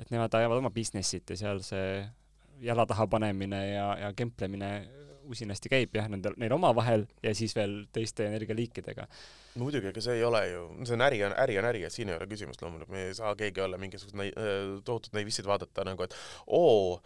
et 0.00 0.10
nemad 0.10 0.34
ajavad 0.34 0.62
oma 0.62 0.70
business'it 0.72 1.28
ja 1.28 1.36
seal 1.36 1.60
see 1.64 2.00
jala 2.64 2.86
taha 2.86 3.06
panemine 3.06 3.60
ja, 3.70 3.86
ja 4.00 4.12
kemplemine 4.16 4.70
usinasti 5.30 5.72
käib 5.72 5.94
jah, 5.96 6.08
nendel, 6.10 6.36
neil 6.40 6.54
omavahel 6.56 7.06
ja 7.24 7.34
siis 7.36 7.54
veel 7.56 7.84
teiste 7.92 8.26
energialiikidega. 8.28 9.06
muidugi, 9.60 9.90
ega 9.90 10.04
see 10.04 10.18
ei 10.18 10.24
ole 10.26 10.42
ju, 10.50 10.64
see 10.84 10.96
on 10.98 11.06
äri 11.06 11.22
on, 11.26 11.36
äri 11.44 11.58
on 11.58 11.70
äri, 11.70 11.84
et 11.86 11.94
siin 11.94 12.12
ei 12.12 12.18
ole 12.18 12.28
küsimust 12.30 12.62
loomulikult, 12.62 12.94
me 12.94 13.08
ei 13.08 13.14
saa 13.18 13.34
keegi 13.38 13.64
olla 13.64 13.78
mingisugused 13.80 14.18
nai-, 14.18 14.34
tohutud 14.86 15.16
naivistid 15.16 15.48
vaadata 15.50 15.86
nagu, 15.88 16.06
et 16.06 16.16
oo, 16.46 17.00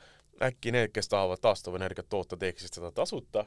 äkki 0.44 0.74
need, 0.74 0.94
kes 0.94 1.12
tahavad 1.12 1.42
taastuvenergiat 1.44 2.10
toota, 2.10 2.40
teeksid 2.40 2.80
seda 2.80 2.92
tasuta 2.94 3.46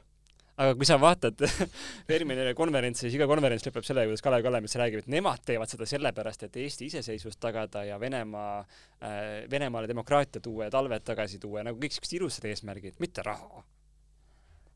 aga 0.58 0.74
kui 0.78 0.88
sa 0.88 0.98
vaatad 1.00 1.44
Fermi 2.08 2.36
konverentsi, 2.58 3.06
siis 3.06 3.16
iga 3.18 3.28
konverents 3.30 3.66
lõpeb 3.66 3.86
sellega, 3.86 4.10
kuidas 4.10 4.24
Kalev 4.26 4.44
Kallemets 4.46 4.76
räägib, 4.80 5.04
et 5.04 5.10
nemad 5.12 5.42
teevad 5.46 5.70
seda 5.70 5.86
sellepärast, 5.88 6.46
et 6.48 6.58
Eesti 6.64 6.90
iseseisvust 6.90 7.40
tagada 7.42 7.84
ja 7.86 7.98
Venemaa 8.00 8.58
äh,, 8.60 9.46
Venemaale 9.50 9.90
demokraatia 9.90 10.42
tuua 10.42 10.66
ja 10.66 10.74
talved 10.74 11.06
tagasi 11.06 11.38
tuua 11.42 11.62
ja 11.62 11.68
nagu 11.70 11.80
kõik 11.82 11.94
siuksed 11.94 12.18
ilusad 12.18 12.48
eesmärgid, 12.50 12.98
mitte 13.02 13.24
raha. 13.26 13.62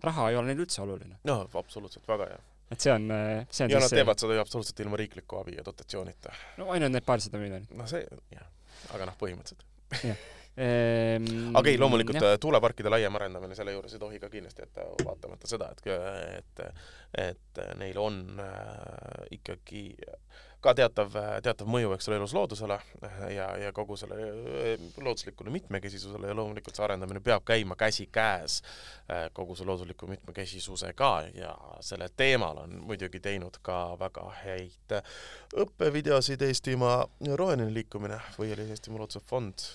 Raha 0.03 0.31
ei 0.31 0.39
ole 0.41 0.51
neile 0.51 0.67
üldse 0.67 0.83
oluline. 0.83 1.19
no 1.29 1.43
absoluutselt, 1.61 2.07
väga 2.09 2.31
hea 2.33 2.41
et 2.73 2.81
see 2.81 2.93
on, 2.93 3.09
äh, 3.13 3.47
see 3.51 3.67
on 3.67 3.75
ja 3.75 3.81
nad 3.83 3.93
teevad 3.93 4.23
seda 4.23 4.37
ju 4.37 4.43
absoluutselt 4.43 4.85
ilma 4.85 5.01
riikliku 5.01 5.41
abi 5.43 5.57
ja 5.59 5.65
dotatsioonita. 5.67 6.37
no 6.61 6.71
ainult 6.75 6.95
need 6.95 7.07
paarsada 7.09 7.41
miljonit. 7.43 7.73
no 7.77 7.89
see, 7.91 8.05
jah, 8.33 8.47
aga 8.97 9.11
noh, 9.11 9.19
põhimõtteliselt 9.21 10.07
jah 10.09 10.23
ehm,. 10.67 11.53
aga 11.57 11.73
ei, 11.73 11.79
loomulikult 11.81 12.21
jah. 12.21 12.39
tuuleparkide 12.41 12.93
laiem 12.93 13.21
arendamine 13.21 13.57
selle 13.59 13.77
juures 13.77 13.97
ei 13.97 14.03
tohi 14.03 14.21
ka 14.23 14.31
kindlasti 14.33 14.65
jätta 14.67 14.89
vaatamata 15.05 15.51
seda, 15.51 15.71
et, 15.73 15.87
et, 16.41 16.65
et 17.27 17.63
neil 17.81 18.01
on 18.01 18.23
äh, 18.41 19.27
ikkagi 19.39 19.87
ka 20.63 20.75
teatav, 20.79 21.17
teatav 21.43 21.69
mõju, 21.71 21.93
eks 21.97 22.09
ole, 22.09 22.19
elus 22.21 22.35
loodusele 22.37 22.79
ja, 23.35 23.49
ja 23.59 23.73
kogu 23.75 23.97
selle 24.01 24.19
äh, 24.19 24.87
looduslikule 25.03 25.53
mitmekesisusele 25.55 26.31
ja 26.31 26.37
loomulikult 26.39 26.79
see 26.79 26.87
arendamine 26.87 27.23
peab 27.25 27.45
käima 27.49 27.77
käsikäes 27.79 28.61
äh, 29.11 29.27
kogu 29.37 29.57
see 29.59 29.67
loodusliku 29.69 30.07
mitmekesisusega 30.11 31.13
ja 31.35 31.55
sellel 31.85 32.15
teemal 32.17 32.63
on 32.65 32.79
muidugi 32.87 33.21
teinud 33.21 33.59
ka 33.63 33.79
väga 34.01 34.29
häid 34.43 34.99
õppevideosid 35.65 36.43
Eestimaa 36.47 37.01
Roheline 37.35 37.73
Liikumine 37.75 38.21
või 38.39 38.55
oli 38.55 38.71
Eestimaa 38.71 39.03
Looduse 39.03 39.25
Fond 39.27 39.67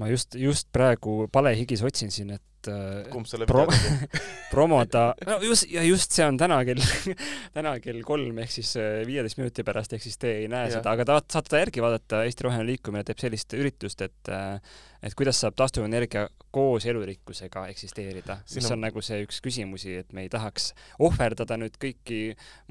ma 0.00 0.08
just, 0.08 0.36
just 0.38 0.70
praegu 0.72 1.26
palehigis 1.32 1.82
otsin 1.84 2.12
siin, 2.12 2.32
et 2.36 2.68
äh, 2.70 3.02
kumb 3.12 3.28
selle 3.28 3.46
pro 3.48 3.66
promoda, 4.52 5.10
no 5.28 5.38
just, 5.44 5.66
ja 5.72 5.82
just 5.84 6.14
see 6.16 6.24
on 6.24 6.38
täna 6.40 6.62
kell 6.68 6.80
täna 7.56 7.74
kell 7.84 8.00
kolm 8.06 8.40
ehk 8.42 8.54
siis 8.54 8.72
äh, 8.80 9.02
viieteist 9.08 9.40
minuti 9.40 9.64
pärast, 9.66 9.92
ehk 9.92 10.04
siis 10.04 10.16
te 10.20 10.32
ei 10.42 10.48
näe 10.52 10.70
ja. 10.70 10.78
seda, 10.78 10.94
aga 10.96 11.06
ta, 11.08 11.18
saate 11.36 11.60
järgi 11.60 11.84
vaadata, 11.84 12.22
Eesti 12.28 12.48
Roheline 12.48 12.70
Liikumine 12.70 13.04
teeb 13.08 13.20
sellist 13.20 13.52
üritust, 13.58 14.04
et 14.06 14.32
äh, 14.32 14.56
et 15.02 15.16
kuidas 15.18 15.40
saab 15.42 15.58
taastuvenergia 15.58 16.28
koos 16.54 16.86
elurikkusega 16.86 17.66
eksisteerida, 17.72 18.38
mis 18.54 18.68
on... 18.68 18.76
on 18.76 18.86
nagu 18.86 19.02
see 19.04 19.24
üks 19.26 19.42
küsimusi, 19.44 19.98
et 20.04 20.14
me 20.16 20.24
ei 20.24 20.32
tahaks 20.32 20.70
ohverdada 21.02 21.58
nüüd 21.60 21.76
kõiki 21.82 22.22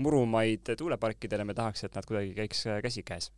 murumaid 0.02 0.74
tuuleparkidele, 0.80 1.46
me 1.50 1.58
tahaks, 1.58 1.86
et 1.86 1.98
nad 1.98 2.08
kuidagi 2.08 2.34
käiks 2.38 2.66
käsikäes 2.88 3.30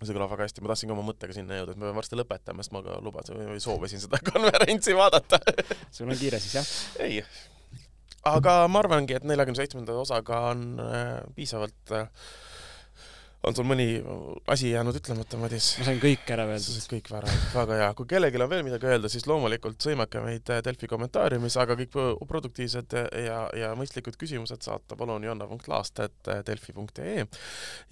see 0.00 0.14
kõlab 0.16 0.32
väga 0.32 0.48
hästi, 0.48 0.62
ma 0.64 0.72
tahtsin 0.72 0.90
ka 0.90 0.96
oma 0.96 1.06
mõttega 1.06 1.36
sinna 1.36 1.60
jõuda, 1.60 1.74
et 1.74 1.80
me 1.80 1.86
peame 1.86 1.98
varsti 2.00 2.18
lõpetama, 2.18 2.64
sest 2.64 2.74
ma 2.74 2.82
ka 2.84 2.98
lubasin 3.04 3.38
või 3.52 3.62
soovisin 3.62 4.02
seda 4.02 4.20
konverentsi 4.32 4.96
vaadata 4.98 5.40
sul 5.90 6.08
on 6.10 6.18
kiire 6.18 6.40
siis, 6.42 6.56
jah? 6.58 6.70
ei. 7.04 7.20
aga 8.30 8.56
ma 8.72 8.82
arvangi, 8.82 9.18
et 9.18 9.28
neljakümne 9.28 9.60
seitsmenda 9.60 9.98
osaga 10.00 10.40
on 10.52 10.64
äh, 10.82 11.12
piisavalt 11.36 11.94
äh, 11.94 12.08
on 13.46 13.54
sul 13.56 13.66
mõni 13.66 13.86
asi 14.52 14.70
jäänud 14.70 14.96
ütlemata, 14.98 15.38
Madis? 15.40 15.72
ma 15.80 15.86
sain 15.88 16.00
kõik 16.02 16.30
ära 16.34 16.44
öeldud. 16.46 16.64
sa 16.64 16.70
said 16.76 16.90
kõik 16.92 17.08
ära, 17.18 17.28
väga 17.54 17.74
hea. 17.80 17.88
kui 17.98 18.06
kellelgi 18.12 18.42
on 18.42 18.52
veel 18.52 18.64
midagi 18.66 18.84
öelda, 18.90 19.06
siis 19.12 19.26
loomulikult 19.30 19.78
sõimake 19.82 20.18
meid 20.24 20.46
Delfi 20.66 20.86
kommentaariumis, 20.90 21.56
aga 21.62 21.72
kõik 21.80 21.92
produktiivsed 22.28 22.88
ja, 23.26 23.38
ja 23.58 23.68
mõistlikud 23.78 24.16
küsimused 24.20 24.60
saata 24.64 24.92
palun 24.98 25.22
jonna.laast.delfi.ee 25.26 27.26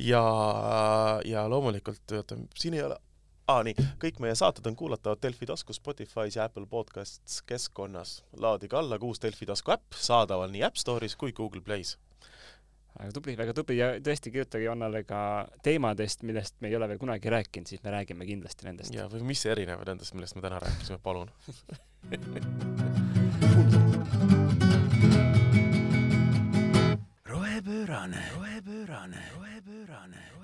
ja, 0.07 0.25
ja 1.27 1.41
loomulikult, 1.51 2.07
siin 2.59 2.75
ei 2.79 2.85
ole 2.87 2.97
ah,, 3.51 3.61
nii, 3.67 3.75
kõik 4.03 4.17
meie 4.23 4.35
saated 4.39 4.67
on 4.71 4.77
kuulatavad 4.79 5.19
Delfi 5.23 5.47
taskus, 5.51 5.81
Spotify's 5.81 6.37
ja 6.39 6.43
Apple 6.47 6.67
Podcasts 6.71 7.35
keskkonnas. 7.43 8.11
laadige 8.39 8.75
alla 8.79 8.97
uus 9.03 9.19
Delfi 9.23 9.47
tasku 9.51 9.75
äpp, 9.75 9.89
saadaval 9.99 10.51
nii 10.55 10.63
App 10.69 10.79
Store'is 10.79 11.19
kui 11.19 11.33
Google 11.35 11.65
Play's 11.67 11.93
väga 12.99 13.13
tubli, 13.17 13.37
väga 13.39 13.55
tubli. 13.57 13.77
Ja 13.79 13.93
tõesti 14.05 14.33
kirjutage 14.35 14.65
Jonnale 14.65 15.05
ka 15.09 15.21
teemadest, 15.65 16.25
millest 16.27 16.57
me 16.61 16.69
ei 16.71 16.77
ole 16.79 16.89
veel 16.91 17.01
kunagi 17.03 17.33
rääkinud, 17.33 17.71
siis 17.71 17.83
me 17.85 17.95
räägime 17.95 18.27
kindlasti 18.29 18.69
nendest. 18.69 18.95
ja, 18.95 19.09
või 19.13 19.23
mis 19.33 19.47
erinevad 19.47 19.87
nendest, 19.93 20.15
millest 20.17 20.35
me 20.39 20.45
täna 20.47 20.59
rääkisime, 20.65 20.99
palun? 21.03 21.31
Rohepöörane, 27.31 28.23
rohepöörane, 28.35 29.23
rohepöörane, 29.37 30.17
rohepöörane 30.35 30.40